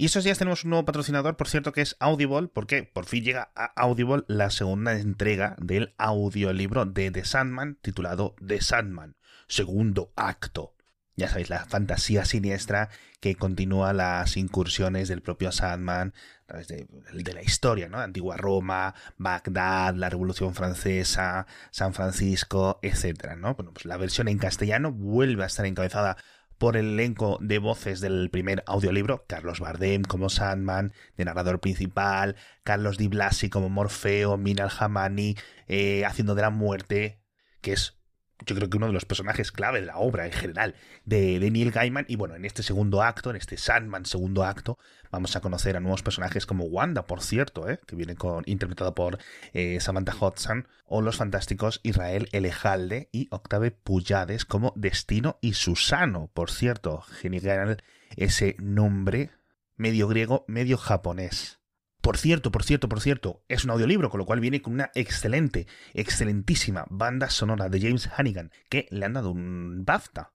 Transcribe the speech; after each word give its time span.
Y 0.00 0.04
estos 0.04 0.22
días 0.22 0.38
tenemos 0.38 0.62
un 0.62 0.70
nuevo 0.70 0.84
patrocinador, 0.84 1.36
por 1.36 1.48
cierto, 1.48 1.72
que 1.72 1.80
es 1.80 1.96
Audible, 1.98 2.46
porque 2.46 2.84
por 2.84 3.04
fin 3.04 3.24
llega 3.24 3.50
a 3.56 3.64
Audible 3.74 4.22
la 4.28 4.48
segunda 4.50 4.96
entrega 4.96 5.56
del 5.58 5.92
audiolibro 5.98 6.84
de 6.84 7.10
The 7.10 7.24
Sandman, 7.24 7.78
titulado 7.82 8.36
The 8.46 8.60
Sandman, 8.60 9.16
segundo 9.48 10.12
acto. 10.14 10.76
Ya 11.16 11.28
sabéis, 11.28 11.50
la 11.50 11.64
fantasía 11.64 12.24
siniestra 12.24 12.90
que 13.18 13.34
continúa 13.34 13.92
las 13.92 14.36
incursiones 14.36 15.08
del 15.08 15.20
propio 15.20 15.50
Sandman 15.50 16.14
a 16.44 16.46
través 16.46 16.68
de, 16.68 16.86
la 17.34 17.42
historia, 17.42 17.88
¿no? 17.88 17.98
Antigua 17.98 18.36
Roma, 18.36 18.94
Bagdad, 19.16 19.96
la 19.96 20.10
Revolución 20.10 20.54
Francesa, 20.54 21.48
San 21.72 21.92
Francisco, 21.92 22.78
etcétera, 22.82 23.34
¿no? 23.34 23.56
Bueno, 23.56 23.72
pues 23.72 23.84
la 23.84 23.96
versión 23.96 24.28
en 24.28 24.38
castellano 24.38 24.92
vuelve 24.92 25.42
a 25.42 25.46
estar 25.46 25.66
encabezada 25.66 26.18
por 26.58 26.76
el 26.76 26.94
elenco 26.94 27.38
de 27.40 27.58
voces 27.58 28.00
del 28.00 28.30
primer 28.30 28.62
audiolibro, 28.66 29.24
Carlos 29.26 29.60
Bardem 29.60 30.02
como 30.02 30.28
Sandman, 30.28 30.92
de 31.16 31.24
narrador 31.24 31.60
principal, 31.60 32.36
Carlos 32.64 32.98
Di 32.98 33.08
Blasi 33.08 33.48
como 33.48 33.68
Morfeo, 33.68 34.36
Minal 34.36 34.70
Hamani 34.78 35.36
eh, 35.68 36.04
haciendo 36.04 36.34
de 36.34 36.42
la 36.42 36.50
muerte, 36.50 37.20
que 37.60 37.72
es 37.72 37.97
yo 38.46 38.54
creo 38.54 38.70
que 38.70 38.76
uno 38.76 38.86
de 38.86 38.92
los 38.92 39.04
personajes 39.04 39.52
clave 39.52 39.80
de 39.80 39.86
la 39.86 39.98
obra 39.98 40.26
en 40.26 40.32
general 40.32 40.74
de, 41.04 41.38
de, 41.38 41.50
Neil 41.50 41.70
Gaiman. 41.70 42.06
Y 42.08 42.16
bueno, 42.16 42.36
en 42.36 42.44
este 42.44 42.62
segundo 42.62 43.02
acto, 43.02 43.30
en 43.30 43.36
este 43.36 43.56
Sandman 43.56 44.06
segundo 44.06 44.44
acto, 44.44 44.78
vamos 45.10 45.34
a 45.36 45.40
conocer 45.40 45.76
a 45.76 45.80
nuevos 45.80 46.02
personajes 46.02 46.46
como 46.46 46.64
Wanda, 46.64 47.06
por 47.06 47.22
cierto, 47.22 47.68
¿eh? 47.68 47.80
que 47.86 47.96
viene 47.96 48.14
con, 48.14 48.44
interpretado 48.46 48.94
por 48.94 49.18
eh, 49.52 49.80
Samantha 49.80 50.14
Hudson, 50.14 50.68
o 50.86 51.02
los 51.02 51.16
fantásticos 51.16 51.80
Israel 51.82 52.28
Elejalde 52.32 53.08
y 53.12 53.28
Octave 53.30 53.70
Puyades 53.70 54.44
como 54.44 54.72
Destino 54.76 55.38
y 55.40 55.54
Susano, 55.54 56.30
por 56.32 56.50
cierto, 56.50 57.02
genial 57.02 57.82
ese 58.16 58.56
nombre 58.58 59.30
medio 59.76 60.08
griego, 60.08 60.44
medio 60.48 60.76
japonés. 60.76 61.57
Por 62.00 62.16
cierto, 62.16 62.52
por 62.52 62.62
cierto, 62.62 62.88
por 62.88 63.00
cierto, 63.00 63.44
es 63.48 63.64
un 63.64 63.70
audiolibro, 63.70 64.08
con 64.10 64.18
lo 64.18 64.26
cual 64.26 64.40
viene 64.40 64.62
con 64.62 64.72
una 64.74 64.90
excelente, 64.94 65.66
excelentísima 65.94 66.86
banda 66.88 67.28
sonora 67.28 67.68
de 67.68 67.80
James 67.80 68.08
Hannigan, 68.16 68.52
que 68.68 68.86
le 68.90 69.04
han 69.04 69.14
dado 69.14 69.30
un 69.30 69.84
BAFTA. 69.84 70.32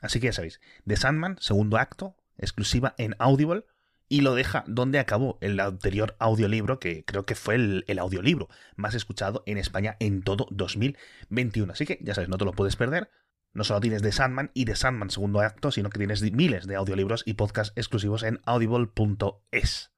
Así 0.00 0.20
que 0.20 0.26
ya 0.26 0.32
sabéis, 0.32 0.60
The 0.86 0.96
Sandman, 0.96 1.36
segundo 1.40 1.78
acto, 1.78 2.16
exclusiva 2.36 2.94
en 2.98 3.16
Audible, 3.18 3.64
y 4.08 4.20
lo 4.20 4.34
deja 4.34 4.64
donde 4.66 4.98
acabó 4.98 5.38
el 5.40 5.58
anterior 5.58 6.16
audiolibro, 6.18 6.78
que 6.78 7.04
creo 7.04 7.24
que 7.24 7.34
fue 7.34 7.56
el, 7.56 7.98
audiolibro 7.98 8.48
más 8.76 8.94
escuchado 8.94 9.42
en 9.46 9.58
España 9.58 9.96
en 10.00 10.22
todo 10.22 10.46
2021. 10.50 11.72
Así 11.72 11.86
que 11.86 11.98
ya 12.02 12.14
sabes, 12.14 12.28
no 12.28 12.38
te 12.38 12.44
lo 12.44 12.52
puedes 12.52 12.76
perder. 12.76 13.10
No 13.52 13.64
solo 13.64 13.80
tienes 13.80 14.02
The 14.02 14.12
Sandman 14.12 14.50
y 14.54 14.66
The 14.66 14.76
Sandman 14.76 15.10
segundo 15.10 15.40
acto, 15.40 15.72
sino 15.72 15.88
que 15.90 15.98
tienes 15.98 16.22
miles 16.30 16.66
de 16.66 16.76
audiolibros 16.76 17.22
y 17.26 17.34
podcasts 17.34 17.72
exclusivos 17.74 18.22
en 18.22 18.40
audible.es. 18.44 19.90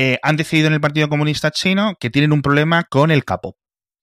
Eh, 0.00 0.20
han 0.22 0.36
decidido 0.36 0.68
en 0.68 0.74
el 0.74 0.80
Partido 0.80 1.08
Comunista 1.08 1.50
Chino 1.50 1.96
que 1.98 2.08
tienen 2.08 2.32
un 2.32 2.40
problema 2.40 2.84
con 2.84 3.10
el 3.10 3.24
capo 3.24 3.56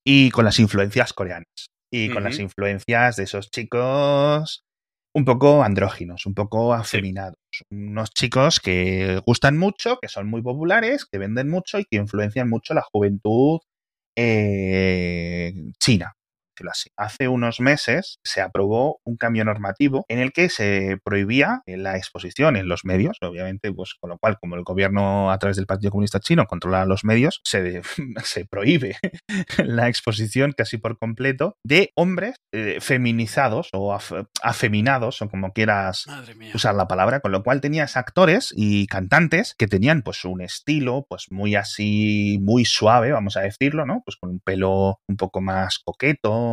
y 0.05 0.29
con 0.29 0.43
las 0.43 0.59
influencias 0.59 1.13
coreanas 1.13 1.69
y 1.89 2.09
con 2.09 2.17
uh 2.17 2.19
-huh. 2.19 2.23
las 2.31 2.39
influencias 2.39 3.15
de 3.15 3.23
esos 3.23 3.49
chicos 3.49 4.66
un 5.16 5.23
poco 5.23 5.63
andróginos, 5.63 6.25
un 6.25 6.33
poco 6.33 6.73
afeminados. 6.73 7.38
Sí. 7.49 7.63
Unos 7.71 8.11
chicos 8.11 8.59
que 8.59 9.21
gustan 9.25 9.57
mucho, 9.57 9.97
que 10.01 10.09
son 10.09 10.27
muy 10.27 10.41
populares, 10.41 11.05
que 11.09 11.17
venden 11.17 11.49
mucho 11.49 11.79
y 11.79 11.85
que 11.85 11.95
influencian 11.95 12.49
mucho 12.49 12.73
la 12.73 12.81
juventud 12.81 13.59
eh, 14.17 15.53
china 15.79 16.14
decirlo 16.56 16.72
así. 16.72 16.89
Hace 16.98 17.28
unos 17.28 17.59
meses 17.59 18.20
se 18.23 18.42
aprobó 18.42 19.00
un 19.03 19.17
cambio 19.17 19.45
normativo 19.45 20.06
en 20.08 20.20
el 20.20 20.31
que 20.31 20.50
se 20.50 20.97
prohibía 21.03 21.62
la 21.66 21.97
exposición 21.97 22.56
en 22.56 22.67
los 22.67 22.86
medios, 22.86 23.17
obviamente, 23.22 23.72
pues 23.72 23.95
con 24.00 24.09
lo 24.09 24.17
cual, 24.17 24.38
como 24.39 24.56
el 24.56 24.64
gobierno 24.64 25.31
a 25.31 25.38
través 25.38 25.57
del 25.57 25.66
Partido 25.66 25.91
Comunista 25.91 26.19
Chino 26.19 26.46
controla 26.46 26.85
los 26.85 27.03
medios, 27.03 27.41
se, 27.44 27.81
se 28.24 28.46
prohíbe 28.46 28.97
la 29.57 29.88
exposición 29.88 30.53
casi 30.53 30.78
por 30.78 30.97
completo 30.97 31.57
de 31.63 31.91
hombres 31.96 32.35
eh, 32.52 32.79
feminizados 32.81 33.69
o 33.74 33.94
af 33.94 34.12
afeminados, 34.41 35.22
o 35.22 35.29
como 35.29 35.52
quieras 35.52 36.06
usar 36.53 36.75
la 36.75 36.88
palabra, 36.88 37.19
con 37.19 37.31
lo 37.31 37.44
cual 37.44 37.62
tenías 37.62 37.97
actores 37.97 38.53
y 38.56 38.88
cantantes 38.88 39.56
que 39.58 39.68
tenían 39.68 40.02
pues 40.03 40.24
un 40.25 40.41
estilo 40.41 41.06
pues 41.09 41.28
muy 41.31 41.56
así, 41.56 42.40
muy 42.41 42.66
suave, 42.66 43.12
vamos 43.12 43.38
a 43.38 43.41
decirlo, 43.41 43.85
¿no? 43.85 44.02
Pues 44.06 44.18
con 44.18 44.29
un 44.29 44.40
pelo 44.40 45.00
un 45.08 45.18
poco 45.18 45.41
más 45.41 45.79
coqueto, 45.79 46.44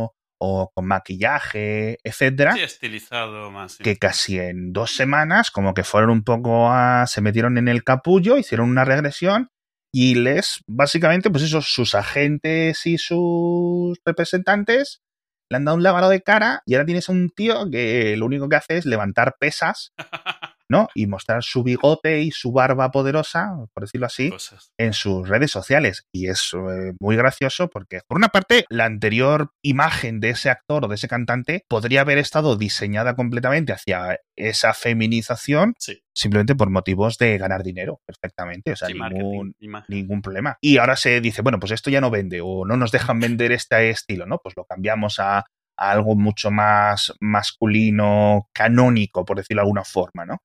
o 0.45 0.71
con 0.73 0.85
maquillaje, 0.85 1.99
etcétera. 2.03 2.51
Sí, 2.53 2.61
estilizado 2.61 3.49
más. 3.49 3.73
Sí. 3.73 3.83
Que 3.83 3.95
casi 3.95 4.39
en 4.39 4.73
dos 4.73 4.93
semanas, 4.93 5.51
como 5.51 5.73
que 5.73 5.85
fueron 5.85 6.09
un 6.09 6.23
poco 6.25 6.69
a. 6.69 7.07
se 7.07 7.21
metieron 7.21 7.57
en 7.57 7.69
el 7.69 7.85
capullo, 7.85 8.37
hicieron 8.37 8.69
una 8.69 8.83
regresión 8.83 9.47
y 9.93 10.15
les, 10.15 10.61
básicamente, 10.67 11.29
pues 11.29 11.45
esos, 11.45 11.67
sus 11.67 11.95
agentes 11.95 12.85
y 12.85 12.97
sus 12.97 13.97
representantes 14.03 15.01
le 15.49 15.57
han 15.57 15.65
dado 15.65 15.77
un 15.77 15.83
lavado 15.83 16.09
de 16.09 16.21
cara 16.21 16.61
y 16.65 16.73
ahora 16.73 16.85
tienes 16.85 17.07
a 17.07 17.13
un 17.13 17.29
tío 17.29 17.69
que 17.71 18.17
lo 18.17 18.25
único 18.25 18.49
que 18.49 18.57
hace 18.57 18.77
es 18.77 18.85
levantar 18.85 19.35
pesas 19.39 19.93
¿no? 20.73 20.89
Y 20.95 21.05
mostrar 21.05 21.43
su 21.43 21.63
bigote 21.63 22.21
y 22.21 22.31
su 22.31 22.51
barba 22.51 22.89
poderosa, 22.89 23.53
por 23.73 23.83
decirlo 23.83 24.07
así, 24.07 24.31
Cosas. 24.31 24.71
en 24.77 24.93
sus 24.93 25.29
redes 25.29 25.51
sociales. 25.51 26.07
Y 26.11 26.27
es 26.27 26.51
eh, 26.53 26.93
muy 26.99 27.15
gracioso 27.15 27.69
porque, 27.69 28.01
por 28.07 28.17
una 28.17 28.29
parte, 28.29 28.65
la 28.69 28.85
anterior 28.85 29.51
imagen 29.61 30.19
de 30.19 30.31
ese 30.31 30.49
actor 30.49 30.83
o 30.83 30.87
de 30.87 30.95
ese 30.95 31.07
cantante 31.07 31.63
podría 31.69 32.01
haber 32.01 32.17
estado 32.17 32.57
diseñada 32.57 33.15
completamente 33.15 33.71
hacia 33.71 34.19
esa 34.35 34.73
feminización. 34.73 35.75
Sí. 35.77 36.01
Simplemente 36.15 36.55
por 36.55 36.69
motivos 36.71 37.17
de 37.19 37.37
ganar 37.37 37.61
dinero, 37.63 38.01
perfectamente. 38.05 38.71
O 38.71 38.75
sea, 38.75 38.87
Sí, 38.87 38.95
ningún, 38.95 39.55
ningún 39.87 40.21
problema. 40.21 40.57
Y 40.59 40.77
ahora 40.77 40.95
se 40.95 41.21
dice, 41.21 41.43
bueno, 41.43 41.59
pues 41.59 41.71
esto 41.71 41.91
ya 41.91 42.01
no 42.01 42.09
vende 42.09 42.41
o 42.41 42.65
no 42.65 42.77
nos 42.77 42.91
dejan 42.91 43.19
vender 43.37 43.51
este 43.51 43.89
estilo, 43.91 44.25
¿no? 44.25 44.39
Pues 44.43 44.55
lo 44.57 44.65
cambiamos 44.65 45.19
a, 45.19 45.37
a 45.39 45.91
algo 45.91 46.15
mucho 46.15 46.51
más 46.51 47.13
masculino, 47.19 48.49
canónico, 48.53 49.25
por 49.25 49.37
decirlo 49.37 49.61
de 49.61 49.65
alguna 49.65 49.83
forma, 49.83 50.25
¿no? 50.25 50.41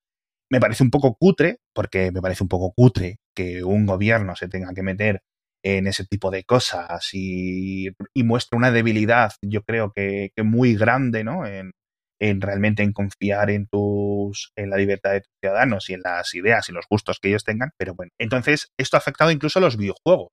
Me 0.50 0.60
parece 0.60 0.82
un 0.82 0.90
poco 0.90 1.14
cutre, 1.18 1.58
porque 1.74 2.10
me 2.12 2.20
parece 2.22 2.42
un 2.42 2.48
poco 2.48 2.72
cutre 2.74 3.16
que 3.36 3.62
un 3.64 3.86
gobierno 3.86 4.34
se 4.36 4.48
tenga 4.48 4.72
que 4.74 4.82
meter 4.82 5.20
en 5.64 5.86
ese 5.86 6.04
tipo 6.04 6.30
de 6.30 6.44
cosas 6.44 7.10
y, 7.12 7.88
y 8.14 8.22
muestra 8.22 8.56
una 8.56 8.70
debilidad, 8.70 9.32
yo 9.42 9.62
creo 9.62 9.92
que, 9.92 10.30
que 10.36 10.42
muy 10.44 10.74
grande, 10.76 11.24
¿no? 11.24 11.46
En, 11.46 11.72
en, 12.20 12.40
realmente 12.40 12.82
en 12.82 12.92
confiar 12.92 13.50
en 13.50 13.66
tus 13.68 14.52
en 14.56 14.70
la 14.70 14.76
libertad 14.76 15.12
de 15.12 15.20
tus 15.20 15.32
ciudadanos 15.42 15.90
y 15.90 15.94
en 15.94 16.00
las 16.02 16.34
ideas 16.34 16.68
y 16.68 16.72
los 16.72 16.86
gustos 16.88 17.18
que 17.20 17.28
ellos 17.28 17.44
tengan. 17.44 17.70
Pero 17.76 17.94
bueno, 17.94 18.10
entonces 18.18 18.68
esto 18.78 18.96
ha 18.96 18.98
afectado 18.98 19.30
incluso 19.30 19.58
a 19.58 19.62
los 19.62 19.76
videojuegos. 19.76 20.28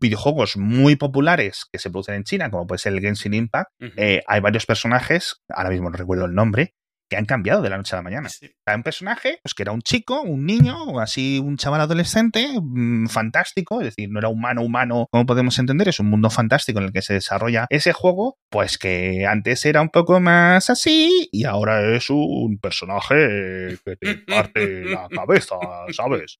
Videojuegos 0.00 0.56
muy 0.56 0.96
populares 0.96 1.64
que 1.72 1.78
se 1.78 1.90
producen 1.90 2.16
en 2.16 2.24
China, 2.24 2.50
como 2.50 2.66
puede 2.66 2.80
ser 2.80 2.92
el 2.92 3.00
Genshin 3.00 3.34
Impact, 3.34 3.70
uh 3.80 3.84
-huh. 3.84 3.92
eh, 3.96 4.22
hay 4.26 4.40
varios 4.40 4.66
personajes, 4.66 5.36
ahora 5.48 5.70
mismo 5.70 5.90
no 5.90 5.96
recuerdo 5.96 6.24
el 6.24 6.34
nombre, 6.34 6.74
que 7.10 7.16
han 7.16 7.26
cambiado 7.26 7.60
de 7.60 7.68
la 7.68 7.76
noche 7.76 7.94
a 7.94 7.98
la 7.98 8.02
mañana. 8.02 8.28
Sí. 8.28 8.50
Hay 8.66 8.76
un 8.76 8.84
personaje 8.84 9.40
pues, 9.42 9.52
que 9.52 9.64
era 9.64 9.72
un 9.72 9.82
chico, 9.82 10.22
un 10.22 10.46
niño, 10.46 10.84
o 10.84 11.00
así 11.00 11.40
un 11.40 11.56
chaval 11.56 11.80
adolescente, 11.80 12.48
mmm, 12.62 13.06
fantástico, 13.08 13.80
es 13.80 13.88
decir, 13.88 14.08
no 14.10 14.20
era 14.20 14.28
humano, 14.28 14.62
humano, 14.62 15.08
como 15.10 15.26
podemos 15.26 15.58
entender, 15.58 15.88
es 15.88 15.98
un 15.98 16.08
mundo 16.08 16.30
fantástico 16.30 16.78
en 16.78 16.86
el 16.86 16.92
que 16.92 17.02
se 17.02 17.14
desarrolla 17.14 17.66
ese 17.68 17.92
juego, 17.92 18.38
pues 18.48 18.78
que 18.78 19.26
antes 19.26 19.64
era 19.66 19.82
un 19.82 19.90
poco 19.90 20.20
más 20.20 20.70
así 20.70 21.28
y 21.32 21.44
ahora 21.44 21.96
es 21.96 22.08
un 22.10 22.58
personaje 22.58 23.76
que 23.84 23.96
te 23.96 24.14
parte 24.18 24.84
la 24.84 25.08
cabeza, 25.08 25.56
¿sabes? 25.92 26.38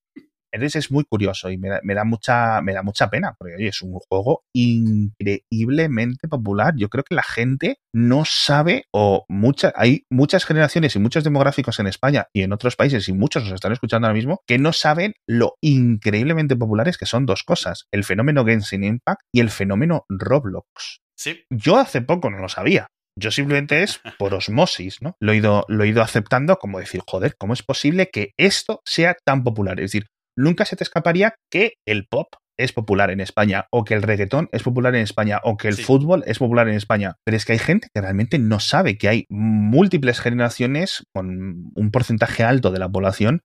Entonces 0.52 0.84
es 0.84 0.90
muy 0.90 1.04
curioso 1.04 1.50
y 1.50 1.58
me 1.58 1.68
da, 1.68 1.80
me 1.82 1.94
da, 1.94 2.04
mucha, 2.04 2.60
me 2.62 2.72
da 2.72 2.82
mucha 2.82 3.08
pena, 3.10 3.34
porque 3.38 3.54
oye, 3.56 3.68
es 3.68 3.82
un 3.82 3.92
juego 4.08 4.42
increíblemente 4.54 6.28
popular. 6.28 6.74
Yo 6.76 6.88
creo 6.88 7.04
que 7.04 7.14
la 7.14 7.22
gente 7.22 7.78
no 7.92 8.24
sabe, 8.24 8.84
o 8.92 9.24
mucha, 9.28 9.72
hay 9.76 10.04
muchas 10.10 10.44
generaciones 10.44 10.94
y 10.96 10.98
muchos 10.98 11.24
demográficos 11.24 11.78
en 11.80 11.86
España 11.86 12.26
y 12.32 12.42
en 12.42 12.52
otros 12.52 12.76
países, 12.76 13.08
y 13.08 13.12
muchos 13.12 13.44
nos 13.44 13.52
están 13.52 13.72
escuchando 13.72 14.06
ahora 14.06 14.16
mismo, 14.16 14.40
que 14.46 14.58
no 14.58 14.72
saben 14.72 15.14
lo 15.26 15.54
increíblemente 15.60 16.56
populares 16.56 16.98
que 16.98 17.06
son 17.06 17.26
dos 17.26 17.42
cosas: 17.42 17.86
el 17.92 18.04
fenómeno 18.04 18.44
Genshin 18.44 18.84
Impact 18.84 19.22
y 19.32 19.40
el 19.40 19.50
fenómeno 19.50 20.04
Roblox. 20.08 21.00
Sí. 21.16 21.44
Yo 21.50 21.76
hace 21.76 22.00
poco 22.00 22.30
no 22.30 22.38
lo 22.38 22.48
sabía. 22.48 22.86
Yo 23.18 23.30
simplemente 23.30 23.82
es 23.82 24.00
por 24.18 24.34
osmosis, 24.34 25.02
¿no? 25.02 25.16
Lo 25.20 25.32
he, 25.32 25.36
ido, 25.36 25.64
lo 25.68 25.84
he 25.84 25.88
ido 25.88 26.02
aceptando 26.02 26.56
como 26.56 26.78
decir, 26.78 27.02
joder, 27.06 27.36
¿cómo 27.38 27.52
es 27.52 27.62
posible 27.62 28.10
que 28.10 28.32
esto 28.38 28.80
sea 28.84 29.16
tan 29.24 29.44
popular? 29.44 29.80
Es 29.80 29.92
decir, 29.92 30.06
nunca 30.36 30.64
se 30.64 30.76
te 30.76 30.84
escaparía 30.84 31.34
que 31.50 31.74
el 31.86 32.06
pop 32.06 32.34
es 32.58 32.72
popular 32.72 33.10
en 33.10 33.20
España, 33.20 33.66
o 33.70 33.84
que 33.84 33.94
el 33.94 34.02
reggaetón 34.02 34.48
es 34.52 34.62
popular 34.62 34.94
en 34.94 35.02
España, 35.02 35.40
o 35.42 35.56
que 35.56 35.68
el 35.68 35.76
sí. 35.76 35.82
fútbol 35.82 36.22
es 36.26 36.38
popular 36.38 36.68
en 36.68 36.74
España. 36.74 37.16
Pero 37.24 37.36
es 37.36 37.44
que 37.44 37.52
hay 37.52 37.58
gente 37.58 37.88
que 37.92 38.00
realmente 38.00 38.38
no 38.38 38.60
sabe 38.60 38.98
que 38.98 39.08
hay 39.08 39.24
múltiples 39.30 40.20
generaciones 40.20 41.04
con 41.14 41.72
un 41.74 41.90
porcentaje 41.90 42.44
alto 42.44 42.70
de 42.70 42.78
la 42.78 42.88
población 42.88 43.40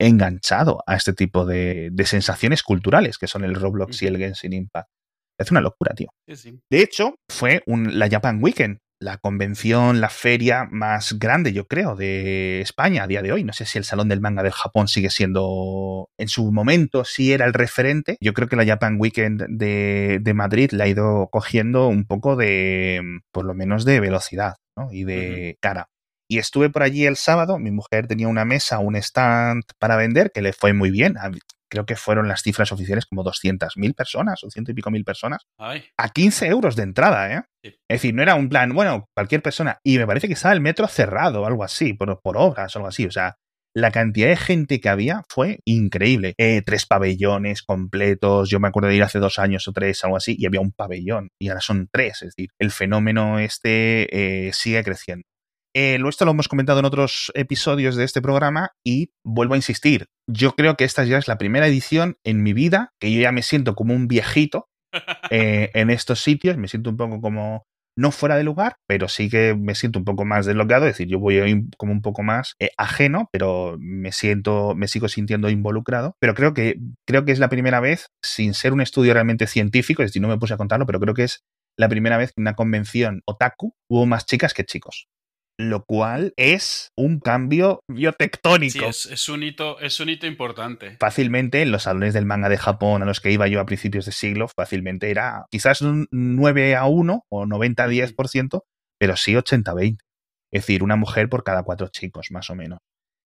enganchado 0.00 0.82
a 0.86 0.96
este 0.96 1.12
tipo 1.12 1.46
de, 1.46 1.90
de 1.92 2.06
sensaciones 2.06 2.62
culturales 2.62 3.18
que 3.18 3.28
son 3.28 3.44
el 3.44 3.54
Roblox 3.54 4.02
y 4.02 4.06
el 4.06 4.18
Genshin 4.18 4.52
Impact. 4.52 4.88
Es 5.38 5.50
una 5.50 5.60
locura, 5.60 5.94
tío. 5.94 6.08
Sí. 6.34 6.58
De 6.70 6.80
hecho, 6.80 7.14
fue 7.30 7.62
un, 7.66 7.98
la 7.98 8.08
Japan 8.08 8.42
Weekend 8.42 8.78
la 8.98 9.18
convención, 9.18 10.00
la 10.00 10.08
feria 10.08 10.66
más 10.70 11.18
grande, 11.18 11.52
yo 11.52 11.66
creo, 11.66 11.96
de 11.96 12.60
España 12.60 13.04
a 13.04 13.06
día 13.06 13.22
de 13.22 13.32
hoy. 13.32 13.44
No 13.44 13.52
sé 13.52 13.66
si 13.66 13.78
el 13.78 13.84
Salón 13.84 14.08
del 14.08 14.20
Manga 14.20 14.42
del 14.42 14.52
Japón 14.52 14.88
sigue 14.88 15.10
siendo, 15.10 16.08
en 16.18 16.28
su 16.28 16.50
momento, 16.52 17.04
sí 17.04 17.32
era 17.32 17.44
el 17.46 17.52
referente. 17.52 18.16
Yo 18.20 18.32
creo 18.32 18.48
que 18.48 18.56
la 18.56 18.66
Japan 18.66 18.96
Weekend 18.98 19.46
de, 19.48 20.18
de 20.22 20.34
Madrid 20.34 20.70
la 20.72 20.84
ha 20.84 20.88
ido 20.88 21.28
cogiendo 21.30 21.88
un 21.88 22.06
poco 22.06 22.36
de, 22.36 23.02
por 23.32 23.44
lo 23.44 23.54
menos, 23.54 23.84
de 23.84 24.00
velocidad 24.00 24.54
¿no? 24.76 24.88
y 24.90 25.04
de 25.04 25.58
cara. 25.60 25.88
Y 26.28 26.38
estuve 26.38 26.70
por 26.70 26.82
allí 26.82 27.06
el 27.06 27.16
sábado, 27.16 27.58
mi 27.58 27.70
mujer 27.70 28.06
tenía 28.06 28.28
una 28.28 28.44
mesa, 28.44 28.78
un 28.78 28.96
stand 28.96 29.62
para 29.78 29.96
vender, 29.96 30.32
que 30.32 30.42
le 30.42 30.52
fue 30.52 30.72
muy 30.72 30.90
bien. 30.90 31.16
Creo 31.68 31.84
que 31.84 31.96
fueron 31.96 32.28
las 32.28 32.42
cifras 32.42 32.70
oficiales 32.72 33.06
como 33.06 33.24
200.000 33.24 33.94
personas 33.94 34.42
o 34.44 34.50
ciento 34.50 34.70
y 34.70 34.74
pico 34.74 34.90
mil 34.90 35.04
personas. 35.04 35.46
A 35.96 36.08
15 36.08 36.46
euros 36.46 36.76
de 36.76 36.84
entrada, 36.84 37.32
¿eh? 37.32 37.42
Es 37.62 38.00
decir, 38.00 38.14
no 38.14 38.22
era 38.22 38.36
un 38.36 38.48
plan, 38.48 38.72
bueno, 38.72 39.08
cualquier 39.14 39.42
persona. 39.42 39.78
Y 39.82 39.98
me 39.98 40.06
parece 40.06 40.28
que 40.28 40.34
estaba 40.34 40.54
el 40.54 40.60
metro 40.60 40.86
cerrado 40.86 41.42
o 41.42 41.46
algo 41.46 41.64
así, 41.64 41.94
por, 41.94 42.20
por 42.20 42.36
obras 42.36 42.74
o 42.74 42.78
algo 42.78 42.88
así. 42.88 43.06
O 43.06 43.10
sea, 43.10 43.36
la 43.76 43.90
cantidad 43.90 44.28
de 44.28 44.36
gente 44.36 44.80
que 44.80 44.88
había 44.88 45.22
fue 45.28 45.60
increíble. 45.66 46.34
Eh, 46.38 46.62
tres 46.64 46.86
pabellones 46.86 47.62
completos. 47.62 48.48
Yo 48.48 48.58
me 48.58 48.68
acuerdo 48.68 48.88
de 48.88 48.96
ir 48.96 49.02
hace 49.02 49.18
dos 49.18 49.38
años 49.38 49.68
o 49.68 49.72
tres, 49.72 50.02
algo 50.02 50.16
así, 50.16 50.34
y 50.38 50.46
había 50.46 50.60
un 50.60 50.72
pabellón. 50.72 51.28
Y 51.38 51.48
ahora 51.48 51.60
son 51.60 51.86
tres. 51.92 52.22
Es 52.22 52.34
decir, 52.34 52.48
el 52.58 52.70
fenómeno 52.70 53.38
este 53.38 54.46
eh, 54.46 54.52
sigue 54.54 54.82
creciendo. 54.82 55.26
Eh, 55.78 55.98
esto 56.08 56.24
lo 56.24 56.30
hemos 56.30 56.48
comentado 56.48 56.78
en 56.78 56.86
otros 56.86 57.30
episodios 57.34 57.96
de 57.96 58.04
este 58.04 58.22
programa 58.22 58.70
y 58.82 59.10
vuelvo 59.22 59.52
a 59.52 59.58
insistir. 59.58 60.06
Yo 60.26 60.52
creo 60.52 60.74
que 60.74 60.84
esta 60.84 61.04
ya 61.04 61.18
es 61.18 61.28
la 61.28 61.36
primera 61.36 61.66
edición 61.66 62.16
en 62.24 62.42
mi 62.42 62.54
vida 62.54 62.94
que 62.98 63.12
yo 63.12 63.20
ya 63.20 63.30
me 63.30 63.42
siento 63.42 63.74
como 63.74 63.92
un 63.92 64.08
viejito 64.08 64.70
eh, 65.30 65.70
en 65.74 65.90
estos 65.90 66.20
sitios. 66.20 66.56
Me 66.56 66.68
siento 66.68 66.88
un 66.88 66.96
poco 66.96 67.20
como 67.20 67.66
no 67.94 68.10
fuera 68.10 68.36
de 68.36 68.44
lugar, 68.44 68.76
pero 68.88 69.06
sí 69.08 69.28
que 69.28 69.54
me 69.54 69.74
siento 69.74 69.98
un 69.98 70.06
poco 70.06 70.24
más 70.24 70.46
desbloqueado, 70.46 70.86
es 70.86 70.94
decir, 70.94 71.08
yo 71.08 71.18
voy 71.18 71.66
como 71.76 71.92
un 71.92 72.00
poco 72.00 72.22
más 72.22 72.54
eh, 72.58 72.70
ajeno, 72.78 73.28
pero 73.30 73.76
me 73.78 74.12
siento, 74.12 74.74
me 74.74 74.88
sigo 74.88 75.08
sintiendo 75.08 75.50
involucrado. 75.50 76.16
Pero 76.20 76.32
creo 76.32 76.54
que, 76.54 76.78
creo 77.06 77.26
que 77.26 77.32
es 77.32 77.38
la 77.38 77.50
primera 77.50 77.80
vez, 77.80 78.06
sin 78.24 78.54
ser 78.54 78.72
un 78.72 78.80
estudio 78.80 79.12
realmente 79.12 79.46
científico, 79.46 80.02
es 80.02 80.08
decir, 80.08 80.22
no 80.22 80.28
me 80.28 80.38
puse 80.38 80.54
a 80.54 80.58
contarlo, 80.58 80.86
pero 80.86 81.00
creo 81.00 81.12
que 81.12 81.24
es 81.24 81.44
la 81.78 81.90
primera 81.90 82.16
vez 82.16 82.30
que 82.30 82.40
en 82.40 82.44
una 82.44 82.54
convención 82.54 83.20
otaku 83.26 83.74
hubo 83.90 84.06
más 84.06 84.24
chicas 84.24 84.54
que 84.54 84.64
chicos 84.64 85.08
lo 85.58 85.84
cual 85.84 86.32
es 86.36 86.92
un 86.96 87.18
cambio 87.20 87.80
biotectónico. 87.88 88.92
Sí, 88.92 89.12
es, 89.12 89.28
un 89.28 89.42
hito, 89.42 89.78
es 89.80 89.98
un 90.00 90.10
hito 90.10 90.26
importante. 90.26 90.96
Fácilmente 91.00 91.62
en 91.62 91.72
los 91.72 91.84
salones 91.84 92.14
del 92.14 92.26
manga 92.26 92.48
de 92.48 92.58
Japón 92.58 93.02
a 93.02 93.06
los 93.06 93.20
que 93.20 93.32
iba 93.32 93.48
yo 93.48 93.60
a 93.60 93.66
principios 93.66 94.06
de 94.06 94.12
siglo, 94.12 94.48
fácilmente 94.48 95.10
era 95.10 95.46
quizás 95.50 95.80
un 95.80 96.08
9 96.10 96.76
a 96.76 96.86
1 96.86 97.24
o 97.28 97.46
90 97.46 97.84
a 97.84 97.88
10%, 97.88 98.62
pero 98.98 99.16
sí 99.16 99.34
80 99.34 99.70
a 99.70 99.74
20. 99.74 100.04
Es 100.52 100.62
decir, 100.62 100.82
una 100.82 100.96
mujer 100.96 101.28
por 101.28 101.42
cada 101.42 101.62
cuatro 101.62 101.88
chicos, 101.88 102.30
más 102.30 102.50
o 102.50 102.54
menos. 102.54 102.78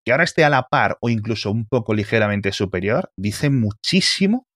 Que 0.05 0.13
ahora 0.13 0.25
esté 0.25 0.45
a 0.45 0.51
la 0.51 0.69
par 0.69 0.97
o 1.01 1.09
incluso 1.11 1.51
un 1.51 1.67
poco 1.67 1.95
ligeramente 1.95 2.53
superior, 2.53 3.11
dice 3.19 3.51
muchísimo 3.51 4.47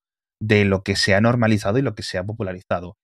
de 0.41 0.65
lo 0.65 0.83
que 0.83 0.97
se 0.97 1.15
ha 1.15 1.21
normalizado 1.21 1.79
y 1.79 1.83
lo 1.83 1.95
que 1.95 2.03
se 2.03 2.19
ha 2.19 2.25
popularizado. 2.25 2.97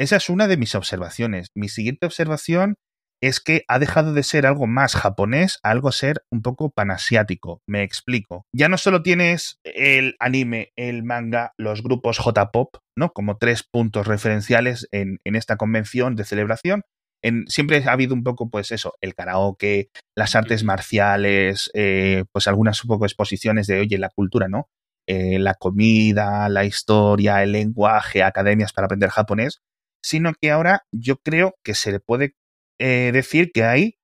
Esa 0.00 0.16
es 0.16 0.28
una 0.28 0.46
de 0.46 0.56
mis 0.56 0.74
observaciones. 0.74 1.48
Mi 1.56 1.68
siguiente 1.68 2.06
observación 2.06 2.76
es 3.20 3.40
que 3.40 3.64
ha 3.68 3.78
dejado 3.78 4.12
de 4.12 4.22
ser 4.22 4.46
algo 4.46 4.66
más 4.66 4.94
japonés 4.94 5.58
a 5.62 5.70
algo 5.70 5.92
ser 5.92 6.24
un 6.30 6.42
poco 6.42 6.70
panasiático. 6.70 7.62
Me 7.66 7.82
explico. 7.82 8.46
Ya 8.52 8.68
no 8.68 8.78
solo 8.78 9.02
tienes 9.02 9.58
el 9.64 10.16
anime, 10.20 10.72
el 10.76 11.02
manga, 11.02 11.52
los 11.58 11.82
grupos 11.82 12.18
J-pop, 12.18 12.76
¿no? 12.96 13.10
Como 13.12 13.38
tres 13.38 13.62
puntos 13.62 14.06
referenciales 14.06 14.88
en, 14.92 15.18
esta 15.24 15.56
convención 15.56 16.16
de 16.16 16.24
celebración. 16.24 16.82
En, 17.22 17.46
siempre 17.48 17.82
ha 17.84 17.92
habido 17.92 18.14
un 18.14 18.22
poco, 18.22 18.48
pues 18.48 18.70
eso, 18.70 18.94
el 19.00 19.14
karaoke, 19.14 19.90
las 20.16 20.36
artes 20.36 20.62
marciales, 20.62 21.70
eh, 21.74 22.24
pues 22.32 22.46
algunas 22.46 22.82
un 22.84 22.88
poco 22.88 23.06
exposiciones 23.06 23.66
de, 23.66 23.80
oye, 23.80 23.98
la 23.98 24.10
cultura, 24.10 24.48
¿no? 24.48 24.68
Eh, 25.08 25.38
la 25.38 25.54
comida, 25.54 26.48
la 26.48 26.64
historia, 26.64 27.42
el 27.42 27.52
lenguaje, 27.52 28.22
academias 28.22 28.72
para 28.72 28.84
aprender 28.84 29.10
japonés, 29.10 29.62
sino 30.02 30.32
que 30.40 30.50
ahora 30.50 30.82
yo 30.92 31.16
creo 31.16 31.54
que 31.64 31.74
se 31.74 31.92
le 31.92 32.00
puede 32.00 32.34
eh, 32.78 33.10
decir 33.12 33.50
que 33.52 33.64
hay 33.64 33.98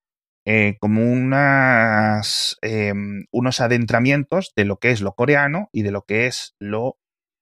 eh, 0.47 0.77
como 0.79 1.11
unas, 1.11 2.57
em, 2.61 3.25
unos 3.31 3.61
adentramientos 3.61 4.53
de 4.55 4.65
lo 4.65 4.77
que 4.77 4.91
es 4.91 5.01
lo 5.01 5.15
coreano 5.15 5.69
y 5.73 5.81
de 5.81 5.91
lo 5.91 6.03
que 6.03 6.27
es 6.27 6.53
lo 6.59 6.99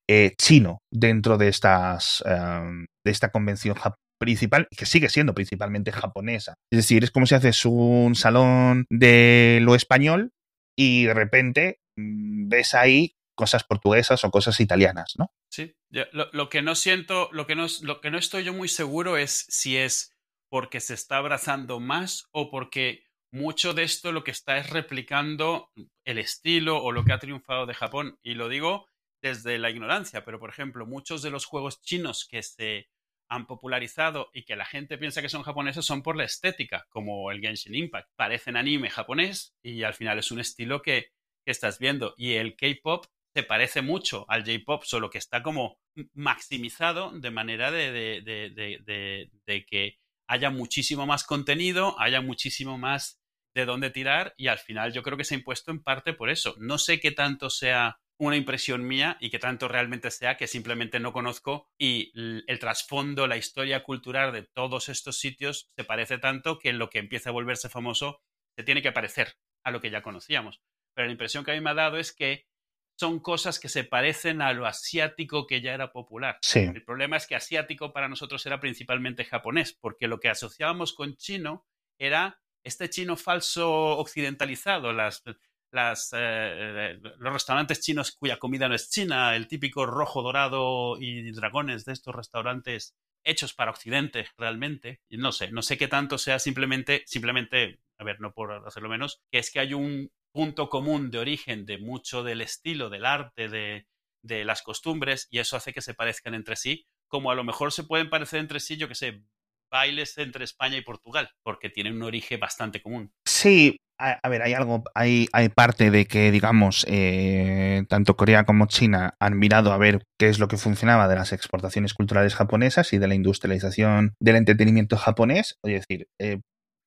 eh, 0.10 0.34
chino 0.38 0.82
dentro 0.90 1.38
de, 1.38 1.50
estas, 1.50 2.24
em, 2.26 2.86
de 3.04 3.12
esta 3.12 3.30
convención 3.30 3.76
principal, 4.18 4.70
que 4.78 4.86
sigue 4.86 5.10
siendo 5.10 5.34
principalmente 5.34 5.92
japonesa. 5.92 6.54
Es 6.72 6.78
decir, 6.78 7.04
es 7.04 7.12
como 7.12 7.26
si 7.26 7.36
haces 7.36 7.66
un 7.66 8.16
salón 8.16 8.86
de 8.90 9.60
lo 9.62 9.76
español 9.76 10.32
y 10.78 11.06
de 11.06 11.14
repente 11.14 11.80
mm, 11.98 12.48
ves 12.48 12.74
ahí 12.74 13.16
cosas 13.36 13.66
portuguesas 13.66 14.24
o 14.24 14.32
cosas 14.32 14.62
italianas, 14.62 15.16
¿no? 15.18 15.34
Sí, 15.52 15.76
lo, 15.90 16.32
lo, 16.32 16.50
que 16.50 16.62
no 16.62 16.76
siento, 16.76 17.30
lo 17.34 17.48
que 17.48 17.56
no, 17.56 17.66
lo 17.82 18.00
que 18.00 18.12
no 18.12 18.18
estoy 18.18 18.44
yo 18.46 18.54
muy 18.54 18.70
seguro 18.70 19.18
es 19.18 19.46
si 19.50 19.76
es 19.76 20.13
porque 20.54 20.82
se 20.82 20.94
está 20.94 21.18
abrazando 21.18 21.80
más 21.80 22.30
o 22.32 22.52
porque 22.52 23.08
mucho 23.32 23.74
de 23.74 23.82
esto 23.82 24.12
lo 24.12 24.24
que 24.24 24.30
está 24.30 24.60
es 24.60 24.70
replicando 24.70 25.72
el 26.06 26.20
estilo 26.20 26.78
o 26.78 26.92
lo 26.92 27.04
que 27.04 27.12
ha 27.12 27.18
triunfado 27.18 27.66
de 27.66 27.74
Japón. 27.74 28.20
Y 28.22 28.36
lo 28.36 28.50
digo 28.50 28.86
desde 29.20 29.58
la 29.58 29.72
ignorancia, 29.72 30.24
pero 30.24 30.40
por 30.40 30.52
ejemplo, 30.52 30.86
muchos 30.86 31.24
de 31.24 31.32
los 31.32 31.46
juegos 31.46 31.82
chinos 31.82 32.28
que 32.30 32.44
se 32.44 32.88
han 33.30 33.48
popularizado 33.48 34.30
y 34.32 34.44
que 34.44 34.56
la 34.56 34.66
gente 34.66 35.00
piensa 35.00 35.24
que 35.24 35.30
son 35.30 35.42
japoneses 35.42 35.86
son 35.86 36.04
por 36.04 36.16
la 36.16 36.26
estética, 36.26 36.86
como 36.90 37.32
el 37.32 37.42
Genshin 37.42 37.74
Impact. 37.74 38.12
Parecen 38.16 38.56
anime 38.56 38.92
japonés 38.92 39.56
y 39.64 39.82
al 39.82 39.96
final 39.96 40.20
es 40.20 40.30
un 40.30 40.40
estilo 40.40 40.84
que, 40.84 41.08
estás 41.48 41.80
viendo. 41.80 42.14
Y 42.16 42.34
el 42.34 42.56
K-pop 42.56 43.08
se 43.34 43.42
parece 43.42 43.82
mucho 43.82 44.28
al 44.30 44.46
J-pop, 44.46 44.84
solo 44.84 45.10
que 45.10 45.18
está 45.18 45.42
como 45.42 45.80
maximizado 46.14 47.10
de 47.12 47.32
manera 47.32 47.72
de, 47.72 48.22
de 48.22 49.66
que 49.66 49.98
haya 50.34 50.50
muchísimo 50.50 51.06
más 51.06 51.24
contenido, 51.24 51.96
haya 52.00 52.22
muchísimo 52.22 52.78
más 52.78 53.22
de 53.56 53.66
dónde 53.66 53.92
tirar 53.92 54.34
y 54.36 54.48
al 54.48 54.58
final 54.58 54.92
yo 54.92 55.04
creo 55.04 55.16
que 55.16 55.24
se 55.24 55.36
ha 55.36 55.38
impuesto 55.38 55.72
en 55.72 55.84
parte 55.84 56.14
por 56.14 56.30
eso. 56.32 56.56
No 56.58 56.80
sé 56.80 57.00
qué 57.00 57.12
tanto 57.12 57.52
sea 57.52 58.00
una 58.18 58.36
impresión 58.36 58.88
mía 58.88 59.18
y 59.20 59.30
qué 59.30 59.38
tanto 59.38 59.68
realmente 59.68 60.10
sea 60.10 60.36
que 60.36 60.48
simplemente 60.48 61.00
no 61.00 61.14
conozco 61.14 61.70
y 61.78 62.12
el 62.16 62.60
trasfondo, 62.60 63.28
la 63.28 63.38
historia 63.38 63.84
cultural 63.84 64.34
de 64.34 64.44
todos 64.44 64.90
estos 64.90 65.20
sitios 65.20 65.70
se 65.76 65.84
parece 65.84 66.18
tanto 66.18 66.58
que 66.58 66.70
en 66.70 66.80
lo 66.80 66.90
que 66.90 67.00
empieza 67.00 67.30
a 67.30 67.34
volverse 67.34 67.70
famoso 67.70 68.22
se 68.56 68.64
tiene 68.64 68.82
que 68.82 68.92
parecer 68.92 69.36
a 69.64 69.72
lo 69.72 69.82
que 69.82 69.92
ya 69.92 70.02
conocíamos. 70.02 70.62
Pero 70.96 71.08
la 71.08 71.12
impresión 71.12 71.44
que 71.44 71.52
a 71.52 71.56
mí 71.56 71.62
me 71.62 71.72
ha 71.72 71.76
dado 71.76 71.98
es 71.98 72.12
que 72.12 72.48
son 72.96 73.20
cosas 73.20 73.60
que 73.60 73.70
se 73.70 73.84
parecen 73.84 74.42
a 74.42 74.54
lo 74.54 74.66
asiático 74.66 75.48
que 75.48 75.62
ya 75.62 75.74
era 75.74 75.92
popular. 75.92 76.40
El 76.54 76.84
problema 76.84 77.18
es 77.18 77.28
que 77.28 77.36
asiático 77.36 77.92
para 77.92 78.08
nosotros 78.08 78.46
era 78.46 78.60
principalmente 78.60 79.26
japonés, 79.26 79.74
porque 79.74 80.08
lo 80.08 80.20
que 80.20 80.30
asociábamos 80.30 80.94
con 80.94 81.16
chino 81.16 81.66
era 81.98 82.40
este 82.64 82.90
chino 82.90 83.18
falso 83.18 83.98
occidentalizado, 83.98 84.94
las, 84.94 85.24
las, 85.72 86.12
eh, 86.16 87.00
los 87.18 87.34
restaurantes 87.34 87.82
chinos 87.82 88.12
cuya 88.12 88.38
comida 88.38 88.70
no 88.70 88.76
es 88.76 88.90
china, 88.90 89.36
el 89.36 89.48
típico 89.48 89.86
rojo 89.86 90.22
dorado 90.22 90.98
y 91.00 91.32
dragones 91.32 91.86
de 91.86 91.94
estos 91.94 92.16
restaurantes 92.16 92.96
hechos 93.24 93.54
para 93.54 93.72
Occidente 93.72 94.28
realmente. 94.38 95.02
Y 95.10 95.18
no 95.18 95.32
sé, 95.32 95.52
no 95.52 95.62
sé 95.62 95.78
qué 95.78 95.88
tanto 95.88 96.18
sea 96.18 96.40
simplemente, 96.40 97.04
simplemente, 97.06 97.80
a 97.98 98.04
ver, 98.04 98.20
no 98.20 98.34
por 98.34 98.52
hacerlo 98.68 98.90
menos, 98.90 99.22
que 99.32 99.40
es 99.40 99.52
que 99.52 99.60
hay 99.60 99.74
un, 99.74 100.12
punto 100.34 100.70
común 100.70 101.12
de 101.12 101.20
origen 101.20 101.66
de 101.66 101.78
mucho 101.78 102.24
del 102.24 102.42
estilo, 102.42 102.90
del 102.90 103.06
arte, 103.06 103.48
de, 103.48 103.88
de 104.22 104.44
las 104.44 104.62
costumbres, 104.62 105.28
y 105.30 105.40
eso 105.40 105.56
hace 105.56 105.72
que 105.72 105.82
se 105.82 105.94
parezcan 105.94 106.34
entre 106.34 106.56
sí, 106.56 106.86
como 107.08 107.32
a 107.32 107.36
lo 107.36 107.44
mejor 107.44 107.72
se 107.72 107.84
pueden 107.84 108.10
parecer 108.10 108.40
entre 108.40 108.60
sí, 108.60 108.76
yo 108.76 108.88
que 108.90 108.96
sé, 108.96 109.24
bailes 109.72 110.18
entre 110.18 110.44
España 110.44 110.78
y 110.78 110.82
Portugal, 110.82 111.30
porque 111.44 111.70
tienen 111.70 111.96
un 111.96 112.04
origen 112.04 112.40
bastante 112.40 112.82
común. 112.82 113.12
Sí, 113.26 113.78
a, 114.00 114.28
ver, 114.28 114.42
hay 114.42 114.54
algo, 114.54 114.84
hay, 114.96 115.28
hay 115.34 115.50
parte 115.50 115.90
de 115.92 116.06
que, 116.06 116.32
digamos, 116.32 116.86
eh, 116.90 117.84
tanto 117.88 118.16
Corea 118.16 118.44
como 118.44 118.66
China 118.68 119.16
han 119.20 119.38
mirado 119.38 119.72
a 119.72 119.78
ver 119.78 120.04
qué 120.20 120.30
es 120.30 120.40
lo 120.40 120.48
que 120.48 120.58
funcionaba 120.58 121.08
de 121.08 121.16
las 121.16 121.32
exportaciones 121.32 121.94
culturales 121.94 122.36
japonesas 122.36 122.92
y 122.94 122.98
de 122.98 123.08
la 123.08 123.16
industrialización 123.16 124.14
del 124.20 124.36
entretenimiento 124.36 124.98
japonés. 124.98 125.58
Es 125.64 125.88
decir, 125.88 126.08
eh, 126.20 126.42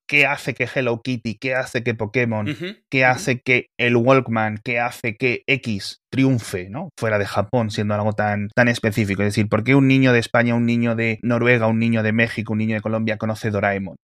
qué 0.06 0.26
hace 0.26 0.54
que 0.54 0.68
Hello 0.72 1.02
Kitty, 1.02 1.36
qué 1.36 1.54
hace 1.54 1.82
que 1.82 1.94
Pokémon, 1.94 2.46
qué 2.90 3.04
hace 3.04 3.40
que 3.40 3.70
el 3.78 3.96
Walkman, 3.96 4.58
qué 4.64 4.78
hace 4.80 5.16
que 5.16 5.42
X 5.46 6.02
triunfe, 6.10 6.68
¿no? 6.70 6.90
Fuera 6.98 7.18
de 7.18 7.26
Japón, 7.26 7.70
siendo 7.70 7.94
algo 7.94 8.12
tan, 8.12 8.48
tan 8.54 8.68
específico. 8.68 9.22
Es 9.22 9.28
decir, 9.28 9.48
¿por 9.48 9.64
qué 9.64 9.74
un 9.74 9.88
niño 9.88 10.12
de 10.12 10.20
España, 10.20 10.54
un 10.54 10.66
niño 10.66 10.94
de 10.94 11.18
Noruega, 11.22 11.66
un 11.66 11.78
niño 11.78 12.02
de 12.02 12.12
México, 12.12 12.52
un 12.52 12.58
niño 12.58 12.76
de 12.76 12.80
Colombia 12.80 13.18
conoce 13.18 13.50
Doraemon? 13.50 13.96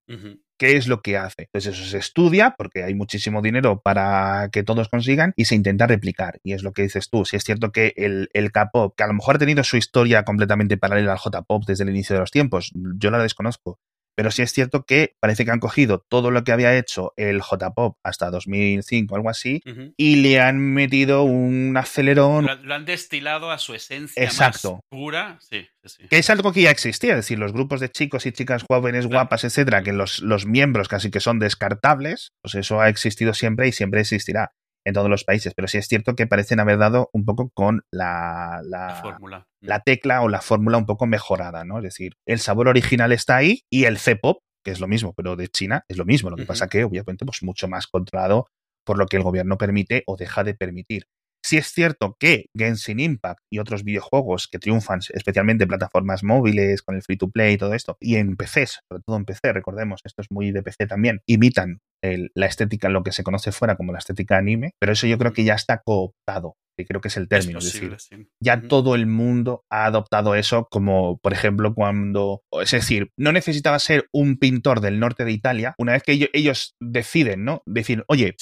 ¿Qué 0.59 0.77
es 0.77 0.87
lo 0.87 1.01
que 1.01 1.17
hace? 1.17 1.49
Pues 1.51 1.67
eso 1.67 1.85
se 1.85 1.99
estudia, 1.99 2.55
porque 2.57 2.85
hay 2.85 2.95
muchísimo 2.95 3.43
dinero 3.43 3.81
para 3.83 4.49
que 4.53 4.63
todos 4.63 4.89
consigan, 4.89 5.33
y 5.37 5.47
se 5.47 5.57
intenta 5.57 5.89
replicar. 5.89 6.39
Y 6.45 6.53
es 6.53 6.63
lo 6.63 6.73
que 6.73 6.83
dices 6.83 7.09
tú. 7.11 7.25
Si 7.25 7.37
es 7.37 7.43
cierto 7.43 7.73
que 7.73 7.95
el, 7.97 8.29
el 8.33 8.53
K-pop, 8.53 8.95
que 8.97 9.03
a 9.03 9.09
lo 9.09 9.15
mejor 9.15 9.37
ha 9.37 9.39
tenido 9.41 9.65
su 9.65 9.77
historia 9.77 10.23
completamente 10.23 10.77
paralela 10.77 11.13
al 11.13 11.19
J-pop 11.19 11.65
desde 11.67 11.83
el 11.83 11.91
inicio 11.91 12.15
de 12.15 12.21
los 12.21 12.31
tiempos, 12.31 12.71
yo 12.75 13.11
la 13.11 13.19
desconozco, 13.19 13.81
Pero 14.23 14.31
sí 14.31 14.43
es 14.43 14.53
cierto 14.53 14.85
que 14.85 15.17
parece 15.19 15.45
que 15.45 15.51
han 15.51 15.59
cogido 15.59 15.99
todo 15.99 16.31
lo 16.31 16.45
que 16.45 16.53
había 16.53 16.77
hecho 16.79 17.13
el 17.17 17.41
J-Pop 17.41 17.99
hasta 18.05 18.31
2005 18.31 19.13
o 19.13 19.17
algo 19.17 19.29
así 19.29 19.61
y 19.97 20.15
le 20.15 20.41
han 20.41 20.61
metido 20.61 21.25
un 21.25 21.77
acelerón. 21.77 22.47
Lo, 22.63 22.73
han 22.73 22.85
destilado 22.85 23.51
a 23.51 23.59
su 23.59 23.75
esencia 23.75 24.23
Exacto. 24.23 24.75
más 24.75 24.83
pura. 24.89 25.39
Sí, 25.41 25.67
Que 26.09 26.19
es 26.19 26.31
algo 26.31 26.53
que 26.53 26.63
ya 26.63 26.71
existía, 26.71 27.15
es 27.15 27.17
decir, 27.17 27.41
los 27.41 27.53
grupos 27.53 27.81
de 27.81 27.89
chicos 27.89 28.25
y 28.25 28.31
chicas 28.31 28.63
jóvenes, 28.63 29.09
guapas, 29.09 29.43
etcétera, 29.43 29.83
que 29.83 29.93
los, 29.93 30.21
los 30.21 30.47
miembros 30.47 30.87
casi 30.87 31.11
que 31.11 31.19
son 31.19 31.41
descartables, 31.41 32.31
pues 32.43 32.55
eso 32.55 32.81
ha 32.81 32.89
existido 32.89 33.35
siempre 33.35 33.67
y 33.67 33.73
siempre 33.73 34.03
existirá 34.03 34.53
en 34.85 34.95
todos 34.95 35.09
los 35.09 35.25
países, 35.25 35.53
pero 35.55 35.69
sí 35.69 35.79
es 35.79 35.87
cierto 35.87 36.15
que 36.15 36.27
parecen 36.27 36.61
haber 36.61 36.79
dado 36.79 37.09
un 37.13 37.25
poco 37.25 37.51
con 37.55 37.83
la, 37.91 38.61
la, 38.65 39.01
fórmula. 39.03 39.47
la 39.61 39.81
tecla 39.81 40.23
o 40.23 40.29
la 40.29 40.41
fórmula 40.41 40.79
un 40.79 40.87
poco 40.87 41.07
mejorada, 41.07 41.65
¿no? 41.65 41.79
Es 41.79 41.85
decir, 41.85 42.15
el 42.27 42.39
sabor 42.39 42.69
original 42.69 43.13
está 43.13 43.37
ahí 43.37 43.63
y 43.71 43.85
el 43.85 43.99
C-pop, 43.99 44.39
que 44.65 44.71
es 44.71 44.81
lo 44.81 44.89
mismo, 44.89 45.13
pero 45.15 45.37
de 45.37 45.49
China 45.49 45.85
es 45.89 45.97
lo 45.97 46.05
mismo, 46.05 46.31
lo 46.31 46.37
que 46.37 46.47
pasa 46.47 46.69
que 46.69 46.85
obviamente 46.85 47.25
pues 47.25 47.43
mucho 47.43 47.69
más 47.69 47.87
controlado 47.87 48.47
por 48.85 48.99
lo 48.99 49.07
que 49.07 49.17
el 49.17 49.23
gobierno 49.23 49.59
permite 49.59 50.03
o 50.07 50.17
deja 50.17 50.45
de 50.45 50.55
permitir. 50.55 51.07
Sí 51.45 51.57
es 51.57 51.69
cierto 51.69 52.17
que 52.19 52.47
Genshin 52.57 53.01
Impact 53.01 53.41
y 53.51 53.59
otros 53.59 53.85
videojuegos 53.85 54.49
que 54.49 54.59
triunfan, 54.59 55.01
especialmente 55.13 55.65
en 55.65 55.69
plataformas 55.69 56.23
móviles, 56.23 56.83
con 56.83 56.95
el 56.95 57.03
free 57.03 57.17
to 57.17 57.31
play 57.31 57.55
y 57.55 57.59
todo 57.59 57.75
esto, 57.75 57.97
y 58.01 58.17
en 58.17 58.37
PCs, 58.37 58.81
sobre 58.89 59.03
todo 59.05 59.17
en 59.17 59.25
PC, 59.25 59.53
recordemos, 59.53 60.01
esto 60.05 60.23
es 60.23 60.29
muy 60.31 60.53
de 60.53 60.63
PC 60.63 60.87
también, 60.87 61.21
imitan 61.27 61.81
la 62.03 62.47
estética, 62.47 62.89
lo 62.89 63.03
que 63.03 63.13
se 63.13 63.23
conoce 63.23 63.53
fuera 63.53 63.77
como 63.77 63.93
la 63.93 63.99
estética 63.99 64.37
anime, 64.37 64.73
pero 64.81 64.93
eso 64.93 65.07
yo 65.07 65.19
creo 65.19 65.33
que 65.33 65.45
ya 65.45 65.55
está 65.55 65.83
cooptado, 65.85 66.57
que 66.77 66.85
creo 66.85 67.01
que 67.01 67.09
es 67.09 67.17
el 67.17 67.29
término. 67.29 67.59
Es, 67.59 67.73
decir, 67.73 67.97
ya 68.43 68.61
todo 68.63 68.95
el 68.95 69.07
mundo 69.07 69.65
ha 69.71 69.85
adoptado 69.85 70.35
eso 70.35 70.67
como, 70.71 71.19
por 71.19 71.33
ejemplo, 71.33 71.75
cuando, 71.75 72.43
es 72.61 72.73
decir, 72.73 73.11
no 73.17 73.33
necesitaba 73.33 73.79
ser 73.79 74.09
un 74.13 74.37
pintor 74.39 74.81
del 74.81 74.99
norte 74.99 75.25
de 75.25 75.33
Italia, 75.33 75.75
una 75.79 75.93
vez 75.93 76.03
que 76.03 76.29
ellos, 76.33 76.75
deciden, 76.81 77.45
¿no? 77.45 77.63
Decir, 77.67 78.05
oye, 78.09 78.35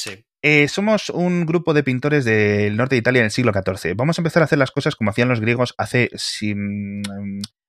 eh, 0.43 0.69
somos 0.69 1.11
un 1.11 1.45
grupo 1.45 1.75
de 1.75 1.83
pintores 1.83 2.25
del 2.25 2.77
norte 2.77 2.95
de 2.95 3.01
Italia 3.01 3.21
en 3.21 3.27
el 3.27 3.31
siglo 3.31 3.53
XIV. 3.53 3.95
Vamos 3.95 4.19
a 4.19 4.23
empezar 4.23 4.43
a 4.43 4.45
hacer 4.45 4.59
las 4.59 4.71
cosas 4.71 4.97
como 4.97 5.11
hacían 5.11 5.29
los 5.29 5.41
griegos 5.41 5.75
hace 5.77 6.11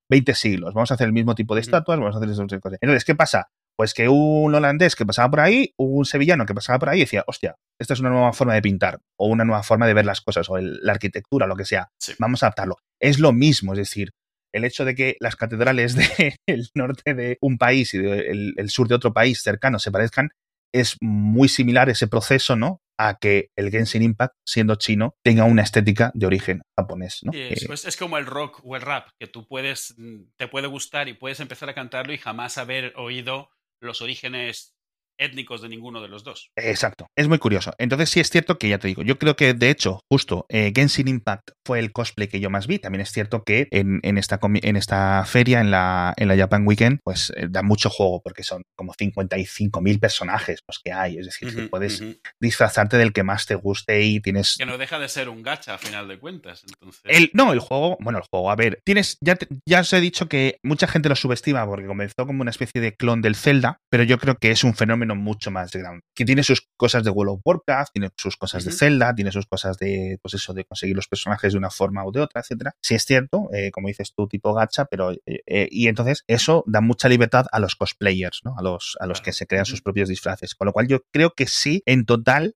20 0.09 0.33
siglos. 0.35 0.73
Vamos 0.73 0.91
a 0.91 0.93
hacer 0.93 1.07
el 1.07 1.13
mismo 1.13 1.35
tipo 1.35 1.55
de 1.55 1.61
estatuas, 1.61 1.99
vamos 1.99 2.15
a 2.15 2.19
hacer 2.19 2.29
esas 2.29 2.59
cosas. 2.61 2.79
Entonces, 2.81 3.03
¿qué 3.03 3.15
pasa? 3.15 3.49
Pues 3.75 3.93
que 3.93 4.07
un 4.07 4.53
holandés 4.53 4.95
que 4.95 5.05
pasaba 5.05 5.29
por 5.29 5.39
ahí, 5.41 5.73
un 5.77 6.05
sevillano 6.05 6.45
que 6.45 6.53
pasaba 6.53 6.79
por 6.79 6.89
ahí 6.89 6.99
decía, 6.99 7.23
hostia, 7.27 7.55
esta 7.79 7.93
es 7.93 7.99
una 7.99 8.09
nueva 8.09 8.31
forma 8.31 8.53
de 8.53 8.61
pintar, 8.61 8.99
o 9.17 9.27
una 9.27 9.43
nueva 9.43 9.63
forma 9.63 9.87
de 9.87 9.93
ver 9.93 10.05
las 10.05 10.21
cosas, 10.21 10.49
o 10.49 10.57
la 10.57 10.91
arquitectura, 10.91 11.47
lo 11.47 11.55
que 11.55 11.65
sea. 11.65 11.89
Vamos 12.19 12.43
a 12.43 12.47
adaptarlo. 12.47 12.77
Es 12.99 13.19
lo 13.19 13.33
mismo, 13.33 13.73
es 13.73 13.79
decir, 13.79 14.11
el 14.53 14.65
hecho 14.65 14.85
de 14.85 14.95
que 14.95 15.15
las 15.19 15.35
catedrales 15.35 15.95
del 16.47 16.69
norte 16.75 17.13
de 17.13 17.37
un 17.41 17.57
país 17.57 17.93
y 17.93 17.97
del 17.97 18.53
el 18.55 18.69
sur 18.69 18.87
de 18.87 18.95
otro 18.95 19.13
país 19.13 19.41
cercano 19.41 19.79
se 19.79 19.91
parezcan 19.91 20.29
es 20.73 20.97
muy 21.01 21.49
similar 21.49 21.89
ese 21.89 22.07
proceso, 22.07 22.55
¿no? 22.55 22.81
A 22.97 23.17
que 23.19 23.49
el 23.55 23.71
Genshin 23.71 24.03
Impact, 24.03 24.35
siendo 24.45 24.75
chino, 24.75 25.15
tenga 25.23 25.45
una 25.45 25.63
estética 25.63 26.11
de 26.13 26.25
origen 26.25 26.61
japonés, 26.77 27.19
¿no? 27.23 27.31
es, 27.33 27.65
pues 27.65 27.85
es, 27.85 27.97
como 27.97 28.17
el 28.17 28.25
rock 28.25 28.61
o 28.63 28.75
el 28.75 28.81
rap, 28.81 29.09
que 29.19 29.27
tú 29.27 29.47
puedes, 29.47 29.95
mm, 29.97 30.31
te 30.37 30.47
puede 30.47 30.67
gustar 30.67 31.07
y 31.07 31.13
puedes 31.13 31.39
empezar 31.39 31.69
a 31.69 31.73
cantarlo 31.73 32.13
y 32.13 32.17
jamás 32.17 32.57
haber 32.57 32.93
oído 32.95 33.49
los 33.79 34.01
orígenes 34.01 34.75
étnicos 35.21 35.61
de 35.61 35.69
ninguno 35.69 36.01
de 36.01 36.07
los 36.07 36.23
dos. 36.23 36.49
Exacto, 36.55 37.07
es 37.15 37.27
muy 37.27 37.37
curioso. 37.37 37.73
Entonces 37.77 38.09
sí 38.09 38.19
es 38.19 38.29
cierto 38.29 38.57
que 38.57 38.69
ya 38.69 38.79
te 38.79 38.87
digo, 38.87 39.03
yo 39.03 39.17
creo 39.17 39.35
que 39.35 39.53
de 39.53 39.69
hecho 39.69 40.01
justo 40.09 40.45
eh, 40.49 40.71
Genshin 40.75 41.07
Impact 41.07 41.51
fue 41.65 41.79
el 41.79 41.91
cosplay 41.91 42.27
que 42.27 42.39
yo 42.39 42.49
más 42.49 42.67
vi. 42.67 42.79
También 42.79 43.01
es 43.01 43.11
cierto 43.11 43.43
que 43.43 43.67
en, 43.71 44.17
esta, 44.17 44.39
en 44.41 44.75
esta 44.75 45.23
feria, 45.25 45.61
en 45.61 45.71
la, 45.71 46.13
en 46.17 46.27
la 46.27 46.35
Japan 46.35 46.65
Weekend, 46.67 46.99
pues 47.03 47.31
eh, 47.35 47.47
da 47.49 47.61
mucho 47.61 47.89
juego 47.89 48.21
porque 48.21 48.43
son 48.43 48.63
como 48.75 48.93
55.000 48.93 49.99
personajes 49.99 50.59
los 50.67 50.79
que 50.79 50.91
hay. 50.91 51.17
Es 51.17 51.25
decir, 51.25 51.55
que 51.55 51.63
puedes 51.67 52.03
disfrazarte 52.39 52.97
del 52.97 53.13
que 53.13 53.23
más 53.23 53.45
te 53.45 53.55
guste 53.55 54.01
y 54.01 54.19
tienes... 54.19 54.55
Que 54.57 54.65
no 54.65 54.77
deja 54.77 54.99
de 54.99 55.07
ser 55.07 55.29
un 55.29 55.43
gacha 55.43 55.75
a 55.75 55.77
final 55.77 56.07
de 56.07 56.17
cuentas. 56.19 56.63
Entonces... 56.67 57.01
El, 57.05 57.29
no, 57.33 57.53
el 57.53 57.59
juego, 57.59 57.97
bueno, 58.01 58.19
el 58.19 58.25
juego, 58.29 58.49
a 58.51 58.55
ver, 58.55 58.79
tienes, 58.83 59.17
ya, 59.21 59.37
ya 59.67 59.81
os 59.81 59.93
he 59.93 60.01
dicho 60.01 60.27
que 60.27 60.57
mucha 60.63 60.87
gente 60.87 61.09
lo 61.09 61.15
subestima 61.15 61.65
porque 61.65 61.85
comenzó 61.85 62.25
como 62.25 62.41
una 62.41 62.51
especie 62.51 62.81
de 62.81 62.95
clon 62.95 63.21
del 63.21 63.35
Zelda, 63.35 63.77
pero 63.89 64.03
yo 64.03 64.17
creo 64.17 64.37
que 64.37 64.51
es 64.51 64.63
un 64.63 64.73
fenómeno 64.73 65.10
mucho 65.15 65.51
más 65.51 65.71
grande. 65.71 66.01
Que 66.15 66.25
tiene 66.25 66.43
sus 66.43 66.67
cosas 66.77 67.03
de 67.03 67.09
World 67.09 67.33
of 67.33 67.41
Warcraft, 67.43 67.93
tiene 67.93 68.09
sus 68.17 68.37
cosas 68.37 68.65
de 68.65 68.71
Zelda, 68.71 69.13
tiene 69.13 69.31
sus 69.31 69.45
cosas 69.45 69.77
de, 69.77 70.17
pues 70.21 70.33
eso, 70.33 70.53
de 70.53 70.65
conseguir 70.65 70.95
los 70.95 71.07
personajes 71.07 71.53
de 71.53 71.57
una 71.57 71.69
forma 71.69 72.05
u 72.05 72.11
de 72.11 72.21
otra, 72.21 72.41
etcétera. 72.41 72.75
Sí 72.81 72.95
es 72.95 73.05
cierto, 73.05 73.49
eh, 73.53 73.71
como 73.71 73.87
dices 73.87 74.13
tú, 74.15 74.27
tipo 74.27 74.53
gacha, 74.53 74.85
pero 74.85 75.11
eh, 75.11 75.19
eh, 75.25 75.67
y 75.71 75.87
entonces 75.87 76.23
eso 76.27 76.63
da 76.67 76.81
mucha 76.81 77.09
libertad 77.09 77.45
a 77.51 77.59
los 77.59 77.75
cosplayers, 77.75 78.41
¿no? 78.43 78.55
A 78.57 78.61
los, 78.61 78.97
a 78.99 79.05
los 79.05 79.21
que 79.21 79.33
se 79.33 79.47
crean 79.47 79.65
sus 79.65 79.81
propios 79.81 80.09
disfraces. 80.09 80.55
Con 80.55 80.65
lo 80.65 80.73
cual 80.73 80.87
yo 80.87 80.99
creo 81.11 81.31
que 81.31 81.47
sí, 81.47 81.83
en 81.85 82.05
total, 82.05 82.55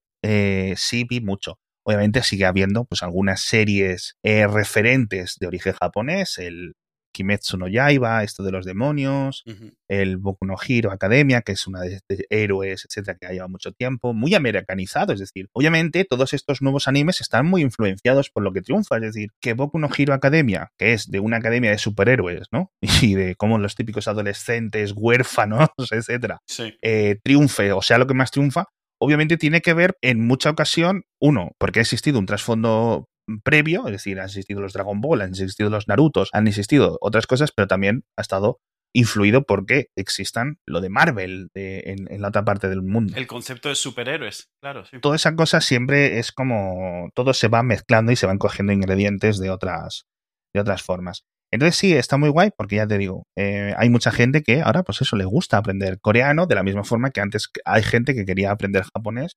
sí 0.75 1.05
vi 1.07 1.21
mucho. 1.21 1.59
Obviamente 1.83 2.23
sigue 2.23 2.45
habiendo 2.45 2.85
pues 2.85 3.03
algunas 3.03 3.41
series 3.41 4.15
referentes 4.23 5.37
de 5.39 5.45
origen 5.45 5.73
japonés, 5.73 6.39
el 6.39 6.73
Kimetsu 7.15 7.57
no 7.57 7.67
Yaiba, 7.69 8.23
esto 8.23 8.43
de 8.43 8.51
los 8.51 8.65
demonios, 8.65 9.45
el 9.87 10.17
Boku 10.17 10.45
no 10.45 10.55
Hero 10.67 10.91
Academia, 10.91 11.41
que 11.41 11.53
es 11.53 11.65
una 11.65 11.79
de, 11.79 12.01
héroes, 12.29 12.85
etcétera, 12.85 13.17
que 13.17 13.25
ha 13.25 13.31
llevado 13.31 13.49
mucho 13.49 13.71
tiempo, 13.71 14.13
muy 14.13 14.35
americanizado, 14.35 15.13
es 15.13 15.19
decir, 15.19 15.49
obviamente 15.53 16.03
todos 16.03 16.33
estos 16.33 16.61
nuevos 16.61 16.89
animes 16.89 17.21
están 17.21 17.45
muy 17.45 17.61
influenciados 17.61 18.29
por 18.29 18.43
lo 18.43 18.51
que 18.51 18.61
triunfa, 18.61 18.97
es 18.97 19.01
decir, 19.01 19.29
que 19.39 19.53
Boku 19.53 19.79
no 19.79 19.89
Hero 19.97 20.13
Academia, 20.13 20.71
que 20.77 20.91
es 20.91 21.09
de 21.09 21.21
una 21.21 21.37
academia 21.37 21.71
de 21.71 21.77
superhéroes, 21.77 22.47
¿no? 22.51 22.71
Y 23.01 23.15
de 23.15 23.35
cómo 23.35 23.57
los 23.59 23.75
típicos 23.75 24.07
adolescentes, 24.07 24.93
huérfanos, 24.95 25.69
etcétera, 25.91 26.41
eh, 26.81 27.17
triunfe, 27.23 27.71
o 27.71 27.81
sea, 27.81 27.97
lo 27.97 28.07
que 28.07 28.13
más 28.13 28.31
triunfa, 28.31 28.65
obviamente 28.99 29.37
tiene 29.37 29.61
que 29.61 29.73
ver 29.73 29.97
en 30.01 30.25
mucha 30.25 30.49
ocasión, 30.49 31.03
uno, 31.21 31.51
porque 31.57 31.79
ha 31.79 31.83
existido 31.83 32.19
un 32.19 32.25
trasfondo 32.25 33.07
previo, 33.43 33.85
es 33.87 33.93
decir, 33.93 34.19
han 34.19 34.25
existido 34.25 34.61
los 34.61 34.73
Dragon 34.73 35.01
Ball, 35.01 35.21
han 35.21 35.29
existido 35.29 35.69
los 35.69 35.87
Narutos, 35.87 36.29
han 36.33 36.47
existido 36.47 36.97
otras 37.01 37.27
cosas, 37.27 37.51
pero 37.51 37.67
también 37.67 38.03
ha 38.17 38.21
estado 38.21 38.59
influido 38.93 39.43
porque 39.43 39.89
existan 39.97 40.57
lo 40.65 40.79
de 40.79 40.89
Marvel 40.89 41.49
en, 41.53 42.21
la 42.21 42.29
otra 42.29 42.45
parte 42.45 42.69
del 42.69 42.81
mundo. 42.81 43.13
El 43.17 43.27
concepto 43.27 43.67
de 43.67 43.75
superhéroes, 43.75 44.49
claro. 44.61 44.85
Sí. 44.85 44.99
Toda 45.01 45.17
esa 45.17 45.35
cosa 45.35 45.59
siempre 45.59 46.17
es 46.17 46.31
como 46.31 47.09
todo 47.13 47.33
se 47.33 47.49
va 47.49 47.61
mezclando 47.61 48.13
y 48.13 48.15
se 48.15 48.25
van 48.25 48.37
cogiendo 48.37 48.71
ingredientes 48.71 49.37
de 49.37 49.49
otras, 49.49 50.05
de 50.53 50.61
otras 50.61 50.81
formas. 50.81 51.25
Entonces 51.51 51.75
sí, 51.75 51.93
está 51.93 52.17
muy 52.17 52.29
guay 52.29 52.51
porque 52.57 52.77
ya 52.77 52.87
te 52.87 52.97
digo, 52.97 53.27
eh, 53.37 53.73
hay 53.77 53.89
mucha 53.89 54.11
gente 54.11 54.43
que 54.43 54.61
ahora 54.61 54.83
pues 54.83 55.01
eso 55.01 55.15
le 55.15 55.25
gusta 55.25 55.57
aprender 55.57 55.99
coreano 55.99 56.47
de 56.47 56.55
la 56.55 56.63
misma 56.63 56.83
forma 56.83 57.11
que 57.11 57.21
antes 57.21 57.49
hay 57.65 57.83
gente 57.83 58.15
que 58.15 58.25
quería 58.25 58.51
aprender 58.51 58.83
japonés 58.93 59.35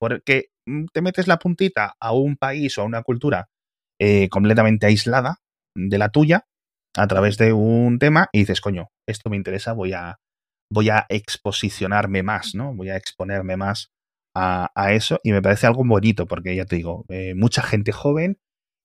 porque 0.00 0.46
mm, 0.66 0.86
te 0.92 1.02
metes 1.02 1.28
la 1.28 1.38
puntita 1.38 1.94
a 2.00 2.12
un 2.12 2.36
país 2.36 2.76
o 2.78 2.82
a 2.82 2.86
una 2.86 3.02
cultura 3.02 3.48
eh, 4.00 4.28
completamente 4.30 4.86
aislada 4.86 5.36
de 5.76 5.98
la 5.98 6.08
tuya 6.08 6.46
a 6.96 7.06
través 7.06 7.36
de 7.36 7.52
un 7.52 7.98
tema 7.98 8.28
y 8.32 8.40
dices, 8.40 8.60
coño, 8.60 8.88
esto 9.06 9.30
me 9.30 9.36
interesa, 9.36 9.74
voy 9.74 9.92
a, 9.92 10.18
voy 10.72 10.88
a 10.88 11.06
exposicionarme 11.08 12.22
más, 12.22 12.54
¿no? 12.54 12.74
Voy 12.74 12.88
a 12.88 12.96
exponerme 12.96 13.56
más 13.56 13.92
a, 14.34 14.70
eso 14.92 15.20
y 15.22 15.32
me 15.32 15.42
parece 15.42 15.66
algo 15.66 15.84
bonito 15.84 16.26
porque 16.26 16.56
ya 16.56 16.64
te 16.64 16.76
digo, 16.76 17.04
eh, 17.08 17.34
mucha 17.34 17.62
gente 17.62 17.92
joven 17.92 18.38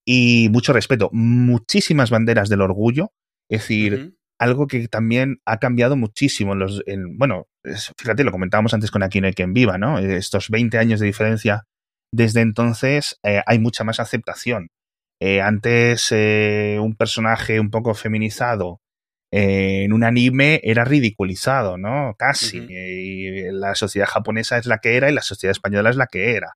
y 0.06 0.50
mucho 0.52 0.74
respeto, 0.74 1.10
muchísimas 1.14 2.10
banderas 2.12 2.50
del 2.50 2.62
orgullo, 2.62 3.12
es 3.50 3.62
decir, 3.62 4.18
algo 4.40 4.68
que 4.68 4.88
también 4.88 5.40
ha 5.46 5.58
cambiado 5.58 5.96
muchísimo 5.96 6.54
en 6.54 6.60
los, 6.60 6.84
bueno, 7.18 7.48
fíjate, 7.98 8.24
lo 8.24 8.32
comentábamos 8.32 8.74
antes 8.74 8.92
con 8.92 9.04
Aquino 9.04 9.28
y 9.28 9.34
quien 9.34 9.54
viva, 9.54 9.78
¿no? 9.78 10.00
Estos 10.00 10.50
20 10.50 10.78
años 10.78 11.00
de 11.00 11.06
diferencia 11.08 11.64
desde 12.12 12.42
entonces 12.42 13.20
eh, 13.24 13.42
hay 13.46 13.60
mucha 13.60 13.84
más 13.84 14.00
aceptación. 14.00 14.70
Eh, 15.22 15.42
antes 15.42 16.12
eh, 16.12 16.78
un 16.82 16.96
personaje 16.96 17.60
un 17.60 17.72
poco 17.72 17.94
feminizado 17.94 18.80
en 19.32 19.92
un 19.92 20.04
anime 20.04 20.62
era 20.64 20.86
ridiculizado, 20.86 21.78
¿no? 21.78 22.16
Casi. 22.18 22.66
y 22.70 23.52
la 23.52 23.76
sociedad 23.76 24.08
japonesa 24.08 24.58
es 24.58 24.66
la 24.66 24.78
que 24.78 24.96
era 24.96 25.10
y 25.10 25.14
la 25.14 25.22
sociedad 25.22 25.52
española 25.52 25.90
es 25.90 25.98
la 25.98 26.08
que 26.08 26.36
era. 26.36 26.54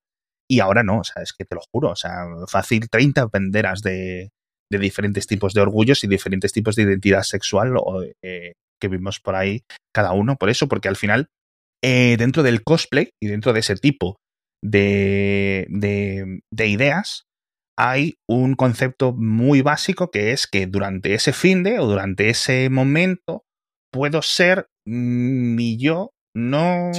Y 0.47 0.61
ahora 0.61 0.83
no, 0.83 0.99
o 0.99 1.03
sea, 1.03 1.21
es 1.21 1.33
que 1.33 1.45
te 1.45 1.55
lo 1.55 1.61
juro, 1.71 1.91
o 1.91 1.95
sea, 1.95 2.25
fácil 2.47 2.89
30 2.89 3.27
banderas 3.27 3.81
de, 3.81 4.31
de 4.71 4.77
diferentes 4.77 5.27
tipos 5.27 5.53
de 5.53 5.61
orgullos 5.61 6.03
y 6.03 6.07
diferentes 6.07 6.51
tipos 6.51 6.75
de 6.75 6.83
identidad 6.83 7.23
sexual 7.23 7.73
eh, 8.21 8.53
que 8.79 8.87
vimos 8.87 9.19
por 9.19 9.35
ahí 9.35 9.63
cada 9.93 10.13
uno. 10.13 10.35
Por 10.37 10.49
eso, 10.49 10.67
porque 10.67 10.87
al 10.87 10.95
final, 10.95 11.27
eh, 11.83 12.15
dentro 12.17 12.43
del 12.43 12.63
cosplay 12.63 13.11
y 13.21 13.27
dentro 13.27 13.53
de 13.53 13.59
ese 13.59 13.75
tipo 13.75 14.17
de, 14.63 15.65
de, 15.69 16.67
ideas, 16.67 17.23
hay 17.77 18.15
un 18.27 18.55
concepto 18.55 19.13
muy 19.13 19.61
básico 19.61 20.11
que 20.11 20.31
es 20.31 20.47
que 20.47 20.67
durante 20.67 21.13
ese 21.13 21.31
fin 21.31 21.63
de 21.63 21.79
o 21.79 21.85
durante 21.85 22.29
ese 22.29 22.69
momento 22.69 23.43
puedo 23.91 24.21
ser 24.21 24.67
mi 24.85 25.77
yo, 25.77 26.11
no 26.35 26.91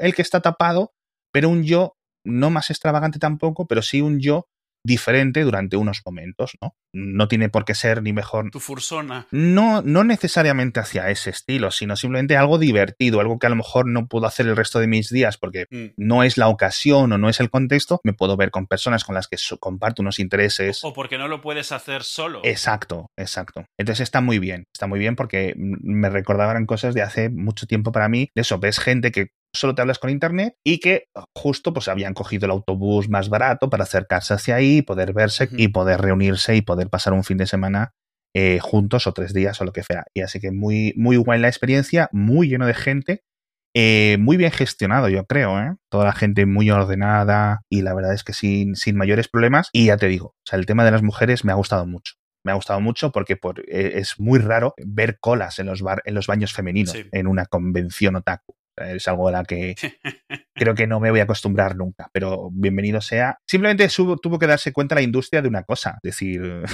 el 0.00 0.14
que 0.14 0.22
está 0.22 0.40
tapado, 0.40 0.92
pero 1.32 1.48
un 1.48 1.62
yo 1.62 1.94
no 2.24 2.50
más 2.50 2.70
extravagante 2.70 3.18
tampoco, 3.18 3.66
pero 3.66 3.82
sí 3.82 4.00
un 4.00 4.20
yo 4.20 4.46
diferente 4.86 5.42
durante 5.42 5.76
unos 5.76 6.00
momentos, 6.04 6.56
¿no? 6.62 6.74
No 6.92 7.28
tiene 7.28 7.48
por 7.48 7.64
qué 7.64 7.74
ser 7.74 8.02
ni 8.02 8.12
mejor. 8.12 8.50
Tu 8.50 8.60
fursona. 8.60 9.26
No, 9.30 9.82
no 9.82 10.04
necesariamente 10.04 10.80
hacia 10.80 11.10
ese 11.10 11.30
estilo, 11.30 11.70
sino 11.70 11.96
simplemente 11.96 12.36
algo 12.36 12.58
divertido, 12.58 13.20
algo 13.20 13.38
que 13.38 13.46
a 13.46 13.50
lo 13.50 13.56
mejor 13.56 13.86
no 13.86 14.06
puedo 14.06 14.26
hacer 14.26 14.46
el 14.46 14.56
resto 14.56 14.78
de 14.78 14.86
mis 14.86 15.10
días 15.10 15.36
porque 15.36 15.66
mm. 15.70 15.86
no 15.96 16.22
es 16.22 16.38
la 16.38 16.48
ocasión 16.48 17.12
o 17.12 17.18
no 17.18 17.28
es 17.28 17.40
el 17.40 17.50
contexto. 17.50 18.00
Me 18.04 18.12
puedo 18.12 18.36
ver 18.36 18.50
con 18.50 18.66
personas 18.66 19.04
con 19.04 19.14
las 19.14 19.28
que 19.28 19.36
comparto 19.60 20.02
unos 20.02 20.18
intereses. 20.18 20.84
O 20.84 20.92
porque 20.92 21.18
no 21.18 21.28
lo 21.28 21.40
puedes 21.40 21.72
hacer 21.72 22.02
solo. 22.02 22.40
Exacto, 22.44 23.10
exacto. 23.16 23.66
Entonces 23.76 24.04
está 24.04 24.20
muy 24.20 24.38
bien, 24.38 24.66
está 24.72 24.86
muy 24.86 24.98
bien 24.98 25.16
porque 25.16 25.54
me 25.56 26.08
recordaban 26.08 26.66
cosas 26.66 26.94
de 26.94 27.02
hace 27.02 27.28
mucho 27.28 27.66
tiempo 27.66 27.92
para 27.92 28.08
mí. 28.08 28.30
De 28.34 28.42
eso, 28.42 28.58
ves 28.58 28.78
gente 28.78 29.10
que 29.10 29.30
solo 29.56 29.74
te 29.74 29.82
hablas 29.82 29.98
con 29.98 30.10
internet 30.10 30.56
y 30.64 30.78
que 30.78 31.08
justo 31.34 31.72
pues 31.72 31.88
habían 31.88 32.14
cogido 32.14 32.46
el 32.46 32.52
autobús 32.52 33.08
más 33.08 33.28
barato 33.28 33.70
para 33.70 33.84
acercarse 33.84 34.34
hacia 34.34 34.56
ahí, 34.56 34.82
poder 34.82 35.12
verse 35.12 35.48
y 35.52 35.68
poder 35.68 36.00
reunirse 36.00 36.56
y 36.56 36.62
poder 36.62 36.88
pasar 36.88 37.12
un 37.12 37.24
fin 37.24 37.38
de 37.38 37.46
semana 37.46 37.94
eh, 38.34 38.58
juntos 38.60 39.06
o 39.06 39.12
tres 39.12 39.32
días 39.32 39.60
o 39.60 39.64
lo 39.64 39.72
que 39.72 39.82
fuera. 39.82 40.04
Y 40.14 40.20
así 40.20 40.40
que 40.40 40.52
muy, 40.52 40.92
muy 40.96 41.16
guay 41.16 41.40
la 41.40 41.48
experiencia, 41.48 42.08
muy 42.12 42.48
lleno 42.48 42.66
de 42.66 42.74
gente, 42.74 43.24
eh, 43.74 44.16
muy 44.20 44.36
bien 44.36 44.52
gestionado, 44.52 45.08
yo 45.08 45.24
creo, 45.26 45.58
¿eh? 45.60 45.74
Toda 45.90 46.06
la 46.06 46.12
gente 46.12 46.46
muy 46.46 46.70
ordenada 46.70 47.62
y 47.70 47.82
la 47.82 47.94
verdad 47.94 48.14
es 48.14 48.24
que 48.24 48.32
sin, 48.32 48.76
sin 48.76 48.96
mayores 48.96 49.28
problemas. 49.28 49.70
Y 49.72 49.86
ya 49.86 49.96
te 49.96 50.06
digo, 50.06 50.28
o 50.28 50.44
sea, 50.44 50.58
el 50.58 50.66
tema 50.66 50.84
de 50.84 50.90
las 50.90 51.02
mujeres 51.02 51.44
me 51.44 51.52
ha 51.52 51.56
gustado 51.56 51.86
mucho 51.86 52.14
me 52.46 52.52
ha 52.52 52.54
gustado 52.54 52.80
mucho 52.80 53.10
porque 53.10 53.36
por, 53.36 53.64
es 53.68 54.20
muy 54.20 54.38
raro 54.38 54.74
ver 54.78 55.18
colas 55.18 55.58
en 55.58 55.66
los, 55.66 55.82
bar, 55.82 56.00
en 56.04 56.14
los 56.14 56.28
baños 56.28 56.52
femeninos 56.54 56.94
en 57.10 57.26
una 57.26 57.44
convención 57.46 58.14
otaku. 58.14 58.54
Es 58.76 59.08
algo 59.08 59.28
a 59.28 59.32
la 59.32 59.44
que 59.44 59.74
creo 60.54 60.74
que 60.74 60.86
no 60.86 61.00
me 61.00 61.10
voy 61.10 61.20
a 61.20 61.24
acostumbrar 61.24 61.76
nunca, 61.76 62.08
pero 62.12 62.50
bienvenido 62.52 63.00
sea. 63.00 63.38
Simplemente 63.46 63.88
tuvo 63.88 64.38
que 64.38 64.46
darse 64.46 64.72
cuenta 64.72 64.94
la 64.94 65.02
industria 65.02 65.42
de 65.42 65.48
una 65.48 65.64
cosa, 65.64 65.98
es 66.02 66.12
decir, 66.12 66.64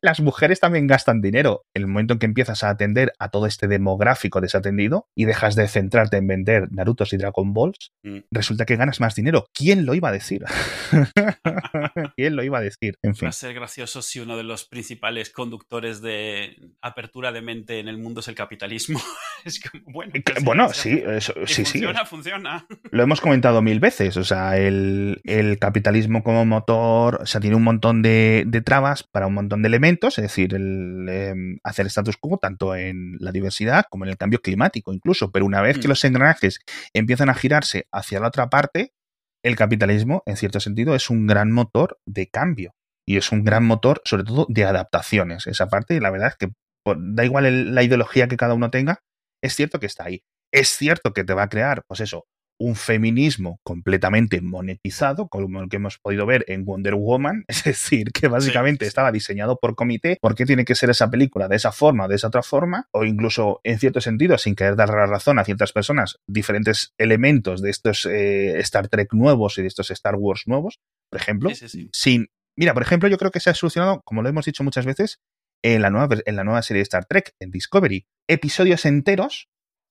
las 0.00 0.20
mujeres 0.20 0.60
también 0.60 0.86
gastan 0.86 1.20
dinero. 1.20 1.64
El 1.74 1.86
momento 1.86 2.14
en 2.14 2.18
que 2.18 2.26
empiezas 2.26 2.62
a 2.64 2.70
atender 2.70 3.12
a 3.18 3.30
todo 3.30 3.46
este 3.46 3.68
demográfico 3.68 4.40
desatendido 4.40 5.08
y 5.14 5.24
dejas 5.24 5.54
de 5.56 5.68
centrarte 5.68 6.16
en 6.16 6.26
vender 6.26 6.68
Narutos 6.72 7.12
y 7.12 7.16
Dragon 7.16 7.52
Balls, 7.52 7.92
mm. 8.02 8.18
resulta 8.30 8.64
que 8.64 8.76
ganas 8.76 9.00
más 9.00 9.14
dinero. 9.14 9.46
¿Quién 9.52 9.86
lo 9.86 9.94
iba 9.94 10.08
a 10.08 10.12
decir? 10.12 10.44
¿Quién 12.16 12.36
lo 12.36 12.42
iba 12.42 12.58
a 12.58 12.62
decir? 12.62 12.96
En 13.02 13.14
fin. 13.14 13.26
Va 13.26 13.30
a 13.30 13.32
ser 13.32 13.54
gracioso 13.54 14.02
si 14.02 14.20
uno 14.20 14.36
de 14.36 14.44
los 14.44 14.64
principales 14.66 15.30
conductores 15.30 16.00
de 16.00 16.56
apertura 16.80 17.32
de 17.32 17.42
mente 17.42 17.80
en 17.80 17.88
el 17.88 17.98
mundo 17.98 18.20
es 18.20 18.28
el 18.28 18.34
capitalismo. 18.34 19.00
es 19.44 19.60
como, 19.60 19.84
bueno, 19.92 20.12
pues 20.24 20.44
bueno 20.44 20.72
sí, 20.72 21.02
eso, 21.06 21.34
sí, 21.46 21.64
funciona, 21.64 22.04
funciona. 22.04 22.66
Lo 22.90 23.02
hemos 23.02 23.20
comentado 23.20 23.62
mil 23.62 23.80
veces. 23.80 24.16
O 24.16 24.24
sea, 24.24 24.56
el, 24.56 25.20
capitalismo 25.60 26.22
como 26.22 26.44
motor, 26.44 27.20
o 27.22 27.26
sea, 27.26 27.40
tiene 27.40 27.56
un 27.56 27.64
montón 27.64 28.02
de, 28.02 28.44
de 28.46 28.60
trabas 28.62 29.02
para 29.02 29.26
un 29.26 29.34
montón 29.34 29.49
de 29.58 29.68
elementos, 29.68 30.18
es 30.18 30.22
decir, 30.22 30.54
el 30.54 31.08
em, 31.08 31.58
hacer 31.64 31.86
status 31.86 32.16
quo 32.16 32.38
tanto 32.38 32.74
en 32.74 33.16
la 33.18 33.32
diversidad 33.32 33.84
como 33.90 34.04
en 34.04 34.10
el 34.10 34.16
cambio 34.16 34.40
climático 34.40 34.92
incluso, 34.92 35.30
pero 35.30 35.44
una 35.44 35.60
vez 35.62 35.78
que 35.78 35.88
mm. 35.88 35.90
los 35.90 36.04
engranajes 36.04 36.60
empiezan 36.94 37.28
a 37.28 37.34
girarse 37.34 37.86
hacia 37.92 38.20
la 38.20 38.28
otra 38.28 38.48
parte, 38.48 38.94
el 39.42 39.56
capitalismo, 39.56 40.22
en 40.26 40.36
cierto 40.36 40.60
sentido, 40.60 40.94
es 40.94 41.10
un 41.10 41.26
gran 41.26 41.50
motor 41.50 41.98
de 42.06 42.28
cambio 42.28 42.74
y 43.06 43.16
es 43.16 43.32
un 43.32 43.44
gran 43.44 43.64
motor, 43.64 44.02
sobre 44.04 44.24
todo, 44.24 44.46
de 44.48 44.64
adaptaciones. 44.64 45.46
Esa 45.46 45.68
parte, 45.68 46.00
la 46.00 46.10
verdad 46.10 46.28
es 46.28 46.36
que 46.36 46.52
da 46.96 47.24
igual 47.24 47.74
la 47.74 47.82
ideología 47.82 48.28
que 48.28 48.36
cada 48.36 48.54
uno 48.54 48.70
tenga, 48.70 49.02
es 49.42 49.54
cierto 49.54 49.80
que 49.80 49.86
está 49.86 50.04
ahí. 50.04 50.22
Es 50.52 50.68
cierto 50.68 51.12
que 51.12 51.24
te 51.24 51.34
va 51.34 51.44
a 51.44 51.48
crear, 51.48 51.82
pues 51.86 52.00
eso, 52.00 52.26
un 52.60 52.76
feminismo 52.76 53.58
completamente 53.64 54.42
monetizado, 54.42 55.28
como 55.28 55.62
el 55.62 55.70
que 55.70 55.76
hemos 55.76 55.98
podido 55.98 56.26
ver 56.26 56.44
en 56.46 56.66
Wonder 56.66 56.94
Woman, 56.94 57.44
es 57.48 57.64
decir, 57.64 58.12
que 58.12 58.28
básicamente 58.28 58.86
estaba 58.86 59.10
diseñado 59.10 59.58
por 59.58 59.74
comité, 59.74 60.18
¿por 60.20 60.34
qué 60.34 60.44
tiene 60.44 60.66
que 60.66 60.74
ser 60.74 60.90
esa 60.90 61.10
película 61.10 61.48
de 61.48 61.56
esa 61.56 61.72
forma 61.72 62.04
o 62.04 62.08
de 62.08 62.16
esa 62.16 62.28
otra 62.28 62.42
forma? 62.42 62.86
O 62.92 63.04
incluso, 63.04 63.60
en 63.64 63.78
cierto 63.78 64.02
sentido, 64.02 64.36
sin 64.36 64.54
querer 64.54 64.76
dar 64.76 64.90
la 64.90 65.06
razón 65.06 65.38
a 65.38 65.44
ciertas 65.44 65.72
personas, 65.72 66.18
diferentes 66.28 66.92
elementos 66.98 67.62
de 67.62 67.70
estos 67.70 68.04
eh, 68.04 68.58
Star 68.60 68.88
Trek 68.88 69.14
nuevos 69.14 69.56
y 69.56 69.62
de 69.62 69.68
estos 69.68 69.90
Star 69.90 70.16
Wars 70.16 70.42
nuevos, 70.46 70.80
por 71.10 71.20
ejemplo, 71.20 71.50
sin... 71.92 72.28
Mira, 72.58 72.74
por 72.74 72.82
ejemplo, 72.82 73.08
yo 73.08 73.16
creo 73.16 73.30
que 73.30 73.40
se 73.40 73.48
ha 73.48 73.54
solucionado, 73.54 74.02
como 74.04 74.22
lo 74.22 74.28
hemos 74.28 74.44
dicho 74.44 74.62
muchas 74.62 74.84
veces, 74.84 75.20
en 75.62 75.80
la 75.80 75.88
nueva, 75.88 76.16
en 76.26 76.36
la 76.36 76.44
nueva 76.44 76.60
serie 76.60 76.80
de 76.80 76.84
Star 76.84 77.06
Trek, 77.06 77.32
en 77.40 77.50
Discovery, 77.50 78.04
episodios 78.28 78.84
enteros 78.84 79.48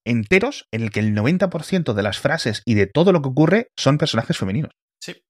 enteros 0.10 0.66
en 0.72 0.82
el 0.82 0.92
que 0.92 1.00
el 1.00 1.16
90% 1.16 1.94
de 1.94 2.04
las 2.04 2.20
frases 2.20 2.62
y 2.66 2.74
de 2.74 2.88
todo 2.88 3.12
lo 3.12 3.22
que 3.22 3.30
ocurre 3.30 3.68
son 3.78 3.98
personajes 3.98 4.38
femeninos. 4.38 4.72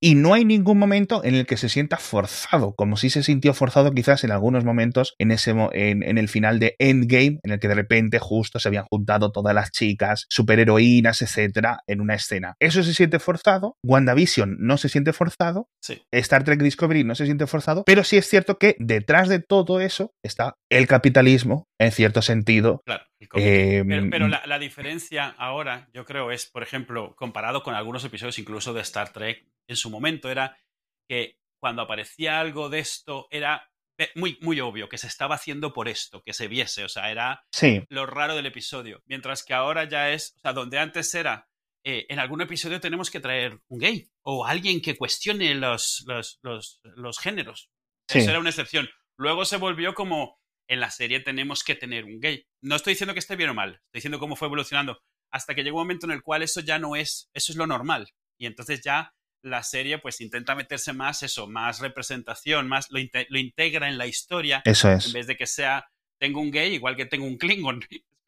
Y 0.00 0.14
no 0.14 0.34
hay 0.34 0.44
ningún 0.44 0.78
momento 0.78 1.22
en 1.24 1.34
el 1.34 1.46
que 1.46 1.56
se 1.56 1.68
sienta 1.68 1.96
forzado, 1.96 2.74
como 2.74 2.96
si 2.96 3.10
se 3.10 3.22
sintió 3.22 3.54
forzado 3.54 3.92
quizás 3.92 4.24
en 4.24 4.32
algunos 4.32 4.64
momentos 4.64 5.14
en, 5.18 5.30
ese, 5.30 5.54
en, 5.72 6.18
el 6.18 6.28
final 6.28 6.58
de 6.58 6.74
Endgame, 6.78 7.38
en 7.42 7.52
el 7.52 7.60
que 7.60 7.68
de 7.68 7.74
repente 7.74 8.18
justo 8.18 8.58
se 8.58 8.68
habían 8.68 8.84
juntado 8.90 9.32
todas 9.32 9.54
las 9.54 9.70
chicas, 9.70 10.26
superheroínas, 10.28 11.22
etcétera, 11.22 11.80
en 11.86 12.00
una 12.00 12.14
escena. 12.14 12.54
Eso 12.58 12.82
se 12.82 12.94
siente 12.94 13.18
forzado, 13.18 13.76
WandaVision 13.84 14.56
no 14.58 14.76
se 14.76 14.88
siente 14.88 15.12
forzado, 15.12 15.68
Star 16.10 16.44
Trek 16.44 16.62
Discovery 16.62 17.04
no 17.04 17.14
se 17.14 17.26
siente 17.26 17.46
forzado, 17.46 17.84
pero 17.84 18.04
sí 18.04 18.16
es 18.16 18.28
cierto 18.28 18.58
que 18.58 18.76
detrás 18.78 19.28
de 19.28 19.40
todo 19.40 19.80
eso 19.80 20.12
está 20.24 20.54
el 20.70 20.86
capitalismo, 20.86 21.66
en 21.78 21.92
cierto 21.92 22.22
sentido. 22.22 22.82
Claro. 22.84 23.04
Em, 23.20 24.10
pero, 24.10 24.28
la, 24.28 24.58
diferencia 24.58 25.34
ahora, 25.36 25.88
yo 25.92 26.06
creo, 26.06 26.30
es, 26.30 26.46
por 26.46 26.62
ejemplo, 26.62 27.14
comparado 27.16 27.62
con 27.62 27.74
algunos 27.74 28.02
episodios 28.04 28.38
incluso 28.38 28.72
de 28.72 28.80
Star 28.80 29.12
Trek, 29.12 29.46
en 29.68 29.76
su 29.76 29.90
momento 29.90 30.30
era 30.30 30.58
que 31.06 31.38
cuando 31.60 31.82
aparecía 31.82 32.40
algo 32.40 32.70
de 32.70 32.78
esto 32.78 33.28
era 33.30 33.70
muy, 34.14 34.38
muy 34.40 34.60
obvio 34.60 34.88
que 34.88 34.96
se 34.96 35.06
estaba 35.06 35.34
haciendo 35.34 35.74
por 35.74 35.88
esto, 35.88 36.22
que 36.22 36.32
se 36.32 36.48
viese, 36.48 36.84
o 36.84 36.88
sea, 36.88 37.10
era 37.10 37.44
lo 37.88 38.06
raro 38.06 38.34
del 38.34 38.46
episodio. 38.46 39.02
Mientras 39.04 39.44
que 39.44 39.52
ahora 39.52 39.84
ya 39.84 40.10
es, 40.10 40.34
o 40.38 40.40
sea, 40.40 40.52
donde 40.54 40.78
antes 40.78 41.14
era, 41.14 41.48
eh, 41.84 42.06
en 42.08 42.18
algún 42.18 42.40
episodio 42.40 42.80
tenemos 42.80 43.10
que 43.10 43.20
traer 43.20 43.60
un 43.68 43.78
gay 43.78 44.10
o 44.22 44.46
alguien 44.46 44.80
que 44.80 44.96
cuestione 44.96 45.54
los, 45.54 46.04
los, 46.06 46.40
los, 46.42 47.18
géneros. 47.18 47.70
Eso 48.08 48.30
era 48.30 48.40
una 48.40 48.50
excepción. 48.50 48.88
Luego 49.16 49.44
se 49.44 49.56
volvió 49.56 49.94
como, 49.94 50.39
en 50.70 50.80
la 50.80 50.90
serie 50.90 51.20
tenemos 51.20 51.64
que 51.64 51.74
tener 51.74 52.04
un 52.04 52.20
gay. 52.20 52.46
No 52.62 52.76
estoy 52.76 52.92
diciendo 52.92 53.12
que 53.12 53.18
esté 53.18 53.34
bien 53.34 53.50
o 53.50 53.54
mal, 53.54 53.74
estoy 53.74 53.98
diciendo 53.98 54.20
cómo 54.20 54.36
fue 54.36 54.46
evolucionando, 54.46 55.02
hasta 55.32 55.54
que 55.54 55.64
llegó 55.64 55.78
un 55.78 55.82
momento 55.82 56.06
en 56.06 56.12
el 56.12 56.22
cual 56.22 56.42
eso 56.42 56.60
ya 56.60 56.78
no 56.78 56.94
es, 56.94 57.28
eso 57.34 57.52
es 57.52 57.58
lo 57.58 57.66
normal. 57.66 58.08
Y 58.38 58.46
entonces 58.46 58.80
ya 58.80 59.12
la 59.42 59.64
serie 59.64 59.98
pues 59.98 60.20
intenta 60.20 60.54
meterse 60.54 60.92
más 60.92 61.24
eso, 61.24 61.48
más 61.48 61.80
representación, 61.80 62.68
más 62.68 62.86
lo, 62.90 63.00
lo 63.28 63.38
integra 63.38 63.88
en 63.88 63.98
la 63.98 64.06
historia. 64.06 64.62
Eso 64.64 64.92
es. 64.92 65.06
En 65.06 65.12
vez 65.12 65.26
de 65.26 65.36
que 65.36 65.46
sea, 65.46 65.88
tengo 66.20 66.40
un 66.40 66.52
gay 66.52 66.74
igual 66.74 66.94
que 66.96 67.06
tengo 67.06 67.26
un 67.26 67.36
Klingon. 67.36 67.80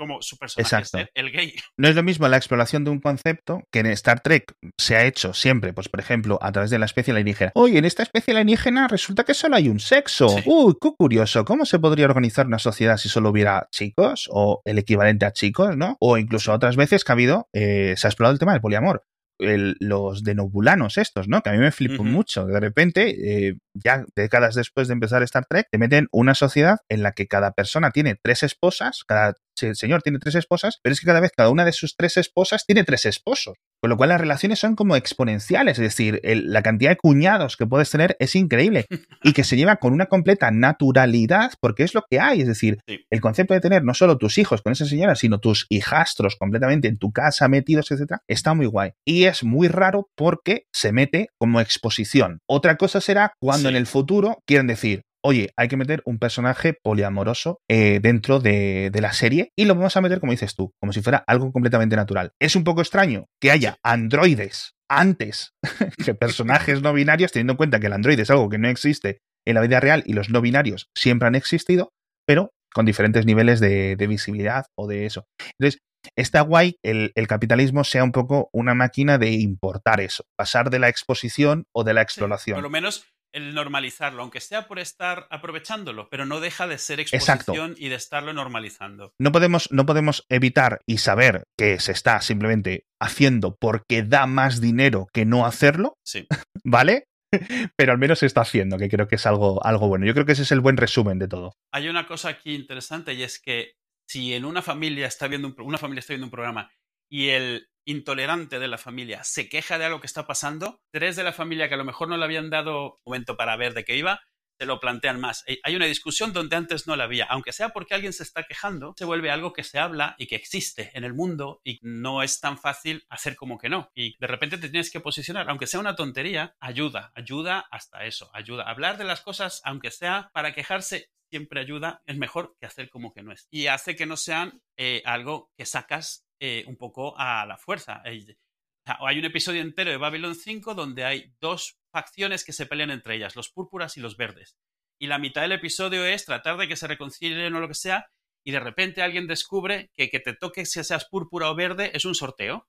Como 0.03 0.21
su 0.21 0.37
personaje 0.37 0.63
Exacto. 0.63 1.11
el 1.15 1.31
gay. 1.31 1.55
No 1.77 1.87
es 1.87 1.95
lo 1.95 2.03
mismo 2.03 2.27
la 2.27 2.37
exploración 2.37 2.83
de 2.83 2.91
un 2.91 2.99
concepto 2.99 3.63
que 3.71 3.79
en 3.79 3.87
Star 3.87 4.21
Trek 4.21 4.53
se 4.77 4.97
ha 4.97 5.05
hecho 5.05 5.33
siempre, 5.33 5.73
pues 5.73 5.89
por 5.89 6.01
ejemplo, 6.01 6.41
a 6.43 6.51
través 6.51 6.71
de 6.71 6.81
la 6.81 6.87
especie 6.87 7.13
alienígena. 7.13 7.53
Oye, 7.55 7.79
en 7.79 7.85
esta 7.85 8.03
especie 8.03 8.33
alienígena 8.33 8.89
resulta 8.89 9.23
que 9.23 9.33
solo 9.33 9.55
hay 9.55 9.69
un 9.69 9.79
sexo. 9.79 10.27
Uy, 10.45 10.75
qué 10.81 10.91
curioso. 10.99 11.45
¿Cómo 11.45 11.65
se 11.67 11.79
podría 11.79 12.07
organizar 12.07 12.49
una 12.49 12.59
sociedad 12.59 12.97
si 12.97 13.09
solo 13.09 13.31
hubiera 13.31 13.69
chicos 13.71 14.29
o 14.33 14.61
el 14.65 14.79
equivalente 14.79 15.25
a 15.25 15.33
chicos, 15.33 15.77
no? 15.77 15.97
O 16.01 16.19
incluso 16.19 16.53
otras 16.53 16.75
veces 16.75 17.05
que 17.05 17.13
ha 17.13 17.15
habido, 17.15 17.49
eh, 17.53 17.95
se 17.97 18.09
ha 18.09 18.11
explorado 18.11 18.33
el 18.33 18.41
tema 18.41 18.55
del 18.55 18.61
poliamor 18.61 19.05
los 19.43 20.23
de 20.23 20.35
Nobulanos 20.35 20.99
estos, 20.99 21.29
¿no? 21.29 21.43
Que 21.43 21.51
a 21.51 21.53
mí 21.53 21.59
me 21.59 21.73
flipó 21.73 22.05
mucho. 22.05 22.47
De 22.47 22.61
repente, 22.61 23.49
eh, 23.49 23.59
ya 23.75 24.05
décadas 24.17 24.55
después 24.55 24.89
de 24.89 24.95
empezar 24.95 25.23
Star 25.23 25.47
Trek, 25.47 25.67
te 25.71 25.79
meten 25.79 26.09
una 26.13 26.35
sociedad 26.35 26.79
en 26.89 27.03
la 27.03 27.13
que 27.13 27.27
cada 27.27 27.53
persona 27.53 27.91
tiene 27.91 28.17
tres 28.23 28.43
esposas, 28.43 29.05
cada 29.07 29.35
señor 29.55 30.03
tiene 30.03 30.19
tres 30.19 30.35
esposas, 30.35 30.79
pero 30.83 30.93
es 30.93 31.01
que 31.01 31.07
cada 31.07 31.21
vez 31.21 31.33
cada 31.37 31.51
una 31.51 31.65
de 31.65 31.73
sus 31.73 31.97
tres 31.97 32.17
esposas 32.17 32.65
tiene 32.67 32.85
tres 32.85 33.07
esposos. 33.07 33.55
Con 33.83 33.91
lo 33.91 33.97
cual 33.97 34.11
las 34.11 34.21
relaciones 34.21 34.61
son 34.61 34.77
como 34.77 34.95
exponenciales, 34.95 35.77
es 35.77 35.83
decir, 35.83 36.21
la 36.23 36.63
cantidad 36.63 36.93
de 36.93 36.97
cuñados 36.97 37.57
que 37.57 37.67
puedes 37.67 37.91
tener 37.91 38.17
es 38.21 38.37
increíble 38.37 38.87
y 39.25 39.33
que 39.33 39.43
se 39.43 39.57
lleva 39.57 39.77
con 39.77 39.93
una 39.93 40.07
completa 40.07 40.53
naturalidad 40.53 41.55
porque 41.61 41.83
es 41.83 41.93
lo 41.93 42.05
que 42.09 42.21
hay, 42.21 42.43
es 42.43 42.47
decir, 42.47 42.79
el 42.87 43.21
concepto 43.21 43.55
de 43.55 43.61
tener 43.61 43.83
no 43.83 43.93
solo 43.93 44.19
tus 44.19 44.39
hijos 44.39 44.63
con 44.63 44.73
esa 44.73 44.87
señora, 44.87 45.17
sino 45.17 45.41
tus 45.41 45.67
hijastros 45.69 46.37
completamente 46.37 46.87
en 46.87 46.97
tu 46.97 47.11
casa 47.11 47.49
metidos, 47.49 47.91
etcétera, 47.91 48.23
está 48.29 48.55
muy 48.55 48.67
guay. 48.67 48.93
Y 49.05 49.25
es 49.25 49.43
muy 49.43 49.67
raro 49.67 50.09
porque 50.15 50.67
se 50.73 50.93
mete 50.93 51.31
como 51.37 51.61
exposición. 51.61 52.39
Otra 52.49 52.77
cosa 52.77 53.01
será 53.01 53.33
cuando 53.41 53.69
en 53.69 53.75
el 53.75 53.89
futuro 53.89 54.39
quieren 54.47 54.69
decir, 54.69 55.03
oye, 55.25 55.53
hay 55.57 55.69
que 55.69 55.77
meter 55.77 56.03
un 56.05 56.19
personaje 56.19 56.75
poliamoroso 56.83 57.61
eh, 57.69 58.01
dentro 58.01 58.41
de, 58.41 58.91
la 58.95 59.13
serie 59.13 59.53
y 59.57 59.65
lo 59.65 59.75
vamos 59.75 59.97
a 59.97 60.01
meter, 60.01 60.21
como 60.21 60.33
dices 60.33 60.55
tú, 60.55 60.73
como 60.81 60.93
si 60.93 61.03
fuera 61.03 61.25
algo 61.27 61.53
completamente 61.53 61.97
natural. 61.97 62.33
Es 62.41 62.57
un 62.57 62.65
poco 62.65 62.83
extraño 62.83 63.27
que 63.41 63.51
haya 63.51 63.77
androides 63.83 64.75
antes 64.89 65.53
que 66.05 66.15
personajes 66.15 66.83
no 66.83 66.93
binarios, 66.93 67.33
teniendo 67.33 67.55
en 67.55 67.57
cuenta 67.57 67.81
que 67.81 67.87
el 67.87 67.93
androide 67.93 68.23
es 68.23 68.31
algo 68.31 68.49
que 68.49 68.59
no 68.59 68.69
existe 68.69 69.19
en 69.47 69.55
la 69.55 69.61
vida 69.61 69.81
real 69.81 70.03
y 70.07 70.13
los 70.13 70.31
no 70.31 70.41
binarios 70.41 70.89
siempre 70.97 71.29
han 71.29 71.35
existido, 71.35 71.91
pero 72.27 72.51
con 72.73 72.87
diferentes 72.87 73.27
niveles 73.27 73.61
de, 73.61 73.97
visibilidad 74.09 74.67
o 74.79 74.87
de 74.87 75.07
eso. 75.07 75.25
Entonces, 75.59 75.81
está 76.17 76.41
guay 76.41 76.77
el, 76.83 77.13
el, 77.15 77.27
capitalismo 77.27 77.85
sea 77.85 78.03
un 78.03 78.13
poco 78.13 78.49
una 78.53 78.75
máquina 78.75 79.19
de 79.19 79.33
importar 79.33 80.01
eso, 80.01 80.25
pasar 80.37 80.71
de 80.71 80.79
la 80.79 80.89
exposición 80.89 81.65
o 81.75 81.85
de 81.85 81.95
la 81.95 82.03
exploración. 82.03 82.57
por 82.57 82.63
lo 82.63 82.71
menos 82.71 83.07
el 83.33 83.55
normalizarlo, 83.55 84.23
aunque 84.23 84.41
sea 84.41 84.69
por 84.69 84.79
estar 84.79 85.27
aprovechándolo, 85.31 86.09
pero 86.11 86.27
no 86.27 86.41
deja 86.41 86.67
de 86.67 86.79
ser 86.79 87.01
exposición 87.01 87.75
y 87.79 87.89
de 87.89 87.97
estarlo 87.97 88.33
normalizando. 88.33 89.15
No 89.19 89.33
podemos, 89.33 89.71
no 89.73 89.87
podemos 89.87 90.25
evitar 90.29 90.81
y 90.87 90.99
saber 90.99 91.45
que 91.57 91.81
se 91.81 91.93
está 91.93 92.21
simplemente 92.21 92.87
haciendo 93.01 93.57
porque 93.57 94.03
da 94.03 94.27
más 94.27 94.61
dinero 94.61 95.09
que 95.13 95.25
no 95.25 95.47
hacerlo. 95.47 95.97
Sí. 96.05 96.27
¿Vale? 96.65 97.07
pero 97.77 97.93
al 97.93 97.99
menos 97.99 98.19
se 98.19 98.27
está 98.27 98.43
haciendo, 98.43 98.79
que 98.79 98.89
creo 98.89 99.09
que 99.09 99.17
es 99.17 99.27
algo, 99.27 99.65
algo 99.65 99.89
bueno. 99.89 100.07
Yo 100.07 100.15
creo 100.15 100.27
que 100.27 100.33
ese 100.33 100.43
es 100.43 100.53
el 100.53 100.61
buen 100.61 100.77
resumen 100.77 101.19
de 101.19 101.29
todo. 101.29 101.55
Hay 101.73 101.89
una 101.89 102.07
cosa 102.07 102.29
aquí 102.29 102.55
interesante 102.55 103.15
y 103.15 103.23
es 103.23 103.41
que 103.41 103.75
si 104.07 104.35
en 104.35 104.45
una 104.45 104.63
familia 104.63 105.07
está 105.07 105.29
viendo 105.29 105.55
una 105.59 105.79
familia 105.79 106.01
está 106.01 106.13
viendo 106.13 106.27
un 106.27 106.31
programa 106.31 106.71
y 107.11 107.29
el 107.29 107.69
intolerante 107.85 108.59
de 108.59 108.69
la 108.69 108.79
familia 108.79 109.25
se 109.25 109.49
queja 109.49 109.79
de 109.79 109.85
algo 109.85 110.01
que 110.01 110.07
está 110.07 110.27
pasando, 110.27 110.81
tres 110.91 111.17
de 111.17 111.25
la 111.25 111.33
familia 111.33 111.69
que 111.69 111.75
a 111.75 111.79
lo 111.79 111.85
mejor 111.85 112.09
no 112.09 112.17
le 112.17 112.25
habían 112.25 112.51
dado 112.51 113.01
momento 113.05 113.37
para 113.37 113.57
ver 113.57 113.75
de 113.75 113.85
qué 113.85 113.97
iba, 113.97 114.21
se 114.59 114.67
lo 114.67 114.79
plantean 114.79 115.21
más. 115.21 115.43
Eh, 115.47 115.59
hay 115.65 115.75
una 115.75 115.87
discusión 115.87 116.33
donde 116.33 116.57
antes 116.57 116.87
no 116.87 116.95
la 116.95 117.05
había, 117.05 117.25
aunque 117.25 117.53
sea 117.53 117.71
porque 117.71 117.95
alguien 117.95 118.13
se 118.13 118.23
está 118.23 118.45
quejando, 118.45 118.95
se 118.97 119.05
vuelve 119.05 119.31
algo 119.31 119.53
que 119.53 119.65
se 119.65 119.79
habla 119.79 120.15
y 120.19 120.27
que 120.27 120.37
existe 120.37 120.91
en 120.95 121.05
el 121.05 121.15
mundo 121.15 121.61
y 121.65 121.79
no 121.83 122.23
es 122.23 122.41
tan 122.41 122.59
fácil 122.59 123.05
hacer 123.09 123.35
como 123.35 123.59
que 123.59 123.69
no. 123.69 123.91
Y 123.95 124.17
de 124.19 124.27
repente 124.27 124.59
te 124.59 124.69
tienes 124.69 124.91
que 124.91 125.01
posicionar, 125.01 125.49
aunque 125.51 125.67
sea 125.67 125.81
una 125.81 125.97
tontería, 125.97 126.55
ayuda, 126.61 127.13
ayuda 127.15 127.67
hasta 127.71 128.05
eso, 128.05 128.31
ayuda. 128.35 128.65
Hablar 128.65 128.99
de 128.99 129.05
las 129.05 129.21
cosas, 129.21 129.61
aunque 129.65 129.91
sea 129.91 130.31
para 130.33 130.55
quejarse, 130.55 131.11
siempre 131.29 131.61
ayuda, 131.61 132.03
es 132.07 132.19
mejor 132.19 132.57
que 132.61 132.67
hacer 132.67 132.91
como 132.91 133.13
que 133.13 133.23
no 133.23 133.33
es. 133.33 133.49
Y 133.51 133.67
hace 133.67 133.97
que 133.97 134.07
no 134.07 134.17
sean 134.17 134.63
eh, 134.77 135.03
algo 135.07 135.51
que 135.57 135.65
sacas 135.65 136.27
eh, 136.45 136.65
un 136.67 136.75
poco 136.75 137.15
a 137.17 137.47
la 137.47 137.57
fuerza. 137.57 138.03
Hay 138.05 139.17
un 139.17 139.25
episodio 139.25 139.61
entero 139.61 139.93
de 139.93 139.97
Babylon 139.97 140.35
5 140.35 140.75
donde 140.75 141.05
hay 141.05 141.33
dos 141.39 141.79
facciones 141.93 142.45
que 142.45 142.53
se 142.53 142.67
pelean 142.67 142.91
entre 142.91 143.15
ellas, 143.15 143.37
los 143.37 143.49
púrpuras 143.49 143.97
y 143.97 144.01
los 144.01 144.17
verdes. 144.17 144.57
Y 145.01 145.07
la 145.07 145.21
mitad 145.21 145.43
del 145.43 145.53
episodio 145.53 146.05
es 146.05 146.25
tratar 146.25 146.57
de 146.57 146.67
que 146.67 146.75
se 146.75 146.89
reconcilien 146.89 147.55
o 147.55 147.61
lo 147.61 147.69
que 147.69 147.75
sea, 147.75 148.11
y 148.45 148.51
de 148.51 148.59
repente 148.59 149.03
alguien 149.03 149.29
descubre 149.29 149.93
que 149.95 150.11
que 150.11 150.19
te 150.19 150.35
toque 150.35 150.67
si 150.67 150.83
seas 150.83 151.05
púrpura 151.09 151.49
o 151.49 151.55
verde 151.55 151.93
es 151.95 152.05
un 152.05 152.17
sorteo. 152.17 152.67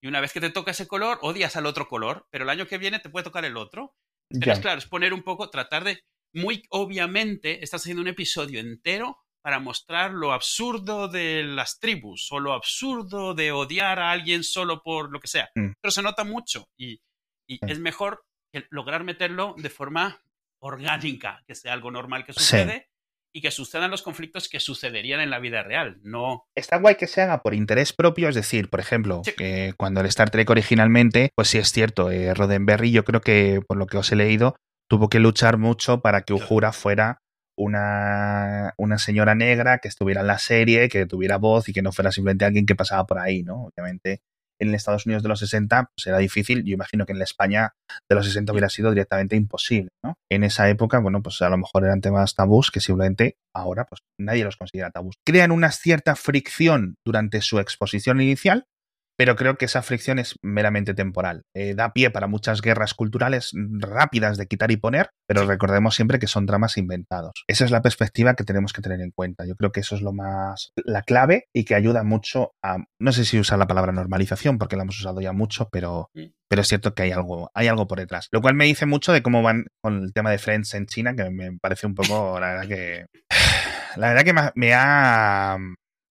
Y 0.00 0.06
una 0.06 0.20
vez 0.20 0.32
que 0.32 0.40
te 0.40 0.50
toca 0.50 0.70
ese 0.70 0.86
color, 0.86 1.18
odias 1.22 1.56
al 1.56 1.66
otro 1.66 1.88
color, 1.88 2.28
pero 2.30 2.44
el 2.44 2.50
año 2.50 2.68
que 2.68 2.78
viene 2.78 3.00
te 3.00 3.10
puede 3.10 3.24
tocar 3.24 3.44
el 3.44 3.56
otro. 3.56 3.96
Pero 4.30 4.52
es 4.52 4.60
claro, 4.60 4.78
es 4.78 4.86
poner 4.86 5.12
un 5.12 5.24
poco, 5.24 5.50
tratar 5.50 5.82
de, 5.82 6.04
muy 6.32 6.62
obviamente, 6.70 7.64
estás 7.64 7.82
haciendo 7.82 8.02
un 8.02 8.08
episodio 8.08 8.60
entero 8.60 9.25
para 9.46 9.60
mostrar 9.60 10.10
lo 10.10 10.32
absurdo 10.32 11.06
de 11.06 11.44
las 11.44 11.78
tribus 11.78 12.32
o 12.32 12.40
lo 12.40 12.52
absurdo 12.52 13.32
de 13.32 13.52
odiar 13.52 14.00
a 14.00 14.10
alguien 14.10 14.42
solo 14.42 14.82
por 14.82 15.12
lo 15.12 15.20
que 15.20 15.28
sea. 15.28 15.48
Mm. 15.54 15.70
Pero 15.80 15.92
se 15.92 16.02
nota 16.02 16.24
mucho 16.24 16.66
y, 16.76 17.00
mm. 17.48 17.68
es 17.68 17.78
mejor 17.78 18.24
lograr 18.70 19.04
meterlo 19.04 19.54
de 19.56 19.70
forma 19.70 20.20
orgánica, 20.60 21.44
que 21.46 21.54
sea 21.54 21.74
algo 21.74 21.92
normal 21.92 22.24
que 22.24 22.32
sucede. 22.32 22.88
Y 23.32 23.40
que 23.40 23.52
sucedan 23.52 23.90
los 23.90 24.02
conflictos 24.02 24.48
que 24.48 24.58
sucederían 24.58 25.20
en 25.20 25.30
la 25.30 25.38
vida 25.38 25.62
real, 25.62 26.00
no. 26.02 26.46
Está 26.56 26.78
guay 26.78 26.96
que 26.96 27.06
se 27.06 27.20
haga 27.20 27.42
por 27.42 27.54
interés 27.54 27.92
propio, 27.92 28.30
es 28.30 28.34
decir, 28.34 28.70
por 28.70 28.80
ejemplo, 28.80 29.22
cuando 29.76 30.00
el 30.00 30.06
Star 30.06 30.30
Trek 30.30 30.48
originalmente, 30.48 31.30
pues 31.36 31.48
sí 31.48 31.58
es 31.58 31.70
cierto, 31.70 32.10
eh, 32.10 32.32
Roddenberry, 32.32 32.90
yo 32.90 33.04
creo 33.04 33.20
que 33.20 33.60
por 33.68 33.76
lo 33.76 33.86
que 33.86 33.98
os 33.98 34.10
he 34.10 34.16
leído, 34.16 34.56
tuvo 34.88 35.10
que 35.10 35.20
luchar 35.20 35.58
mucho 35.58 36.00
para 36.00 36.22
que 36.22 36.32
Uhura 36.32 36.72
fuera 36.72 37.18
una, 37.56 38.74
una, 38.76 38.98
señora 38.98 39.34
negra 39.34 39.78
que 39.78 39.88
estuviera 39.88 40.20
en 40.20 40.26
la 40.26 40.38
serie, 40.38 40.88
que 40.88 41.06
tuviera 41.06 41.38
voz 41.38 41.68
y 41.68 41.72
que 41.72 41.82
no 41.82 41.92
fuera 41.92 42.12
simplemente 42.12 42.44
alguien 42.44 42.66
que 42.66 42.74
pasaba 42.74 43.06
por 43.06 43.18
ahí, 43.18 43.42
¿no? 43.42 43.64
Obviamente 43.64 44.20
en 44.58 44.74
Estados 44.74 45.06
Unidos 45.06 45.22
de 45.22 45.28
los 45.28 45.40
60 45.40 45.90
pues 45.94 46.06
era 46.06 46.18
difícil, 46.18 46.64
yo 46.64 46.74
imagino 46.74 47.06
que 47.06 47.12
en 47.12 47.18
la 47.18 47.24
España 47.24 47.74
de 48.08 48.14
los 48.16 48.26
60 48.26 48.52
hubiera 48.52 48.68
sido 48.68 48.90
directamente 48.90 49.36
imposible, 49.36 49.90
¿no? 50.02 50.14
En 50.30 50.44
esa 50.44 50.68
época, 50.68 50.98
bueno, 50.98 51.22
pues 51.22 51.42
a 51.42 51.48
lo 51.48 51.58
mejor 51.58 51.84
eran 51.84 52.00
temas 52.00 52.34
tabús 52.34 52.70
que 52.70 52.80
simplemente 52.80 53.36
ahora 53.54 53.86
pues 53.86 54.02
nadie 54.18 54.44
los 54.44 54.56
considera 54.56 54.90
tabús. 54.90 55.16
Crean 55.24 55.50
una 55.50 55.72
cierta 55.72 56.16
fricción 56.16 56.96
durante 57.04 57.40
su 57.40 57.58
exposición 57.58 58.20
inicial, 58.20 58.66
pero 59.16 59.36
creo 59.36 59.56
que 59.56 59.64
esa 59.64 59.82
fricción 59.82 60.18
es 60.18 60.36
meramente 60.42 60.94
temporal. 60.94 61.42
Eh, 61.54 61.74
da 61.74 61.92
pie 61.92 62.10
para 62.10 62.26
muchas 62.26 62.60
guerras 62.60 62.94
culturales 62.94 63.52
rápidas 63.54 64.36
de 64.36 64.46
quitar 64.46 64.70
y 64.70 64.76
poner, 64.76 65.10
pero 65.26 65.46
recordemos 65.46 65.94
siempre 65.94 66.18
que 66.18 66.26
son 66.26 66.46
dramas 66.46 66.76
inventados. 66.76 67.32
Esa 67.46 67.64
es 67.64 67.70
la 67.70 67.82
perspectiva 67.82 68.34
que 68.34 68.44
tenemos 68.44 68.72
que 68.72 68.82
tener 68.82 69.00
en 69.00 69.10
cuenta. 69.10 69.46
Yo 69.46 69.56
creo 69.56 69.72
que 69.72 69.80
eso 69.80 69.96
es 69.96 70.02
lo 70.02 70.12
más 70.12 70.72
la 70.76 71.02
clave 71.02 71.46
y 71.52 71.64
que 71.64 71.74
ayuda 71.74 72.02
mucho 72.02 72.52
a 72.62 72.76
no 73.00 73.12
sé 73.12 73.24
si 73.24 73.38
usar 73.38 73.58
la 73.58 73.66
palabra 73.66 73.92
normalización 73.92 74.58
porque 74.58 74.76
la 74.76 74.82
hemos 74.82 74.98
usado 74.98 75.20
ya 75.20 75.32
mucho, 75.32 75.68
pero 75.70 76.10
pero 76.48 76.62
es 76.62 76.68
cierto 76.68 76.94
que 76.94 77.02
hay 77.02 77.12
algo 77.12 77.50
hay 77.54 77.68
algo 77.68 77.86
por 77.86 77.98
detrás. 77.98 78.28
Lo 78.30 78.40
cual 78.40 78.54
me 78.54 78.66
dice 78.66 78.86
mucho 78.86 79.12
de 79.12 79.22
cómo 79.22 79.42
van 79.42 79.66
con 79.82 80.02
el 80.02 80.12
tema 80.12 80.30
de 80.30 80.38
Friends 80.38 80.74
en 80.74 80.86
China 80.86 81.14
que 81.16 81.30
me 81.30 81.58
parece 81.58 81.86
un 81.86 81.94
poco 81.94 82.38
la 82.38 82.48
verdad 82.48 82.68
que 82.68 83.06
la 83.96 84.12
verdad 84.12 84.24
que 84.24 84.52
me 84.54 84.74
ha 84.74 85.56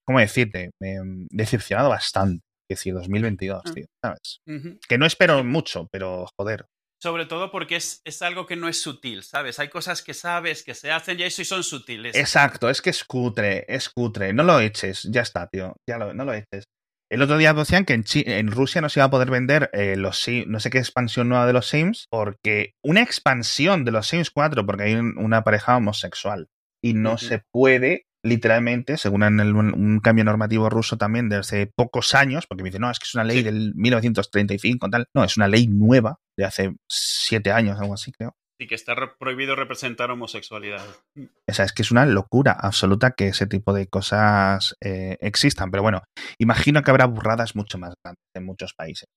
¿cómo 0.06 0.20
decirte? 0.20 0.72
Me 0.80 0.98
ha 0.98 1.02
decepcionado 1.32 1.89
bastante 1.89 2.44
2022, 2.69 3.62
ah. 3.63 3.71
tío, 3.73 3.86
¿sabes? 4.04 4.41
Que 4.88 4.97
no 4.97 5.06
espero 5.06 5.43
mucho, 5.43 5.88
pero 5.91 6.28
joder. 6.38 6.65
Sobre 7.01 7.25
todo 7.25 7.51
porque 7.51 7.75
es, 7.75 8.01
es, 8.06 8.21
algo 8.21 8.45
que 8.45 8.56
no 8.56 8.67
es 8.67 8.82
sutil, 8.82 9.21
¿sabes? 9.21 9.60
Hay 9.60 9.69
cosas 9.69 10.01
que 10.01 10.13
sabes 10.13 10.63
que 10.63 10.73
se 10.73 10.91
hacen 10.91 11.19
y 11.19 11.23
eso 11.23 11.41
y 11.41 11.45
son 11.45 11.63
sutiles. 11.63 12.15
Exacto, 12.15 12.69
es 12.69 12.82
que 12.82 12.89
es 12.89 13.04
cutre, 13.04 13.65
es 13.67 13.89
cutre. 13.89 14.34
No 14.34 14.43
lo 14.43 14.60
eches, 14.60 15.04
ya 15.12 15.21
está, 15.21 15.47
tío. 15.47 15.75
Ya 15.88 15.97
lo, 15.97 16.13
no 16.13 16.25
lo 16.25 16.34
eches. 16.34 16.63
El 17.12 17.21
otro 17.21 17.38
día 17.38 17.54
decían 17.54 17.86
que 17.86 17.93
en, 17.93 18.04
en, 18.13 18.51
Rusia 18.51 18.82
no 18.82 18.89
se 18.89 18.99
iba 18.99 19.06
a 19.06 19.12
poder 19.12 19.30
vender 19.30 19.69
eh, 19.73 19.95
los 19.95 20.28
no 20.47 20.60
sé 20.60 20.69
qué 20.71 20.80
expansión 20.80 21.30
nueva 21.30 21.45
de 21.45 21.54
los 21.54 21.67
Sims, 21.67 22.08
porque 22.10 22.73
una 22.84 23.04
expansión 23.04 23.86
de 23.86 23.91
los 23.91 24.08
Sims 24.08 24.32
4, 24.32 24.65
porque 24.65 24.84
hay 24.84 24.95
una 24.95 25.43
pareja 25.43 25.78
homosexual 25.78 26.47
y 26.84 26.93
no 26.93 27.17
se 27.17 27.43
puede 27.51 28.06
literalmente, 28.26 28.98
según 28.98 29.24
un 29.24 30.00
cambio 30.00 30.26
normativo 30.26 30.70
ruso 30.70 30.98
también 30.98 31.30
de 31.30 31.38
hace 31.38 31.68
pocos 31.68 32.16
años, 32.16 32.48
porque 32.48 32.64
me 32.64 32.70
dice, 32.70 32.80
no, 32.80 32.90
es 32.90 33.00
que 33.00 33.06
es 33.06 33.14
una 33.14 33.24
ley 33.24 33.44
del 33.44 33.74
1935, 33.76 34.90
tal. 34.90 35.08
No, 35.14 35.24
es 35.24 35.38
una 35.38 35.48
ley 35.48 35.68
nueva 35.68 36.20
de 36.38 36.46
hace 36.46 36.76
siete 36.90 37.52
años, 37.52 37.80
algo 37.80 37.94
así, 37.94 38.12
creo. 38.12 38.36
Y 38.60 38.68
que 38.68 38.76
está 38.76 38.96
prohibido 39.20 39.56
representar 39.56 40.10
homosexualidad. 40.12 40.82
O 41.18 41.54
sea, 41.54 41.66
es 41.66 41.74
que 41.74 41.82
es 41.82 41.92
una 41.92 42.06
locura 42.06 42.54
absoluta 42.54 43.12
que 43.12 43.28
ese 43.28 43.48
tipo 43.48 43.74
de 43.74 43.88
cosas 43.88 44.76
eh, 44.82 45.18
existan. 45.20 45.72
Pero 45.72 45.84
bueno, 45.84 46.02
imagino 46.40 46.82
que 46.82 46.90
habrá 46.90 47.06
burradas 47.06 47.56
mucho 47.56 47.78
más 47.78 47.94
grandes 48.04 48.24
en 48.34 48.46
muchos 48.46 48.74
países. 48.74 49.08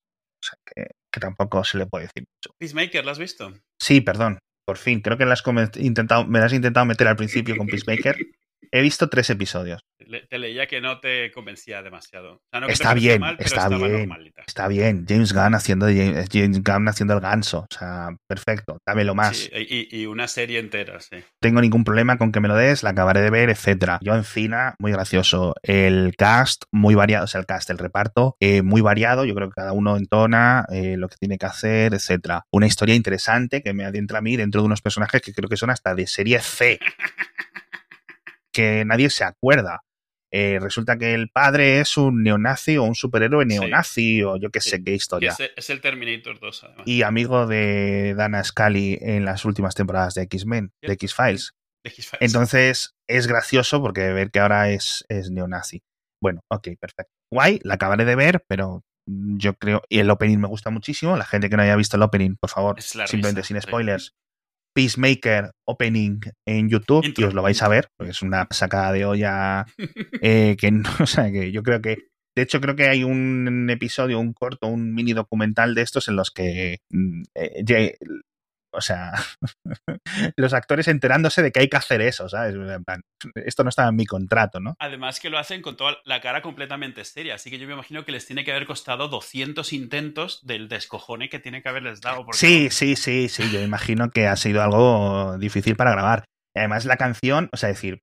O 0.41 0.45
sea, 0.45 0.57
que, 0.65 1.19
tampoco 1.19 1.63
se 1.63 1.77
le 1.77 1.85
puede 1.85 2.05
decir 2.05 2.23
mucho. 2.23 2.55
Peacemaker, 2.59 3.03
¿lo 3.03 3.11
has 3.11 3.19
visto? 3.19 3.53
Sí, 3.81 4.01
perdón. 4.01 4.39
Por 4.65 4.77
fin, 4.77 5.01
creo 5.01 5.17
que 5.17 5.25
las 5.25 5.41
intentado, 5.77 6.25
me 6.25 6.39
las 6.39 6.47
has 6.47 6.53
intentado 6.53 6.85
meter 6.85 7.07
al 7.07 7.15
principio 7.15 7.57
con 7.57 7.65
Peacemaker. 7.67 8.17
He 8.71 8.81
visto 8.81 9.09
tres 9.09 9.29
episodios. 9.29 9.81
te 10.29 10.37
leía 10.37 10.67
que 10.67 10.81
no 10.81 10.99
te 10.99 11.31
convencía 11.31 11.81
demasiado. 11.81 12.41
está, 12.67 12.93
bien, 12.93 13.21
está 13.39 13.67
bien, 13.67 14.11
está 14.45 14.67
bien. 14.67 15.05
James 15.07 15.33
Gunn 15.33 15.55
haciendo 15.55 15.87
James 15.87 16.63
Gunn 16.63 16.87
haciendo 16.87 17.13
el 17.15 17.19
ganso. 17.19 17.65
O 17.69 17.73
sea, 17.73 18.15
perfecto. 18.27 18.77
Dámelo 18.85 19.15
más. 19.15 19.49
y, 19.53 20.05
una 20.05 20.27
serie 20.27 20.59
entera, 20.59 20.99
sí. 20.99 21.17
Tengo 21.39 21.61
ningún 21.61 21.83
problema 21.83 22.17
con 22.17 22.31
que 22.31 22.39
me 22.39 22.47
lo 22.47 22.55
des, 22.55 22.83
la 22.83 22.91
acabaré 22.91 23.21
de 23.21 23.29
ver, 23.29 23.49
etcétera. 23.49 23.99
Yo 24.01 24.15
Encina, 24.15 24.75
muy 24.79 24.91
gracioso. 24.91 25.55
El 25.63 26.13
cast, 26.17 26.63
muy 26.71 26.95
variado. 26.95 27.25
O 27.25 27.27
sea, 27.27 27.39
el 27.39 27.47
cast, 27.47 27.69
el 27.69 27.77
reparto, 27.77 28.35
eh, 28.39 28.61
muy 28.61 28.81
variado. 28.81 29.25
Yo 29.25 29.35
creo 29.35 29.49
que 29.49 29.55
cada 29.55 29.73
uno 29.73 29.97
entona 29.97 30.65
eh, 30.71 30.97
lo 30.97 31.07
que 31.07 31.17
tiene 31.17 31.37
que 31.37 31.45
hacer, 31.45 31.93
etcétera. 31.93 32.43
Una 32.51 32.67
historia 32.67 32.95
interesante 32.95 33.61
que 33.61 33.73
me 33.73 33.85
adentra 33.85 34.19
a 34.19 34.21
mí 34.21 34.37
dentro 34.37 34.61
de 34.61 34.65
unos 34.65 34.81
personajes 34.81 35.21
que 35.21 35.33
creo 35.33 35.49
que 35.49 35.57
son 35.57 35.69
hasta 35.69 35.95
de 35.95 36.07
serie 36.07 36.39
C. 36.39 36.79
que 38.53 38.83
nadie 38.85 39.09
se 39.09 39.23
acuerda. 39.23 39.81
Eh, 40.31 40.59
resulta 40.61 40.97
que 40.97 41.15
el 41.15 41.29
padre 41.29 41.79
es 41.79 41.97
un 41.97 42.21
neonazi 42.21 42.77
o 42.77 42.83
un 42.83 42.93
superhéroe 42.93 43.45
neonazi 43.45 44.21
o 44.21 44.37
yo 44.37 44.51
qué 44.51 44.61
sé 44.61 44.83
qué 44.83 44.93
historia. 44.93 45.35
Es, 45.55 45.69
el 45.71 45.81
Terminator 45.81 46.39
2, 46.39 46.63
además. 46.65 46.87
Y 46.87 47.01
amigo 47.01 47.47
de 47.47 48.13
Dana 48.15 48.43
Scully 48.43 48.99
en 49.01 49.25
las 49.25 49.43
últimas 49.45 49.73
temporadas 49.73 50.13
de 50.13 50.23
X-Men, 50.23 50.71
de 50.83 50.93
X-Files. 50.93 51.53
Entonces 52.19 52.93
es 53.07 53.27
gracioso 53.27 53.81
porque 53.81 54.13
ver 54.13 54.29
que 54.29 54.39
ahora 54.39 54.69
es, 54.69 55.03
es 55.09 55.31
neonazi. 55.31 55.81
Bueno, 56.21 56.41
ok, 56.51 56.69
perfecto. 56.79 57.11
Guay, 57.31 57.59
la 57.63 57.75
acabaré 57.75 58.05
de 58.05 58.15
ver, 58.15 58.43
pero 58.47 58.83
yo 59.07 59.55
creo. 59.55 59.81
Y 59.89 59.99
el 59.99 60.09
opening 60.09 60.37
me 60.37 60.47
gusta 60.47 60.69
muchísimo. 60.69 61.17
La 61.17 61.25
gente 61.25 61.49
que 61.49 61.57
no 61.57 61.63
haya 61.63 61.75
visto 61.75 61.97
el 61.97 62.03
opening, 62.03 62.35
por 62.35 62.49
favor, 62.49 62.81
simplemente 62.81 63.43
sin 63.43 63.59
spoilers, 63.61 64.13
Peacemaker 64.73 65.51
Opening 65.65 66.19
en 66.45 66.69
YouTube 66.69 67.13
y 67.15 67.23
os 67.23 67.33
lo 67.33 67.41
vais 67.41 67.61
a 67.61 67.67
ver, 67.67 67.87
porque 67.97 68.11
es 68.11 68.21
una 68.21 68.47
sacada 68.51 68.91
de 68.91 69.05
olla 69.05 69.65
eh, 70.21 70.55
que 70.59 70.71
no, 70.71 70.89
o 70.99 71.05
sea, 71.05 71.31
que 71.31 71.51
yo 71.51 71.63
creo 71.63 71.81
que 71.81 71.97
de 72.35 72.43
hecho, 72.43 72.61
creo 72.61 72.75
que 72.77 72.87
hay 72.87 73.03
un 73.03 73.69
episodio, 73.69 74.17
un 74.17 74.31
corto, 74.31 74.67
un 74.67 74.93
mini 74.93 75.11
documental 75.11 75.75
de 75.75 75.81
estos 75.81 76.07
en 76.07 76.15
los 76.15 76.31
que 76.31 76.77
mm, 76.89 77.23
eh, 77.35 77.97
o 78.71 78.81
sea, 78.81 79.13
los 80.37 80.53
actores 80.53 80.87
enterándose 80.87 81.41
de 81.41 81.51
que 81.51 81.61
hay 81.61 81.69
que 81.69 81.77
hacer 81.77 82.01
eso, 82.01 82.29
¿sabes? 82.29 82.55
esto 83.35 83.63
no 83.63 83.69
estaba 83.69 83.89
en 83.89 83.95
mi 83.95 84.05
contrato, 84.05 84.59
¿no? 84.59 84.75
Además 84.79 85.19
que 85.19 85.29
lo 85.29 85.37
hacen 85.37 85.61
con 85.61 85.77
toda 85.77 85.97
la 86.05 86.21
cara 86.21 86.41
completamente 86.41 87.03
seria, 87.05 87.35
así 87.35 87.49
que 87.49 87.59
yo 87.59 87.67
me 87.67 87.73
imagino 87.73 88.05
que 88.05 88.11
les 88.11 88.25
tiene 88.25 88.43
que 88.43 88.51
haber 88.51 88.65
costado 88.65 89.07
200 89.07 89.73
intentos 89.73 90.45
del 90.45 90.69
descojone 90.69 91.29
que 91.29 91.39
tiene 91.39 91.61
que 91.61 91.69
haberles 91.69 92.01
dado. 92.01 92.25
Sí, 92.31 92.69
sí, 92.69 92.95
sí, 92.95 93.29
sí, 93.29 93.51
yo 93.51 93.61
imagino 93.61 94.09
que 94.09 94.27
ha 94.27 94.35
sido 94.35 94.61
algo 94.61 95.37
difícil 95.37 95.75
para 95.75 95.91
grabar. 95.91 96.25
Además 96.55 96.85
la 96.85 96.97
canción, 96.97 97.49
o 97.51 97.57
sea, 97.57 97.69
decir, 97.69 98.01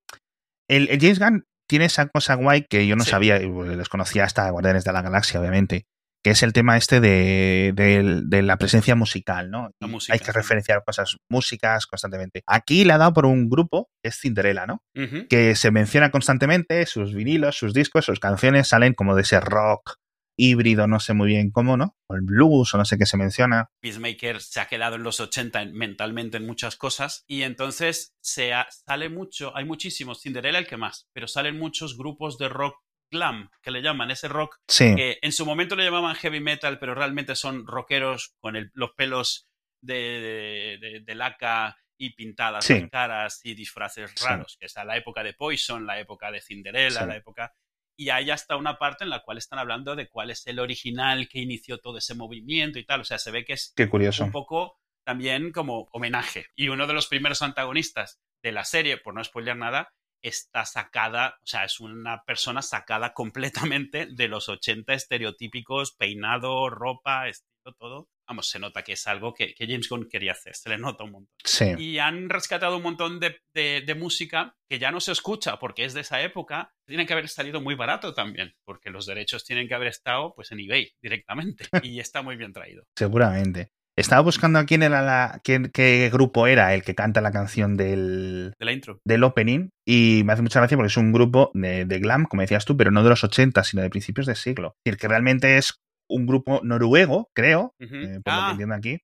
el, 0.68 0.88
James 1.00 1.18
Gunn 1.18 1.44
tiene 1.68 1.86
esa 1.86 2.06
cosa 2.08 2.34
guay 2.34 2.64
que 2.68 2.86
yo 2.86 2.96
no 2.96 3.04
sabía, 3.04 3.40
y 3.42 3.48
les 3.48 3.88
conocía 3.88 4.24
hasta 4.24 4.50
Guardianes 4.50 4.84
de 4.84 4.92
la 4.92 5.02
Galaxia, 5.02 5.40
obviamente, 5.40 5.86
que 6.26 6.32
es 6.32 6.42
el 6.42 6.52
tema 6.52 6.76
este 6.76 7.00
de, 7.00 8.42
la 8.42 8.56
presencia 8.56 8.96
musical, 8.96 9.48
¿no? 9.48 9.70
Hay 10.08 10.18
que 10.18 10.32
referenciar 10.32 10.82
cosas, 10.84 11.16
músicas 11.30 11.86
constantemente. 11.86 12.42
Aquí 12.48 12.84
le 12.84 12.94
ha 12.94 12.98
dado 12.98 13.12
por 13.12 13.26
un 13.26 13.48
grupo, 13.48 13.90
que 14.02 14.08
es 14.08 14.18
Cinderella, 14.18 14.66
¿no? 14.66 14.82
Que 15.28 15.54
se 15.54 15.70
menciona 15.70 16.10
constantemente, 16.10 16.84
sus 16.86 17.14
vinilos, 17.14 17.56
sus 17.56 17.72
discos, 17.72 18.06
sus 18.06 18.18
canciones 18.18 18.66
salen 18.66 18.94
como 18.94 19.14
de 19.14 19.22
ese 19.22 19.38
rock 19.38 19.98
híbrido, 20.36 20.88
no 20.88 20.98
sé 20.98 21.14
muy 21.14 21.28
bien 21.28 21.52
cómo, 21.52 21.76
¿no? 21.76 21.96
O 22.10 22.16
el 22.16 22.22
blues, 22.22 22.74
o 22.74 22.78
no 22.78 22.84
sé 22.84 22.98
qué 22.98 23.06
se 23.06 23.16
menciona. 23.16 23.70
Peacemaker 23.80 24.40
se 24.40 24.58
ha 24.58 24.66
quedado 24.66 24.96
en 24.96 25.04
los 25.04 25.20
80 25.20 25.66
mentalmente 25.66 26.38
en 26.38 26.46
muchas 26.46 26.74
cosas 26.74 27.22
y 27.28 27.42
entonces 27.42 28.16
se 28.20 28.50
sale 28.84 29.10
mucho, 29.10 29.56
hay 29.56 29.64
muchísimos, 29.64 30.22
Cinderella 30.22 30.58
el 30.58 30.66
que 30.66 30.76
más, 30.76 31.06
pero 31.14 31.28
salen 31.28 31.56
muchos 31.56 31.96
grupos 31.96 32.36
de 32.36 32.48
rock 32.48 32.74
glam, 33.10 33.50
que 33.62 33.70
le 33.70 33.82
llaman, 33.82 34.10
ese 34.10 34.28
rock 34.28 34.58
que 34.66 35.18
en 35.20 35.32
su 35.32 35.46
momento 35.46 35.76
le 35.76 35.84
llamaban 35.84 36.14
heavy 36.16 36.40
metal, 36.40 36.78
pero 36.78 36.94
realmente 36.94 37.36
son 37.36 37.66
rockeros 37.66 38.34
con 38.40 38.70
los 38.74 38.92
pelos 38.92 39.48
de, 39.80 41.02
de, 41.04 41.14
laca 41.14 41.76
y 41.98 42.10
pintadas 42.10 42.68
las 42.68 42.90
caras 42.90 43.40
y 43.44 43.54
disfraces 43.54 44.14
raros, 44.22 44.56
que 44.58 44.66
es 44.66 44.74
la 44.76 44.96
época 44.96 45.22
de 45.22 45.34
Poison, 45.34 45.86
la 45.86 45.98
época 45.98 46.30
de 46.30 46.40
Cinderella, 46.40 47.06
la 47.06 47.16
época... 47.16 47.54
Y 47.98 48.10
hay 48.10 48.30
hasta 48.30 48.56
una 48.56 48.76
parte 48.76 49.04
en 49.04 49.10
la 49.10 49.22
cual 49.22 49.38
están 49.38 49.58
hablando 49.58 49.96
de 49.96 50.10
cuál 50.10 50.30
es 50.30 50.46
el 50.46 50.58
original 50.58 51.30
que 51.30 51.38
inició 51.38 51.78
todo 51.78 51.96
ese 51.96 52.14
movimiento 52.14 52.78
y 52.78 52.84
tal. 52.84 53.00
O 53.00 53.04
sea, 53.04 53.16
se 53.16 53.30
ve 53.30 53.46
que 53.46 53.54
es 53.54 53.72
un 54.20 54.32
poco 54.32 54.78
también 55.02 55.50
como 55.50 55.88
homenaje. 55.92 56.48
Y 56.56 56.68
uno 56.68 56.86
de 56.86 56.92
los 56.92 57.06
primeros 57.06 57.40
antagonistas 57.40 58.20
de 58.42 58.52
la 58.52 58.64
serie, 58.64 58.98
por 58.98 59.14
no 59.14 59.24
spoiler 59.24 59.56
nada, 59.56 59.94
está 60.22 60.64
sacada, 60.64 61.38
o 61.42 61.46
sea, 61.46 61.64
es 61.64 61.80
una 61.80 62.22
persona 62.24 62.62
sacada 62.62 63.12
completamente 63.14 64.06
de 64.06 64.28
los 64.28 64.48
80 64.48 64.94
estereotípicos, 64.94 65.92
peinado, 65.92 66.68
ropa, 66.70 67.28
estilo, 67.28 67.74
todo. 67.78 68.08
Vamos, 68.28 68.48
se 68.48 68.58
nota 68.58 68.82
que 68.82 68.94
es 68.94 69.06
algo 69.06 69.32
que, 69.34 69.54
James 69.56 69.88
Gunn 69.88 70.08
quería 70.08 70.32
hacer, 70.32 70.56
se 70.56 70.68
le 70.68 70.78
nota 70.78 71.04
un 71.04 71.12
montón. 71.12 71.34
Sí. 71.44 71.74
Y 71.78 71.98
han 71.98 72.28
rescatado 72.28 72.76
un 72.76 72.82
montón 72.82 73.20
de, 73.20 73.40
de, 73.54 73.94
música 73.94 74.56
que 74.68 74.80
ya 74.80 74.90
no 74.90 75.00
se 75.00 75.12
escucha 75.12 75.60
porque 75.60 75.84
es 75.84 75.94
de 75.94 76.00
esa 76.00 76.20
época. 76.20 76.74
Tienen 76.86 77.06
que 77.06 77.12
haber 77.12 77.28
salido 77.28 77.60
muy 77.60 77.76
barato 77.76 78.14
también, 78.14 78.54
porque 78.64 78.90
los 78.90 79.06
derechos 79.06 79.44
tienen 79.44 79.68
que 79.68 79.74
haber 79.74 79.88
estado 79.88 80.34
pues 80.34 80.50
en 80.50 80.58
eBay 80.58 80.92
directamente. 81.00 81.68
y 81.84 82.00
está 82.00 82.22
muy 82.22 82.36
bien 82.36 82.52
traído. 82.52 82.84
Seguramente. 82.96 83.70
Estaba 83.96 84.20
buscando 84.20 84.58
a 84.58 84.66
quién 84.66 84.82
era 84.82 85.00
la. 85.00 85.40
qué 85.42 86.10
grupo 86.12 86.46
era 86.46 86.74
el 86.74 86.82
que 86.82 86.94
canta 86.94 87.22
la 87.22 87.32
canción 87.32 87.76
del. 87.76 88.52
De 88.58 88.64
la 88.64 88.72
intro. 88.72 89.00
Del 89.04 89.24
opening. 89.24 89.70
Y 89.86 90.22
me 90.24 90.34
hace 90.34 90.42
mucha 90.42 90.60
gracia 90.60 90.76
porque 90.76 90.88
es 90.88 90.96
un 90.98 91.12
grupo 91.12 91.50
de, 91.54 91.84
glam, 91.98 92.26
como 92.26 92.42
decías 92.42 92.66
tú, 92.66 92.76
pero 92.76 92.90
no 92.90 93.02
de 93.02 93.08
los 93.08 93.24
80, 93.24 93.64
sino 93.64 93.82
de 93.82 93.88
principios 93.88 94.26
de 94.26 94.34
siglo. 94.34 94.74
Es 94.84 94.92
decir, 94.92 95.00
que 95.00 95.08
realmente 95.08 95.56
es 95.56 95.76
un 96.10 96.26
grupo 96.26 96.60
noruego, 96.62 97.30
creo, 97.34 97.74
eh, 97.80 97.88
por 97.88 97.98
lo 97.98 98.20
que 98.22 98.30
ah. 98.30 98.50
entiendo 98.50 98.74
aquí, 98.74 98.98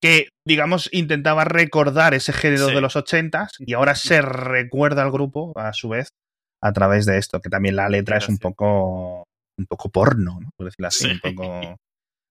que, 0.00 0.28
digamos, 0.46 0.90
intentaba 0.92 1.44
recordar 1.44 2.12
ese 2.12 2.34
género 2.34 2.66
de 2.66 2.80
los 2.82 2.94
80 2.94 3.48
y 3.60 3.72
ahora 3.72 3.94
se 3.94 4.20
recuerda 4.20 5.02
al 5.02 5.10
grupo, 5.10 5.52
a 5.56 5.72
su 5.72 5.88
vez, 5.88 6.08
a 6.62 6.72
través 6.72 7.06
de 7.06 7.16
esto, 7.16 7.40
que 7.40 7.48
también 7.48 7.76
la 7.76 7.88
letra 7.88 8.18
es 8.18 8.28
un 8.28 8.36
poco. 8.36 9.24
un 9.58 9.66
poco 9.66 9.88
porno, 9.88 10.38
¿no? 10.40 10.50
Por 10.56 10.66
decirlo 10.66 10.88
así, 10.88 11.10
un 11.10 11.20
poco. 11.20 11.76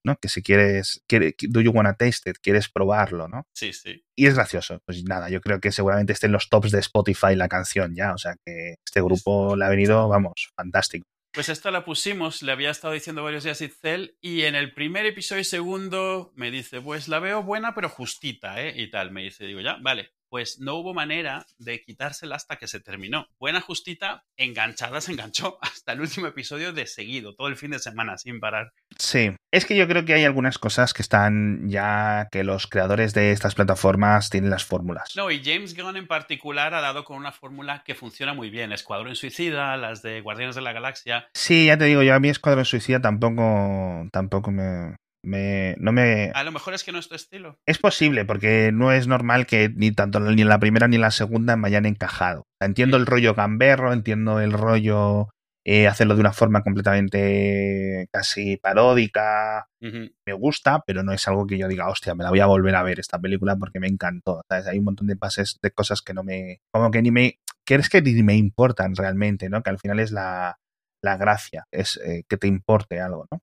¿No? 0.04 0.18
Que 0.18 0.30
si 0.30 0.42
quieres, 0.42 1.04
quiere, 1.08 1.36
do 1.50 1.62
you 1.62 1.72
wanna 1.72 1.96
taste 1.96 2.30
it, 2.30 2.38
quieres 2.42 2.70
probarlo, 2.70 3.28
¿no? 3.28 3.48
Sí, 3.54 3.74
sí. 3.74 4.04
Y 4.16 4.28
es 4.28 4.36
gracioso. 4.36 4.82
Pues 4.86 5.04
nada, 5.04 5.30
yo 5.30 5.42
creo 5.42 5.60
que 5.60 5.72
seguramente 5.72 6.14
esté 6.14 6.28
en 6.28 6.34
los 6.34 6.50
tops 6.50 6.72
de 6.72 6.80
Spotify 6.80 7.36
la 7.36 7.48
canción 7.48 7.96
ya, 7.96 8.14
o 8.14 8.18
sea 8.18 8.36
que 8.46 8.76
este 8.86 9.02
grupo 9.02 9.56
le 9.56 9.66
ha 9.66 9.70
venido, 9.70 10.08
vamos, 10.08 10.52
fantástico. 10.56 11.06
Pues 11.34 11.50
esta 11.50 11.72
la 11.72 11.84
pusimos, 11.84 12.44
le 12.44 12.52
había 12.52 12.70
estado 12.70 12.94
diciendo 12.94 13.24
varios 13.24 13.44
días 13.44 13.60
Itzel, 13.60 14.18
y 14.22 14.44
en 14.44 14.54
el 14.54 14.72
primer 14.76 15.08
episodio 15.08 15.42
y 15.42 15.46
segundo 15.46 16.32
me 16.36 16.52
dice, 16.52 16.80
pues 16.80 17.08
la 17.08 17.18
veo 17.20 17.42
buena 17.42 17.74
pero 17.74 17.90
justita, 17.90 18.62
¿eh? 18.62 18.74
Y 18.76 18.92
tal, 18.92 19.10
me 19.10 19.24
dice, 19.24 19.46
digo, 19.46 19.60
ya, 19.60 19.78
vale, 19.82 20.12
pues 20.34 20.60
no 20.60 20.78
hubo 20.78 20.96
manera 20.96 21.46
de 21.60 21.84
quitársela 21.84 22.38
hasta 22.38 22.56
que 22.56 22.68
se 22.68 22.80
terminó. 22.80 23.28
Buena 23.38 23.62
justita, 23.62 24.24
enganchada 24.36 25.00
se 25.00 25.12
enganchó 25.12 25.60
hasta 25.62 25.92
el 25.92 26.02
último 26.02 26.26
episodio 26.26 26.74
de 26.74 26.88
seguido, 26.88 27.36
todo 27.36 27.50
el 27.50 27.56
fin 27.56 27.70
de 27.70 27.78
semana 27.78 28.18
sin 28.18 28.40
parar. 28.40 28.74
Sí, 28.98 29.30
es 29.52 29.68
que 29.68 29.78
yo 29.78 29.88
creo 29.88 30.06
que 30.06 30.16
hay 30.16 30.24
algunas 30.24 30.58
cosas 30.58 30.96
que 30.96 31.04
están 31.04 31.70
ya 31.70 32.30
que 32.32 32.44
los 32.44 32.66
creadores 32.66 33.14
de 33.14 33.30
estas 33.30 33.54
plataformas 33.54 34.32
tienen 34.32 34.50
las 34.50 34.66
fórmulas. 34.66 35.16
No, 35.16 35.30
y 35.30 35.44
James 35.44 35.78
Gunn 35.78 35.98
en 35.98 36.08
particular 36.08 36.74
ha 36.74 36.82
dado 36.82 37.04
con 37.04 37.18
una 37.18 37.32
fórmula 37.32 37.84
que 37.86 37.94
funciona 37.94 38.34
muy 38.34 38.50
bien. 38.50 38.72
Escuadrón 38.72 39.16
Suicida, 39.16 39.78
las 39.78 40.02
de 40.02 40.20
Guardianes 40.22 40.56
de 40.56 40.62
la 40.62 40.74
Galaxia. 40.74 41.28
Sí, 41.36 41.68
ya 41.68 41.78
te 41.78 41.86
digo, 41.86 42.02
yo 42.02 42.16
a 42.16 42.20
mí 42.20 42.30
Escuadrón 42.30 42.66
Suicida 42.66 43.00
tampoco, 43.00 44.08
tampoco 44.12 44.50
me, 44.50 44.96
no 45.24 45.92
me... 45.92 46.32
A 46.34 46.44
lo 46.44 46.52
mejor 46.52 46.74
es 46.74 46.84
que 46.84 46.92
no 46.92 47.00
es 47.00 47.08
tu 47.08 47.16
estilo. 47.16 47.58
Es 47.66 47.78
posible, 47.78 48.26
porque 48.26 48.72
no 48.74 48.92
es 48.92 49.08
normal 49.08 49.46
que 49.46 49.70
ni 49.70 49.92
tanto 49.92 50.20
ni 50.20 50.44
la 50.44 50.60
primera 50.60 50.88
ni 50.88 50.98
la 50.98 51.12
segunda 51.12 51.56
me 51.56 51.68
hayan 51.68 51.86
encajado. 51.86 52.44
Entiendo 52.60 52.98
el 52.98 53.06
rollo 53.06 53.34
gamberro, 53.34 53.94
entiendo 53.94 54.40
el 54.40 54.52
rollo 54.52 55.30
eh, 55.66 55.88
hacerlo 55.88 56.16
de 56.16 56.22
una 56.22 56.34
forma 56.34 56.62
completamente 56.62 58.08
casi 58.12 58.58
paródica. 58.58 59.68
Me 59.80 60.34
gusta, 60.34 60.84
pero 60.86 61.04
no 61.04 61.12
es 61.14 61.28
algo 61.28 61.46
que 61.46 61.58
yo 61.58 61.68
diga, 61.68 61.90
hostia, 61.90 62.16
me 62.16 62.24
la 62.24 62.30
voy 62.30 62.40
a 62.40 62.46
volver 62.46 62.76
a 62.76 62.84
ver 62.84 63.00
esta 63.00 63.20
película 63.20 63.56
porque 63.58 63.80
me 63.80 63.88
encantó. 63.88 64.42
Hay 64.50 64.80
un 64.80 64.86
montón 64.86 65.08
de 65.08 65.16
pases 65.16 65.60
de 65.62 65.72
cosas 65.72 66.02
que 66.02 66.14
no 66.14 66.24
me... 66.24 66.62
Como 66.72 66.92
que 66.92 67.02
ni 67.02 67.12
me... 67.12 67.40
Que 67.66 67.76
es 67.76 67.90
que 67.90 68.02
ni 68.02 68.24
me 68.24 68.36
importan 68.36 68.96
realmente, 68.96 69.50
¿no? 69.50 69.64
Que 69.64 69.70
al 69.70 69.80
final 69.80 70.00
es 70.02 70.12
la, 70.12 70.60
la 71.02 71.18
gracia, 71.18 71.66
es 71.72 71.98
eh, 72.04 72.24
que 72.28 72.38
te 72.38 72.48
importe 72.48 73.00
algo, 73.00 73.26
¿no? 73.32 73.42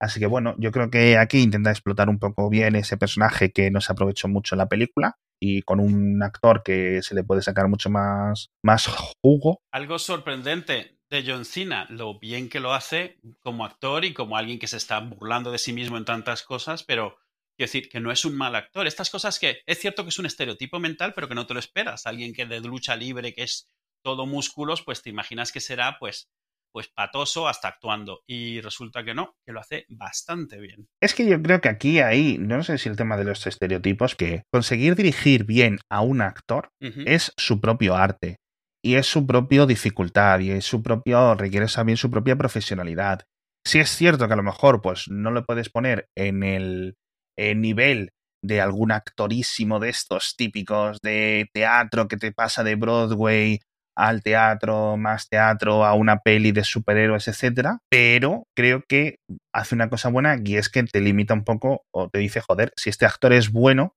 Así 0.00 0.20
que 0.20 0.26
bueno, 0.26 0.54
yo 0.58 0.70
creo 0.70 0.90
que 0.90 1.18
aquí 1.18 1.40
intenta 1.40 1.70
explotar 1.70 2.08
un 2.08 2.18
poco 2.18 2.48
bien 2.48 2.76
ese 2.76 2.96
personaje 2.96 3.50
que 3.50 3.70
no 3.70 3.80
se 3.80 3.92
aprovechó 3.92 4.28
mucho 4.28 4.54
en 4.54 4.58
la 4.58 4.68
película 4.68 5.18
y 5.40 5.62
con 5.62 5.80
un 5.80 6.22
actor 6.22 6.62
que 6.62 7.02
se 7.02 7.14
le 7.14 7.24
puede 7.24 7.42
sacar 7.42 7.68
mucho 7.68 7.90
más, 7.90 8.50
más 8.62 8.86
jugo. 9.22 9.60
Algo 9.72 9.98
sorprendente 9.98 10.98
de 11.10 11.24
John 11.26 11.44
Cena, 11.44 11.86
lo 11.90 12.18
bien 12.18 12.48
que 12.48 12.60
lo 12.60 12.74
hace 12.74 13.18
como 13.40 13.64
actor 13.64 14.04
y 14.04 14.12
como 14.12 14.36
alguien 14.36 14.58
que 14.58 14.66
se 14.66 14.76
está 14.76 15.00
burlando 15.00 15.50
de 15.50 15.58
sí 15.58 15.72
mismo 15.72 15.96
en 15.96 16.04
tantas 16.04 16.42
cosas, 16.42 16.84
pero 16.84 17.16
quiero 17.56 17.68
decir 17.68 17.88
que 17.88 18.00
no 18.00 18.12
es 18.12 18.24
un 18.24 18.36
mal 18.36 18.54
actor. 18.54 18.86
Estas 18.86 19.10
cosas 19.10 19.38
que 19.38 19.60
es 19.66 19.78
cierto 19.78 20.04
que 20.04 20.10
es 20.10 20.18
un 20.18 20.26
estereotipo 20.26 20.78
mental, 20.78 21.12
pero 21.14 21.28
que 21.28 21.34
no 21.34 21.46
te 21.46 21.54
lo 21.54 21.60
esperas. 21.60 22.06
Alguien 22.06 22.32
que 22.32 22.46
de 22.46 22.60
lucha 22.60 22.94
libre, 22.94 23.32
que 23.32 23.42
es 23.42 23.68
todo 24.02 24.26
músculos, 24.26 24.82
pues 24.82 25.02
te 25.02 25.10
imaginas 25.10 25.50
que 25.50 25.60
será 25.60 25.98
pues 25.98 26.28
pues 26.72 26.88
patoso 26.88 27.48
hasta 27.48 27.68
actuando. 27.68 28.20
Y 28.26 28.60
resulta 28.60 29.04
que 29.04 29.14
no, 29.14 29.34
que 29.44 29.52
lo 29.52 29.60
hace 29.60 29.86
bastante 29.88 30.60
bien. 30.60 30.86
Es 31.02 31.14
que 31.14 31.26
yo 31.26 31.42
creo 31.42 31.60
que 31.60 31.68
aquí 31.68 32.00
hay, 32.00 32.38
no 32.38 32.62
sé 32.62 32.78
si 32.78 32.88
el 32.88 32.96
tema 32.96 33.16
de 33.16 33.24
los 33.24 33.46
estereotipos, 33.46 34.14
que 34.14 34.42
conseguir 34.52 34.94
dirigir 34.94 35.44
bien 35.44 35.78
a 35.90 36.00
un 36.00 36.20
actor 36.20 36.68
es 36.80 37.32
su 37.36 37.60
propio 37.60 37.96
arte. 37.96 38.36
Y 38.80 38.94
es 38.94 39.06
su 39.06 39.26
propia 39.26 39.66
dificultad, 39.66 40.38
y 40.38 40.52
es 40.52 40.64
su 40.64 40.84
propio, 40.84 41.34
requiere 41.34 41.66
también 41.66 41.96
su 41.96 42.12
propia 42.12 42.36
profesionalidad. 42.36 43.24
Si 43.66 43.80
es 43.80 43.90
cierto 43.90 44.28
que 44.28 44.34
a 44.34 44.36
lo 44.36 44.44
mejor, 44.44 44.80
pues 44.80 45.08
no 45.08 45.32
lo 45.32 45.44
puedes 45.44 45.68
poner 45.68 46.06
en 46.16 46.44
el 46.44 46.94
nivel 47.36 48.10
de 48.40 48.60
algún 48.60 48.92
actorísimo 48.92 49.80
de 49.80 49.88
estos 49.88 50.36
típicos 50.36 50.98
de 51.02 51.48
teatro 51.52 52.06
que 52.06 52.16
te 52.16 52.30
pasa 52.30 52.62
de 52.62 52.76
Broadway 52.76 53.58
al 53.98 54.22
teatro, 54.22 54.96
más 54.96 55.28
teatro, 55.28 55.84
a 55.84 55.94
una 55.94 56.18
peli 56.18 56.52
de 56.52 56.62
superhéroes, 56.62 57.26
etcétera, 57.26 57.80
pero 57.90 58.44
creo 58.56 58.84
que 58.88 59.16
hace 59.52 59.74
una 59.74 59.90
cosa 59.90 60.08
buena 60.08 60.36
y 60.42 60.56
es 60.56 60.68
que 60.68 60.84
te 60.84 61.00
limita 61.00 61.34
un 61.34 61.44
poco 61.44 61.82
o 61.92 62.08
te 62.08 62.20
dice, 62.20 62.40
joder, 62.40 62.72
si 62.76 62.90
este 62.90 63.06
actor 63.06 63.32
es 63.32 63.50
bueno, 63.50 63.94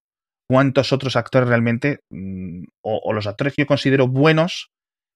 ¿cuántos 0.49 0.91
otros 0.91 1.15
actores 1.15 1.47
realmente, 1.47 1.99
mm, 2.09 2.63
o, 2.83 3.13
los 3.13 3.27
actores 3.27 3.53
que 3.53 3.61
yo 3.61 3.67
considero 3.67 4.07
buenos, 4.07 4.71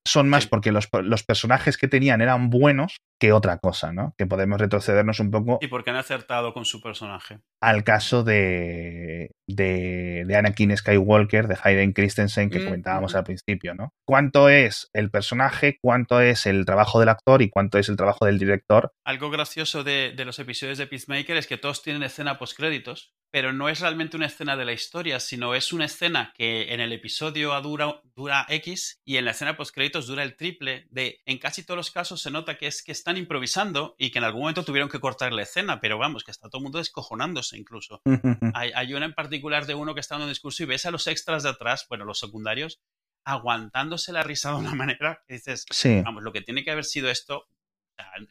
son 0.08 0.30
más 0.30 0.46
porque 0.46 0.72
los, 0.72 0.88
los, 1.02 1.24
personajes 1.24 1.78
que 1.78 1.88
tenían 1.88 2.22
eran 2.22 2.52
buenos 2.52 2.98
que 3.20 3.32
otra 3.32 3.58
cosa, 3.60 3.94
¿no? 3.94 4.14
Que 4.18 4.26
podemos 4.26 4.60
retrocedernos 4.60 5.20
un 5.20 5.32
poco. 5.32 5.60
¿Y 5.62 5.68
por 5.68 5.84
qué 5.84 5.92
han 5.92 5.96
acertado 5.96 6.54
con 6.54 6.66
su 6.66 6.82
personaje? 6.82 7.40
Al 7.62 7.84
caso 7.84 8.24
de, 8.24 9.32
de, 9.48 10.36
Anakin 10.38 10.76
Skywalker, 10.76 11.48
de 11.48 11.58
Hayden 11.62 11.94
Christensen, 11.94 12.50
que 12.50 12.60
mm, 12.60 12.66
comentábamos 12.66 13.16
al 13.16 13.24
principio, 13.24 13.74
¿no? 13.74 13.94
¿Cuánto 14.06 14.50
es 14.50 14.90
el 14.94 15.10
personaje, 15.12 15.78
cuánto 15.82 16.20
es 16.20 16.46
el 16.46 16.66
trabajo 16.66 17.00
del 17.00 17.10
actor 17.10 17.42
y 17.42 17.50
cuánto 17.50 17.78
es 17.78 17.90
el 17.90 17.96
trabajo 17.98 18.26
del 18.26 18.40
director? 18.40 18.92
Algo 19.06 19.30
gracioso 19.30 19.84
de, 19.84 20.14
de 20.16 20.26
los 20.26 20.40
episodios 20.40 20.78
de 20.78 20.88
Peacemaker 20.88 21.38
es 21.38 21.48
que 21.48 21.58
todos 21.58 21.82
tienen 21.82 22.04
escena 22.04 22.38
post 22.38 22.58
créditos 22.58 23.16
pero 23.36 23.52
no 23.52 23.68
es 23.68 23.82
realmente 23.82 24.16
una 24.16 24.28
escena 24.28 24.56
de 24.56 24.64
la 24.64 24.72
historia, 24.72 25.20
sino 25.20 25.56
es 25.56 25.74
una 25.74 25.84
escena 25.84 26.32
que 26.38 26.74
en 26.74 26.80
el 26.80 26.94
episodio 26.94 27.60
dura, 27.60 28.00
dura 28.16 28.46
X 28.48 29.02
y 29.04 29.18
en 29.18 29.26
la 29.26 29.32
escena 29.32 29.58
post 29.58 29.76
créditos 29.76 30.08
dura 30.08 30.24
el 30.24 30.38
triple. 30.38 30.88
De 30.90 31.20
en 31.26 31.38
casi 31.38 31.66
todos 31.66 31.76
los 31.76 31.92
casos 31.92 32.22
se 32.22 32.32
nota 32.32 32.58
que 32.58 32.68
es 32.68 32.82
que 32.82 32.94
están 33.06 33.18
improvisando 33.18 33.96
y 34.00 34.10
que 34.10 34.18
en 34.18 34.24
algún 34.24 34.42
momento 34.42 34.66
tuvieron 34.66 34.90
que 34.90 35.00
cortar 35.00 35.32
la 35.32 35.44
escena, 35.44 35.80
pero 35.80 36.00
vamos, 36.00 36.24
que 36.24 36.32
está 36.32 36.50
todo 36.50 36.58
el 36.58 36.64
mundo 36.64 36.80
descojonándose 36.80 37.56
incluso. 37.56 38.02
hay, 38.56 38.72
hay, 38.74 38.96
una 38.96 39.06
en 39.06 39.14
particular 39.14 39.68
de 39.68 39.76
uno 39.76 39.94
que 39.94 40.00
está 40.00 40.16
dando 40.16 40.26
un 40.26 40.32
discurso 40.32 40.64
y 40.64 40.66
ves 40.66 40.88
a 40.88 40.92
los 40.92 41.06
extras 41.06 41.44
de 41.44 41.50
atrás, 41.50 41.86
bueno, 41.88 42.04
los 42.04 42.18
secundarios, 42.18 42.82
aguantándose 43.24 44.12
la 44.12 44.24
risa 44.24 44.50
de 44.50 44.56
una 44.56 44.74
manera 44.76 45.22
que 45.28 45.36
dices, 45.36 45.66
vamos, 46.04 46.24
lo 46.24 46.34
que 46.34 46.42
tiene 46.42 46.64
que 46.64 46.72
haber 46.72 46.84
sido 46.84 47.12
esto 47.12 47.48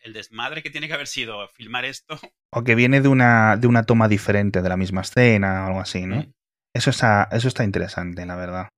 el 0.02 0.12
desmadre 0.12 0.62
que 0.62 0.70
tiene 0.70 0.88
que 0.88 0.94
haber 0.94 1.06
sido 1.06 1.48
filmar 1.48 1.84
esto. 1.84 2.18
O 2.52 2.64
que 2.64 2.74
viene 2.74 3.00
de 3.00 3.08
una, 3.08 3.56
de 3.56 3.66
una 3.66 3.84
toma 3.84 4.08
diferente 4.08 4.60
de 4.60 4.68
la 4.68 4.76
misma 4.76 5.00
escena 5.00 5.64
o 5.64 5.66
algo 5.68 5.80
así, 5.80 6.04
¿no? 6.04 6.16
Mm. 6.16 6.32
Eso, 6.74 6.90
está, 6.90 7.28
eso 7.30 7.48
está 7.48 7.64
interesante, 7.64 8.26
la 8.26 8.36
verdad. 8.36 8.68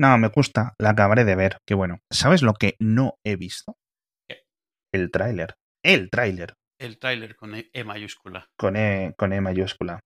No, 0.00 0.18
me 0.18 0.28
gusta, 0.28 0.74
la 0.78 0.90
acabaré 0.90 1.24
de 1.24 1.36
ver, 1.36 1.58
qué 1.64 1.74
bueno. 1.74 2.00
¿Sabes 2.10 2.42
lo 2.42 2.54
que 2.54 2.74
no 2.80 3.18
he 3.22 3.36
visto? 3.36 3.76
El 4.92 5.10
tráiler. 5.10 5.54
El 5.82 6.10
tráiler. 6.10 6.54
El 6.78 6.98
tráiler 6.98 7.36
con 7.36 7.54
e, 7.54 7.70
e, 7.72 7.84
mayúscula. 7.84 8.46
Con 8.56 8.76
E, 8.76 9.14
con 9.16 9.32
e 9.32 9.40
mayúscula 9.40 10.00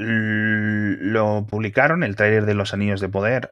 lo 0.00 1.44
publicaron, 1.46 2.04
el 2.04 2.14
tráiler 2.14 2.46
de 2.46 2.54
Los 2.54 2.72
Anillos 2.72 3.00
de 3.00 3.08
Poder, 3.08 3.50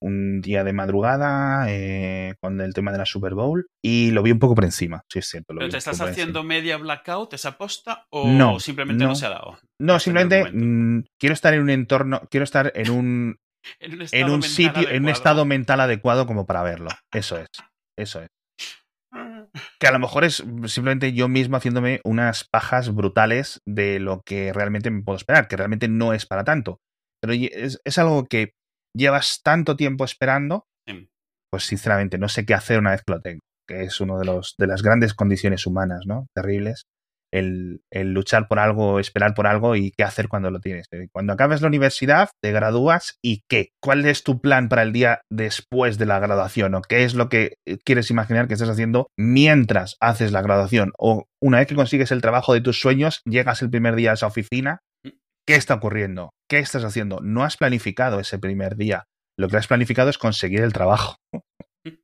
un 0.00 0.40
día 0.40 0.64
de 0.64 0.72
madrugada 0.72 1.66
eh, 1.68 2.34
con 2.40 2.60
el 2.60 2.74
tema 2.74 2.90
de 2.90 2.98
la 2.98 3.06
Super 3.06 3.34
Bowl 3.34 3.66
y 3.82 4.10
lo 4.10 4.22
vi 4.22 4.32
un 4.32 4.40
poco 4.40 4.56
por 4.56 4.64
encima, 4.64 5.02
sí 5.08 5.20
es 5.20 5.28
cierto. 5.28 5.54
¿Pero 5.56 5.68
te 5.68 5.76
estás 5.76 6.00
haciendo 6.00 6.42
media 6.42 6.76
blackout 6.78 7.32
esa 7.34 7.56
posta 7.56 8.06
o 8.10 8.58
simplemente 8.58 9.04
no, 9.04 9.14
se 9.14 9.26
ha 9.26 9.30
dado? 9.30 9.58
No, 9.80 10.00
simplemente 10.00 10.50
mm, 10.52 11.04
quiero 11.18 11.32
estar 11.32 11.54
en 11.54 11.60
un 11.60 11.70
entorno, 11.70 12.22
quiero 12.28 12.44
estar 12.44 12.72
en 12.74 12.90
un, 12.90 13.38
en 13.80 14.30
un, 14.30 14.42
sitio, 14.42 14.88
en 14.88 15.04
un 15.04 15.10
estado 15.10 15.44
mental 15.44 15.80
adecuado 15.80 16.26
como 16.26 16.44
para 16.44 16.64
verlo. 16.64 16.90
Eso 17.12 17.38
es, 17.38 17.48
eso 17.96 18.22
es. 18.22 18.28
Que 19.78 19.86
a 19.86 19.92
lo 19.92 19.98
mejor 19.98 20.24
es 20.24 20.36
simplemente 20.66 21.12
yo 21.12 21.28
mismo 21.28 21.56
haciéndome 21.56 22.00
unas 22.04 22.44
pajas 22.44 22.94
brutales 22.94 23.60
de 23.66 24.00
lo 24.00 24.22
que 24.22 24.52
realmente 24.52 24.90
me 24.90 25.02
puedo 25.02 25.16
esperar, 25.16 25.48
que 25.48 25.56
realmente 25.56 25.88
no 25.88 26.12
es 26.12 26.26
para 26.26 26.44
tanto. 26.44 26.80
Pero 27.20 27.32
es, 27.32 27.80
es 27.84 27.98
algo 27.98 28.26
que 28.26 28.52
llevas 28.94 29.40
tanto 29.42 29.76
tiempo 29.76 30.04
esperando, 30.04 30.66
pues 31.50 31.64
sinceramente 31.64 32.18
no 32.18 32.28
sé 32.28 32.44
qué 32.44 32.54
hacer 32.54 32.78
una 32.78 32.90
vez 32.90 33.02
que 33.02 33.12
lo 33.12 33.20
tengo, 33.20 33.40
que 33.66 33.82
es 33.82 34.00
una 34.00 34.18
de, 34.18 34.24
los, 34.26 34.54
de 34.58 34.66
las 34.66 34.82
grandes 34.82 35.14
condiciones 35.14 35.66
humanas, 35.66 36.04
¿no? 36.06 36.26
Terribles 36.34 36.86
el, 37.32 37.80
luchar 37.92 38.48
por 38.48 38.58
algo, 38.58 39.00
esperar 39.00 39.34
por 39.34 39.46
algo 39.46 39.76
y 39.76 39.92
qué 39.92 40.04
hacer 40.04 40.28
cuando 40.28 40.50
lo 40.50 40.60
tienes. 40.60 40.86
Eh, 40.92 41.08
cuando 41.12 41.32
acabes 41.32 41.60
la 41.60 41.68
universidad, 41.68 42.30
te 42.42 42.52
gradúas 42.52 43.18
y 43.22 43.42
qué. 43.48 43.70
¿Cuál 43.82 44.04
es 44.06 44.24
tu 44.24 44.40
plan 44.40 44.68
para 44.68 44.82
el 44.82 44.92
día 44.92 45.22
después 45.30 45.98
de 45.98 46.06
la 46.06 46.18
graduación? 46.18 46.74
¿O 46.74 46.82
qué 46.82 47.04
es 47.04 47.14
lo 47.14 47.28
que 47.28 47.56
eh, 47.66 47.78
quieres 47.84 48.10
imaginar 48.10 48.48
que 48.48 48.54
estás 48.54 48.68
haciendo 48.68 49.08
mientras 49.16 49.96
haces 50.00 50.32
la 50.32 50.42
graduación? 50.42 50.92
O 50.98 51.26
una 51.40 51.58
vez 51.58 51.68
que 51.68 51.74
consigues 51.74 52.12
el 52.12 52.22
trabajo 52.22 52.54
de 52.54 52.60
tus 52.60 52.80
sueños, 52.80 53.20
llegas 53.24 53.62
el 53.62 53.70
primer 53.70 53.94
día 53.94 54.12
a 54.12 54.14
esa 54.14 54.26
oficina. 54.26 54.80
¿Qué 55.46 55.54
está 55.54 55.74
ocurriendo? 55.74 56.30
¿Qué 56.48 56.58
estás 56.58 56.84
haciendo? 56.84 57.20
No 57.22 57.42
has 57.42 57.56
planificado 57.56 58.20
ese 58.20 58.38
primer 58.38 58.76
día. 58.76 59.04
Lo 59.38 59.48
que 59.48 59.56
has 59.56 59.66
planificado 59.66 60.10
es 60.10 60.18
conseguir 60.18 60.60
el 60.60 60.72
trabajo. 60.72 61.16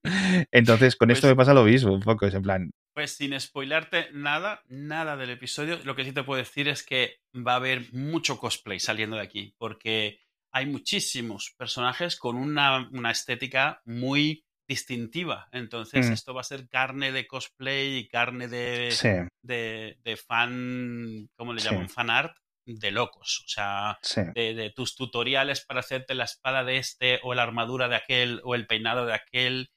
Entonces, 0.53 0.97
con 0.97 1.11
esto 1.11 1.23
pues 1.23 1.33
me 1.33 1.37
pasa 1.37 1.55
lo 1.55 1.65
mismo, 1.65 1.93
un 1.93 2.01
poco, 2.01 2.27
es 2.27 2.35
en 2.35 2.43
plan. 2.43 2.71
Pues 2.95 3.13
sin 3.13 3.39
spoilarte 3.39 4.09
nada, 4.13 4.63
nada 4.69 5.17
del 5.17 5.31
episodio, 5.31 5.81
lo 5.85 5.97
que 5.97 6.05
sí 6.05 6.13
te 6.13 6.23
puedo 6.23 6.39
decir 6.39 6.69
es 6.69 6.83
que 6.85 7.17
va 7.35 7.53
a 7.53 7.57
haber 7.57 7.93
mucho 7.93 8.39
cosplay 8.39 8.79
saliendo 8.79 9.17
de 9.17 9.23
aquí, 9.23 9.55
porque 9.59 10.21
hay 10.53 10.67
muchísimos 10.67 11.53
personajes 11.59 12.17
con 12.17 12.37
una, 12.37 12.89
estética 13.11 13.83
muy 13.85 14.45
distintiva. 14.69 15.49
Entonces, 15.51 16.09
mm. 16.09 16.13
esto 16.13 16.35
va 16.35 16.43
a 16.43 16.45
ser 16.45 16.69
carne 16.69 17.11
de 17.11 17.27
cosplay 17.27 17.97
y 17.97 18.09
carne 18.09 18.47
de, 18.47 19.29
de, 19.43 20.17
fan, 20.17 21.29
¿cómo 21.37 21.53
le 21.53 21.61
llaman? 21.61 21.89
Fan 21.89 22.11
art 22.11 22.37
de 22.65 22.91
locos. 22.93 23.43
O 23.45 23.49
sea, 23.49 23.99
de, 24.35 24.55
de, 24.55 24.71
tus 24.71 24.95
tutoriales 24.95 25.65
para 25.65 25.81
hacerte 25.81 26.15
la 26.15 26.25
espada 26.25 26.63
de 26.63 26.79
este 26.79 27.19
o 27.25 27.35
la 27.35 27.43
armadura 27.43 27.89
de 27.89 27.97
aquel 27.97 28.41
o 28.45 28.55
el 28.55 28.67
peinado 28.67 29.07
de 29.07 29.15
aquel 29.15 29.71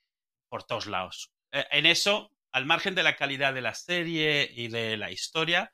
por 0.49 0.63
todos 0.63 0.87
lados. 0.87 1.31
Eh, 1.51 1.65
en 1.71 1.85
eso, 1.85 2.31
al 2.51 2.65
margen 2.65 2.95
de 2.95 3.03
la 3.03 3.15
calidad 3.15 3.53
de 3.53 3.61
la 3.61 3.73
serie 3.73 4.49
y 4.53 4.67
de 4.67 4.97
la 4.97 5.11
historia, 5.11 5.73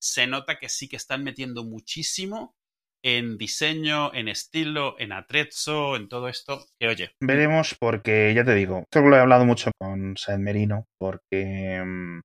se 0.00 0.26
nota 0.26 0.58
que 0.58 0.68
sí 0.68 0.88
que 0.88 0.96
están 0.96 1.24
metiendo 1.24 1.64
muchísimo 1.64 2.54
en 3.02 3.36
diseño, 3.36 4.14
en 4.14 4.28
estilo, 4.28 4.96
en 4.98 5.12
atrezzo, 5.12 5.96
en 5.96 6.08
todo 6.08 6.28
esto. 6.28 6.64
Que 6.78 6.88
oye. 6.88 7.10
Veremos 7.20 7.76
porque, 7.78 8.32
ya 8.34 8.44
te 8.44 8.54
digo, 8.54 8.80
esto 8.80 9.00
lo 9.02 9.16
he 9.16 9.20
hablado 9.20 9.44
mucho 9.44 9.70
con 9.78 10.16
San 10.16 10.42
Merino, 10.42 10.86
porque 10.98 11.82
mm, 11.84 12.20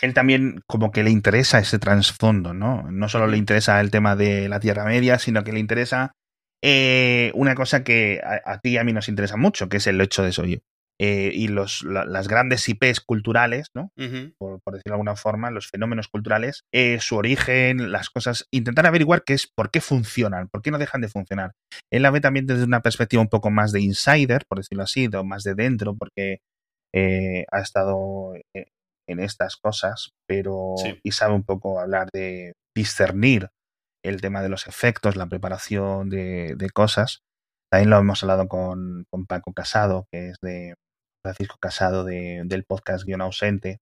él 0.00 0.14
también 0.14 0.62
como 0.66 0.90
que 0.90 1.02
le 1.02 1.10
interesa 1.10 1.58
ese 1.58 1.78
trasfondo, 1.78 2.54
¿no? 2.54 2.90
No 2.90 3.08
solo 3.08 3.26
le 3.26 3.36
interesa 3.36 3.80
el 3.80 3.90
tema 3.90 4.16
de 4.16 4.48
la 4.48 4.58
Tierra 4.58 4.84
Media, 4.84 5.18
sino 5.18 5.44
que 5.44 5.52
le 5.52 5.60
interesa 5.60 6.12
eh, 6.62 7.30
una 7.34 7.54
cosa 7.54 7.84
que 7.84 8.20
a, 8.22 8.58
ti 8.60 8.70
y 8.70 8.76
a 8.78 8.84
mí 8.84 8.92
nos 8.92 9.08
interesa 9.08 9.36
mucho, 9.36 9.68
que 9.68 9.76
es 9.78 9.86
el 9.86 10.00
hecho 10.00 10.22
de 10.22 10.30
eso. 10.30 10.44
Eh, 11.00 11.32
y 11.34 11.48
los, 11.48 11.82
las 11.82 12.28
grandes 12.28 12.68
IPs 12.68 13.00
culturales, 13.00 13.68
¿no? 13.74 13.90
por, 14.38 14.60
decirlo 14.66 14.82
de 14.84 14.92
alguna 14.92 15.16
forma, 15.16 15.50
los 15.50 15.68
fenómenos 15.68 16.06
culturales, 16.06 16.62
eh, 16.72 17.00
su 17.00 17.16
origen, 17.16 17.90
las 17.90 18.08
cosas, 18.08 18.46
intentar 18.52 18.86
averiguar 18.86 19.24
qué 19.24 19.32
es, 19.34 19.48
por 19.52 19.70
qué 19.70 19.80
funcionan, 19.80 20.48
por 20.48 20.62
qué 20.62 20.70
no 20.70 20.78
dejan 20.78 21.00
de 21.00 21.08
funcionar. 21.08 21.52
Él 21.90 22.02
la 22.02 22.10
ve 22.10 22.20
también 22.20 22.46
desde 22.46 22.64
una 22.64 22.82
perspectiva 22.82 23.20
un 23.20 23.28
poco 23.28 23.50
más 23.50 23.72
de 23.72 23.80
insider, 23.80 24.44
por 24.48 24.58
decirlo 24.58 24.84
así, 24.84 25.08
o 25.12 25.24
más 25.24 25.42
de 25.42 25.54
dentro, 25.54 25.96
porque 25.96 26.38
eh, 26.94 27.46
ha 27.50 27.60
estado 27.60 28.34
en 29.08 29.20
estas 29.20 29.56
cosas, 29.56 30.10
pero 30.28 30.74
y 31.02 31.12
sabe 31.12 31.34
un 31.34 31.42
poco 31.42 31.80
hablar 31.80 32.08
de 32.12 32.52
discernir 32.76 33.48
el 34.04 34.20
tema 34.20 34.42
de 34.42 34.48
los 34.48 34.66
efectos, 34.66 35.16
la 35.16 35.26
preparación 35.26 36.10
de, 36.10 36.70
cosas. 36.72 37.22
También 37.72 37.88
lo 37.88 37.98
hemos 37.98 38.22
hablado 38.22 38.48
con, 38.48 39.06
con 39.10 39.24
Paco 39.24 39.54
Casado, 39.54 40.06
que 40.12 40.28
es 40.28 40.36
de, 40.42 40.74
Francisco 41.24 41.56
Casado 41.58 42.04
del 42.04 42.64
podcast 42.64 43.06
Guión 43.06 43.22
Ausente, 43.22 43.78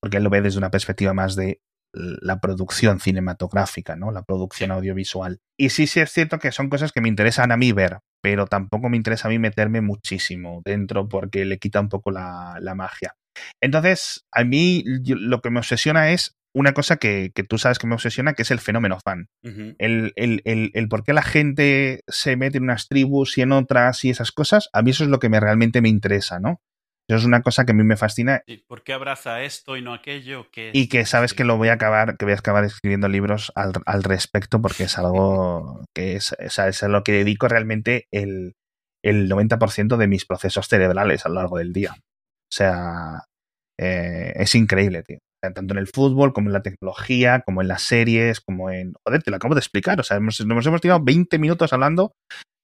porque 0.00 0.16
él 0.16 0.24
lo 0.24 0.30
ve 0.30 0.40
desde 0.40 0.56
una 0.56 0.70
perspectiva 0.70 1.12
más 1.12 1.36
de 1.36 1.60
la 1.92 2.40
producción 2.40 3.00
cinematográfica, 3.00 3.96
¿no? 3.96 4.10
La 4.12 4.22
producción 4.22 4.70
audiovisual. 4.70 5.40
Y 5.58 5.68
sí, 5.68 5.86
sí 5.86 6.00
es 6.00 6.10
cierto 6.10 6.38
que 6.38 6.52
son 6.52 6.70
cosas 6.70 6.90
que 6.90 7.02
me 7.02 7.08
interesan 7.08 7.52
a 7.52 7.58
mí 7.58 7.72
ver, 7.72 7.98
pero 8.22 8.46
tampoco 8.46 8.88
me 8.88 8.96
interesa 8.96 9.28
a 9.28 9.30
mí 9.30 9.38
meterme 9.38 9.82
muchísimo 9.82 10.62
dentro 10.64 11.06
porque 11.06 11.44
le 11.44 11.58
quita 11.58 11.80
un 11.80 11.90
poco 11.90 12.10
la, 12.10 12.58
magia. 12.74 13.14
Entonces, 13.62 14.24
a 14.32 14.42
mí 14.44 14.84
lo 14.86 15.42
que 15.42 15.50
me 15.50 15.58
obsesiona 15.58 16.12
es 16.12 16.34
una 16.54 16.72
cosa 16.72 16.96
que, 16.96 17.32
tú 17.48 17.58
sabes 17.58 17.78
que 17.78 17.86
me 17.86 17.94
obsesiona, 17.94 18.34
que 18.34 18.42
es 18.42 18.50
el 18.50 18.60
fenómeno 18.60 18.98
fan. 19.04 19.28
el, 19.42 20.12
el, 20.16 20.40
el, 20.44 20.70
el, 20.74 20.88
por 20.88 21.04
qué 21.04 21.12
la 21.12 21.22
gente 21.22 22.02
se 22.06 22.36
mete 22.36 22.58
en 22.58 22.64
unas 22.64 22.88
tribus 22.88 23.36
y 23.36 23.42
en 23.42 23.52
otras 23.52 24.04
y 24.04 24.10
esas 24.10 24.32
cosas, 24.32 24.70
a 24.72 24.82
mí 24.82 24.90
eso 24.90 25.04
es 25.04 25.10
lo 25.10 25.18
que 25.18 25.28
me, 25.28 25.40
realmente 25.40 25.80
me 25.80 25.88
interesa, 25.88 26.38
¿no? 26.38 26.60
Eso 27.06 27.18
es 27.18 27.24
una 27.26 27.42
cosa 27.42 27.66
que 27.66 27.72
a 27.72 27.74
mí 27.74 27.84
me 27.84 27.98
fascina. 27.98 28.42
¿Por 28.66 28.82
qué 28.82 28.94
abraza 28.94 29.42
esto 29.42 29.76
y 29.76 29.82
no 29.82 29.92
aquello? 29.92 30.46
y 30.54 30.88
que 30.88 31.04
sabes 31.04 31.34
que 31.34 31.44
lo 31.44 31.58
voy 31.58 31.68
a 31.68 31.74
acabar, 31.74 32.16
que 32.16 32.24
voy 32.24 32.32
a 32.32 32.38
acabar 32.38 32.64
escribiendo 32.64 33.08
libros 33.08 33.52
al, 33.54 33.72
al 33.84 34.02
respecto 34.02 34.62
porque 34.62 34.84
es 34.84 34.96
algo 34.96 35.84
que 35.94 36.16
es, 36.16 36.34
es 36.38 36.82
a 36.82 36.88
lo 36.88 37.02
que 37.02 37.12
dedico 37.12 37.46
realmente 37.48 38.06
el, 38.10 38.54
el 39.02 39.28
90% 39.30 39.96
de 39.98 40.08
mis 40.08 40.24
procesos 40.24 40.66
cerebrales 40.66 41.26
a 41.26 41.28
lo 41.28 41.34
largo 41.36 41.58
del 41.58 41.74
día. 41.74 41.94
O 41.94 42.56
sea, 42.56 43.24
eh, 43.78 44.32
es 44.36 44.54
increíble, 44.54 45.02
tío. 45.02 45.18
Tanto 45.52 45.74
en 45.74 45.78
el 45.78 45.86
fútbol, 45.86 46.32
como 46.32 46.48
en 46.48 46.54
la 46.54 46.62
tecnología, 46.62 47.42
como 47.44 47.60
en 47.60 47.68
las 47.68 47.82
series, 47.82 48.40
como 48.40 48.70
en... 48.70 48.94
Joder, 49.04 49.22
te 49.22 49.30
lo 49.30 49.36
acabo 49.36 49.54
de 49.54 49.60
explicar. 49.60 50.00
O 50.00 50.02
sea, 50.02 50.18
nos 50.20 50.40
hemos 50.40 50.80
tirado 50.80 51.02
20 51.02 51.38
minutos 51.38 51.72
hablando 51.72 52.12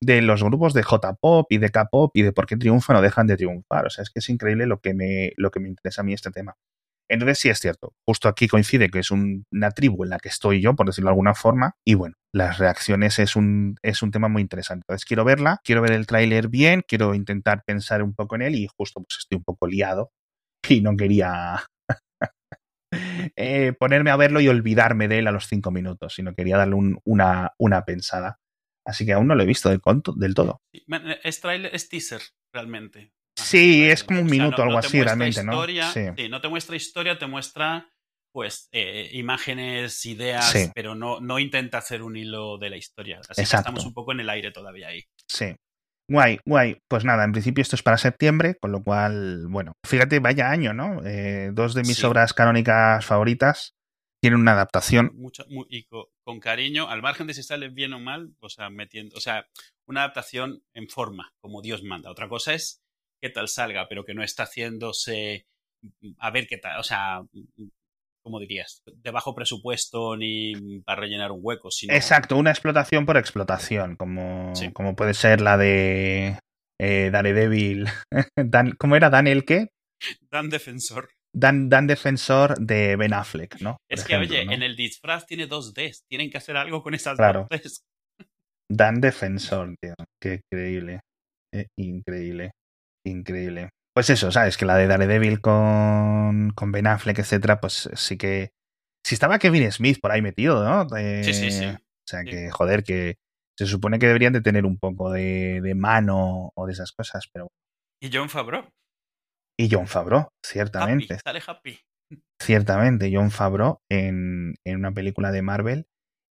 de 0.02 0.22
los 0.22 0.42
grupos 0.42 0.72
de 0.72 0.82
J-pop 0.82 1.46
y 1.50 1.58
de 1.58 1.70
K-pop 1.70 2.10
y 2.14 2.22
de 2.22 2.32
por 2.32 2.46
qué 2.46 2.56
triunfan 2.56 2.96
o 2.96 3.02
dejan 3.02 3.26
de 3.26 3.36
triunfar. 3.36 3.86
O 3.86 3.90
sea, 3.90 4.02
es 4.02 4.10
que 4.10 4.20
es 4.20 4.28
increíble 4.30 4.66
lo 4.66 4.80
que 4.80 4.94
me, 4.94 5.32
lo 5.36 5.50
que 5.50 5.60
me 5.60 5.68
interesa 5.68 6.00
a 6.00 6.04
mí 6.04 6.14
este 6.14 6.30
tema. 6.30 6.54
Entonces 7.10 7.40
sí 7.40 7.48
es 7.48 7.58
cierto, 7.58 7.92
justo 8.06 8.28
aquí 8.28 8.46
coincide 8.46 8.88
que 8.88 9.00
es 9.00 9.10
una 9.10 9.70
tribu 9.72 10.04
en 10.04 10.10
la 10.10 10.18
que 10.20 10.28
estoy 10.28 10.60
yo, 10.60 10.76
por 10.76 10.86
decirlo 10.86 11.08
de 11.08 11.12
alguna 11.12 11.34
forma, 11.34 11.74
y 11.84 11.94
bueno, 11.94 12.14
las 12.32 12.58
reacciones 12.58 13.18
es 13.18 13.34
un, 13.34 13.74
es 13.82 14.02
un 14.02 14.12
tema 14.12 14.28
muy 14.28 14.42
interesante. 14.42 14.84
Entonces 14.86 15.04
quiero 15.04 15.24
verla, 15.24 15.60
quiero 15.64 15.82
ver 15.82 15.90
el 15.90 16.06
tráiler 16.06 16.46
bien, 16.46 16.84
quiero 16.86 17.16
intentar 17.16 17.64
pensar 17.66 18.04
un 18.04 18.14
poco 18.14 18.36
en 18.36 18.42
él 18.42 18.54
y 18.54 18.68
justo 18.78 19.00
pues 19.00 19.18
estoy 19.18 19.38
un 19.38 19.44
poco 19.44 19.66
liado 19.66 20.12
y 20.68 20.82
no 20.82 20.96
quería 20.96 21.64
eh, 23.36 23.72
ponerme 23.78 24.10
a 24.10 24.16
verlo 24.16 24.40
y 24.40 24.48
olvidarme 24.48 25.08
de 25.08 25.18
él 25.20 25.26
a 25.26 25.32
los 25.32 25.46
cinco 25.46 25.70
minutos, 25.70 26.14
sino 26.14 26.34
quería 26.34 26.56
darle 26.56 26.76
una, 27.04 27.52
una 27.58 27.84
pensada. 27.84 28.40
Así 28.84 29.04
que 29.06 29.12
aún 29.12 29.26
no 29.26 29.34
lo 29.34 29.42
he 29.42 29.46
visto 29.46 29.68
del, 29.68 29.80
del 30.16 30.34
todo. 30.34 30.62
Es 31.22 31.40
trailer, 31.40 31.74
es 31.74 31.88
teaser, 31.88 32.22
realmente. 32.52 33.12
Sí, 33.36 33.84
es 33.88 34.04
como 34.04 34.20
un 34.20 34.26
minuto, 34.26 34.62
o 34.62 34.64
algo 34.64 34.78
así, 34.78 35.02
realmente, 35.02 35.44
¿no? 35.44 35.64
Sí. 35.66 36.28
no 36.28 36.40
te 36.40 36.48
muestra 36.48 36.76
historia, 36.76 37.18
te 37.18 37.26
muestra 37.26 37.90
pues 38.32 38.68
eh, 38.70 39.10
imágenes, 39.12 40.06
ideas, 40.06 40.70
pero 40.74 40.94
no, 40.94 41.20
no 41.20 41.38
intenta 41.38 41.78
hacer 41.78 42.02
un 42.02 42.16
hilo 42.16 42.58
de 42.58 42.70
la 42.70 42.76
historia. 42.76 43.20
Así 43.28 43.42
que 43.42 43.56
estamos 43.56 43.84
un 43.84 43.94
poco 43.94 44.12
en 44.12 44.20
el 44.20 44.30
aire 44.30 44.52
todavía 44.52 44.88
ahí. 44.88 45.04
Sí. 45.26 45.56
Guay, 46.10 46.40
guay. 46.44 46.76
Pues 46.88 47.04
nada, 47.04 47.22
en 47.22 47.30
principio 47.30 47.62
esto 47.62 47.76
es 47.76 47.84
para 47.84 47.96
septiembre, 47.96 48.56
con 48.60 48.72
lo 48.72 48.82
cual, 48.82 49.46
bueno, 49.46 49.74
fíjate, 49.86 50.18
vaya 50.18 50.50
año, 50.50 50.74
¿no? 50.74 51.06
Eh, 51.06 51.50
dos 51.52 51.72
de 51.72 51.82
mis 51.82 52.02
obras 52.02 52.34
canónicas 52.34 53.06
favoritas 53.06 53.76
tienen 54.20 54.40
una 54.40 54.52
adaptación. 54.52 55.12
Mucho, 55.14 55.46
y 55.68 55.84
con, 55.84 56.40
cariño, 56.40 56.88
al 56.88 57.00
margen 57.00 57.28
de 57.28 57.34
si 57.34 57.44
sale 57.44 57.68
bien 57.68 57.92
o 57.92 58.00
mal, 58.00 58.34
o 58.40 58.48
sea, 58.48 58.70
metiendo, 58.70 59.16
o 59.16 59.20
sea, 59.20 59.46
una 59.86 60.00
adaptación 60.00 60.64
en 60.74 60.88
forma, 60.88 61.32
como 61.40 61.62
Dios 61.62 61.84
manda. 61.84 62.10
Otra 62.10 62.28
cosa 62.28 62.54
es 62.54 62.82
qué 63.22 63.30
tal 63.30 63.46
salga, 63.46 63.86
pero 63.88 64.04
que 64.04 64.14
no 64.14 64.24
está 64.24 64.42
haciéndose 64.42 65.46
a 66.18 66.30
ver 66.32 66.48
qué 66.48 66.58
tal, 66.58 66.80
o 66.80 66.82
sea, 66.82 67.22
¿cómo 68.22 68.40
dirías? 68.40 68.82
De 68.86 69.10
bajo 69.10 69.34
presupuesto 69.34 70.16
ni 70.16 70.80
para 70.84 71.00
rellenar 71.00 71.32
un 71.32 71.40
hueco. 71.42 71.70
Sino... 71.70 71.94
Exacto, 71.94 72.36
una 72.36 72.50
explotación 72.50 73.06
por 73.06 73.16
explotación, 73.16 73.96
como, 73.96 74.52
como 74.72 74.94
puede 74.96 75.14
ser 75.14 75.40
la 75.40 75.56
de 75.56 76.38
eh, 76.80 77.10
Daredevil. 77.10 77.86
Dan, 78.36 78.72
¿Cómo 78.72 78.96
era? 78.96 79.10
¿Daniel 79.10 79.44
qué? 79.44 79.68
Dan 80.30 80.48
Defensor. 80.48 81.10
Dan, 81.32 81.68
Dan 81.68 81.86
Defensor 81.86 82.58
de 82.58 82.96
Ben 82.96 83.12
Affleck, 83.12 83.60
¿no? 83.60 83.76
es 83.88 84.04
que, 84.04 84.16
oye, 84.16 84.42
en 84.42 84.62
el 84.62 84.74
disfraz 84.74 85.26
tiene 85.26 85.46
dos 85.46 85.74
Ds. 85.74 86.04
Tienen 86.08 86.30
que 86.30 86.38
hacer 86.38 86.56
algo 86.56 86.82
con 86.82 86.94
esas 86.94 87.16
dos 87.16 87.46
Ds. 87.48 87.82
Dan 88.68 89.00
Defensor, 89.00 89.74
tío. 89.80 89.94
Qué 90.20 90.40
increíble. 90.50 91.00
increíble. 91.76 92.52
Increíble. 93.04 93.70
Pues 93.94 94.08
eso, 94.10 94.30
¿sabes? 94.30 94.56
Que 94.56 94.66
la 94.66 94.76
de 94.76 94.86
Daredevil 94.86 95.40
con, 95.40 96.50
con 96.54 96.72
Ben 96.72 96.86
Affleck, 96.86 97.18
etcétera, 97.18 97.60
pues 97.60 97.90
sí 97.94 98.16
que. 98.16 98.52
Si 99.04 99.14
estaba 99.14 99.38
Kevin 99.38 99.70
Smith 99.72 99.98
por 100.00 100.12
ahí 100.12 100.22
metido, 100.22 100.62
¿no? 100.62 100.86
sí, 101.22 101.32
sí, 101.32 101.50
sí. 101.50 101.64
O 101.66 102.06
sea 102.06 102.22
que, 102.24 102.50
joder, 102.50 102.84
que 102.84 103.16
se 103.58 103.66
supone 103.66 103.98
que 103.98 104.06
deberían 104.06 104.32
de 104.32 104.42
tener 104.42 104.66
un 104.66 104.78
poco 104.78 105.10
de, 105.10 105.60
de 105.62 105.74
mano 105.74 106.52
o 106.54 106.66
de 106.66 106.72
esas 106.72 106.92
cosas, 106.92 107.28
pero. 107.32 107.48
¿Y 108.02 108.10
John 108.12 108.28
Favreau? 108.28 108.68
Y 109.58 109.68
John 109.70 109.86
Favreau, 109.86 110.28
ciertamente. 110.44 111.14
Happy, 111.14 111.22
sale 111.24 111.42
happy. 111.46 111.78
Ciertamente, 112.40 113.10
John 113.12 113.30
Favreau 113.30 113.80
en, 113.90 114.54
en 114.64 114.76
una 114.76 114.92
película 114.92 115.32
de 115.32 115.42
Marvel. 115.42 115.86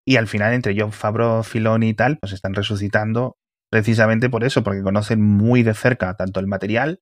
Y 0.05 0.15
al 0.15 0.27
final, 0.27 0.53
entre 0.53 0.75
John 0.79 0.93
Favreau, 0.93 1.43
Filoni 1.43 1.89
y 1.89 1.93
tal, 1.93 2.17
pues 2.19 2.31
están 2.31 2.53
resucitando 2.53 3.37
precisamente 3.69 4.29
por 4.29 4.45
eso, 4.45 4.63
porque 4.63 4.81
conocen 4.81 5.21
muy 5.21 5.63
de 5.63 5.73
cerca 5.73 6.15
tanto 6.15 6.39
el 6.39 6.47
material 6.47 7.01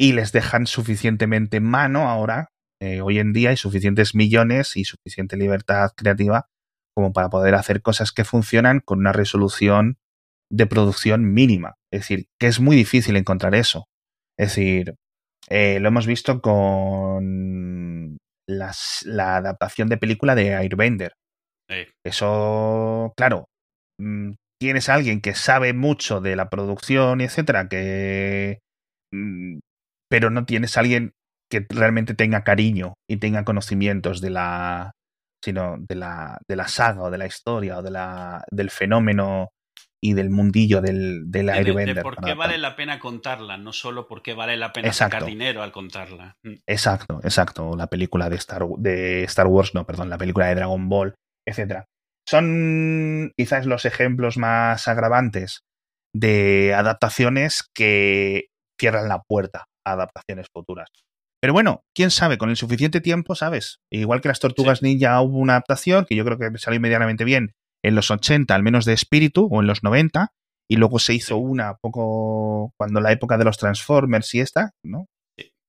y 0.00 0.14
les 0.14 0.32
dejan 0.32 0.66
suficientemente 0.66 1.60
mano 1.60 2.08
ahora, 2.08 2.48
eh, 2.80 3.02
hoy 3.02 3.18
en 3.18 3.34
día, 3.34 3.52
y 3.52 3.58
suficientes 3.58 4.14
millones 4.14 4.78
y 4.78 4.84
suficiente 4.84 5.36
libertad 5.36 5.90
creativa 5.94 6.46
como 6.96 7.12
para 7.12 7.28
poder 7.28 7.54
hacer 7.54 7.82
cosas 7.82 8.10
que 8.10 8.24
funcionan 8.24 8.80
con 8.80 9.00
una 9.00 9.12
resolución 9.12 9.98
de 10.50 10.64
producción 10.64 11.34
mínima. 11.34 11.74
Es 11.92 12.00
decir, 12.00 12.28
que 12.40 12.46
es 12.46 12.60
muy 12.60 12.76
difícil 12.76 13.14
encontrar 13.18 13.54
eso. 13.54 13.88
Es 14.38 14.48
decir, 14.48 14.94
eh, 15.50 15.80
lo 15.80 15.88
hemos 15.88 16.06
visto 16.06 16.40
con 16.40 18.16
la 18.48 19.36
adaptación 19.36 19.90
de 19.90 19.98
película 19.98 20.34
de 20.34 20.54
Airbender. 20.54 21.12
Eso, 22.06 23.12
claro, 23.18 23.44
mm, 24.00 24.32
tienes 24.58 24.88
a 24.88 24.94
alguien 24.94 25.20
que 25.20 25.34
sabe 25.34 25.74
mucho 25.74 26.22
de 26.22 26.36
la 26.36 26.48
producción 26.48 27.20
etcétera, 27.20 27.68
que 27.68 28.60
mm, 29.12 29.58
pero 30.10 30.28
no 30.30 30.44
tienes 30.44 30.76
a 30.76 30.80
alguien 30.80 31.14
que 31.50 31.66
realmente 31.68 32.14
tenga 32.14 32.44
cariño 32.44 32.94
y 33.08 33.16
tenga 33.16 33.44
conocimientos 33.44 34.20
de 34.20 34.30
la 34.30 34.92
sino 35.42 35.76
de 35.78 35.94
la, 35.94 36.38
de 36.46 36.56
la 36.56 36.68
saga 36.68 37.02
o 37.02 37.10
de 37.10 37.16
la 37.16 37.26
historia 37.26 37.78
o 37.78 37.82
de 37.82 37.90
la, 37.90 38.44
del 38.50 38.70
fenómeno 38.70 39.48
y 40.02 40.12
del 40.12 40.28
mundillo 40.30 40.82
del, 40.82 41.30
del 41.30 41.48
Airbender. 41.48 41.96
De, 41.96 42.02
por 42.02 42.16
qué 42.22 42.34
vale 42.34 42.58
la 42.58 42.76
pena 42.76 42.98
contarla, 42.98 43.56
no 43.56 43.72
solo 43.72 44.06
por 44.06 44.22
qué 44.22 44.34
vale 44.34 44.56
la 44.58 44.72
pena 44.72 44.92
sacar 44.92 45.24
dinero 45.24 45.62
al 45.62 45.72
contarla. 45.72 46.36
Mm. 46.42 46.56
Exacto, 46.66 47.20
exacto. 47.22 47.74
La 47.74 47.86
película 47.86 48.28
de 48.28 48.36
Star, 48.36 48.66
de 48.78 49.24
Star 49.24 49.46
Wars, 49.46 49.74
no, 49.74 49.86
perdón, 49.86 50.10
la 50.10 50.18
película 50.18 50.46
de 50.46 50.56
Dragon 50.56 50.88
Ball, 50.90 51.14
etc. 51.46 51.84
Son 52.28 53.32
quizás 53.36 53.64
los 53.64 53.86
ejemplos 53.86 54.36
más 54.36 54.88
agravantes 54.88 55.60
de 56.14 56.74
adaptaciones 56.74 57.64
que 57.74 58.48
cierran 58.78 59.08
la 59.08 59.22
puerta 59.26 59.69
adaptaciones 59.84 60.46
futuras. 60.52 60.88
Pero 61.40 61.54
bueno, 61.54 61.84
quién 61.94 62.10
sabe, 62.10 62.36
con 62.36 62.50
el 62.50 62.56
suficiente 62.56 63.00
tiempo, 63.00 63.34
¿sabes? 63.34 63.80
Igual 63.90 64.20
que 64.20 64.28
las 64.28 64.40
Tortugas 64.40 64.82
Ninja 64.82 65.20
hubo 65.22 65.38
una 65.38 65.54
adaptación 65.54 66.04
que 66.04 66.14
yo 66.14 66.24
creo 66.24 66.38
que 66.38 66.58
salió 66.58 66.80
medianamente 66.80 67.24
bien 67.24 67.54
en 67.82 67.94
los 67.94 68.10
80, 68.10 68.54
al 68.54 68.62
menos 68.62 68.84
de 68.84 68.92
espíritu, 68.92 69.48
o 69.50 69.60
en 69.60 69.66
los 69.66 69.82
90, 69.82 70.32
y 70.68 70.76
luego 70.76 70.98
se 70.98 71.14
hizo 71.14 71.38
una 71.38 71.76
poco 71.80 72.72
cuando 72.76 73.00
la 73.00 73.10
época 73.10 73.38
de 73.38 73.44
los 73.44 73.56
Transformers 73.56 74.34
y 74.34 74.40
esta, 74.40 74.72
¿no? 74.84 75.06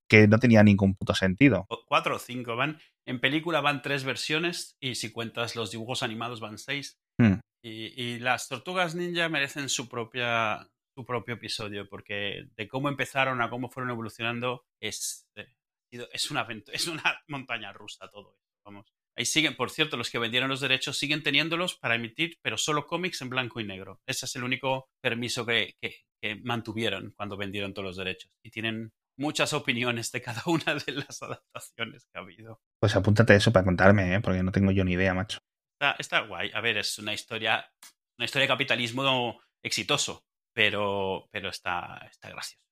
Que 0.10 0.28
no 0.28 0.40
tenía 0.40 0.62
ningún 0.62 0.94
puto 0.96 1.16
sentido. 1.16 1.66
Cuatro 1.88 2.18
o 2.18 2.20
cinco 2.20 2.58
van. 2.58 2.80
En 3.08 3.22
película 3.22 3.62
van 3.62 3.82
tres 3.82 4.04
versiones 4.04 4.76
y 4.82 4.96
si 4.96 5.12
cuentas 5.12 5.56
los 5.56 5.72
dibujos 5.72 6.04
animados 6.04 6.42
van 6.42 6.58
seis. 6.58 6.98
Hmm. 7.18 7.40
y, 7.64 8.20
las 8.20 8.48
Tortugas 8.48 8.96
Ninja 8.96 9.30
merecen 9.30 9.70
su 9.70 9.88
propia 9.88 10.68
su 10.94 11.06
propio 11.06 11.36
episodio, 11.36 11.88
porque 11.88 12.48
de 12.56 12.68
cómo 12.68 12.90
empezaron 12.90 13.42
a 13.42 13.50
cómo 13.50 13.70
fueron 13.70 13.92
evolucionando 13.92 14.66
es, 14.80 15.28
eh, 15.36 15.48
es, 15.92 16.32
una, 16.32 16.48
es 16.72 16.88
una 16.88 17.04
montaña 17.28 17.74
rusa 17.74 18.10
todo 18.10 18.34
esto. 18.34 18.52
Vamos. 18.66 18.94
Ahí 19.18 19.26
siguen, 19.26 19.56
por 19.56 19.70
cierto, 19.70 19.98
los 19.98 20.10
que 20.10 20.20
vendieron 20.20 20.50
los 20.50 20.62
derechos 20.62 20.98
siguen 20.98 21.24
teniéndolos 21.24 21.76
para 21.76 21.96
emitir, 21.96 22.38
pero 22.42 22.58
solo 22.58 22.88
cómics 22.88 23.22
en 23.22 23.30
blanco 23.30 23.60
y 23.60 23.66
negro. 23.66 24.00
Ese 24.06 24.26
es 24.26 24.36
el 24.36 24.44
único 24.44 24.90
permiso 25.02 25.46
que, 25.46 25.76
que, 25.82 26.36
mantuvieron 26.44 27.14
cuando 27.18 27.36
vendieron 27.36 27.74
todos 27.74 27.88
los 27.88 27.98
derechos. 27.98 28.32
Y 28.44 28.52
tienen 28.52 28.94
muchas 29.18 29.54
opiniones 29.54 30.12
de 30.12 30.22
cada 30.22 30.44
una 30.46 30.76
de 30.76 30.92
las 30.94 31.22
adaptaciones 31.22 32.06
que 32.06 32.18
ha 32.18 32.22
habido. 32.22 32.62
Pues 32.80 32.96
apúntate 32.96 33.36
eso 33.36 33.52
para 33.52 33.66
contarme, 33.66 34.16
¿eh? 34.16 34.22
porque 34.22 34.44
no 34.44 34.52
tengo 34.52 34.72
yo 34.72 34.84
ni 34.86 34.94
idea, 34.94 35.14
macho. 35.14 35.40
Está, 35.74 35.96
está 35.98 36.20
guay. 36.22 36.52
A 36.54 36.62
ver, 36.62 36.78
es 36.78 36.98
una 37.00 37.14
historia, 37.14 37.70
una 38.18 38.26
historia 38.26 38.44
de 38.44 38.54
capitalismo 38.54 39.42
exitoso 39.64 40.24
pero, 40.54 41.28
pero 41.32 41.50
está, 41.50 42.08
está 42.12 42.30
gracioso. 42.30 42.71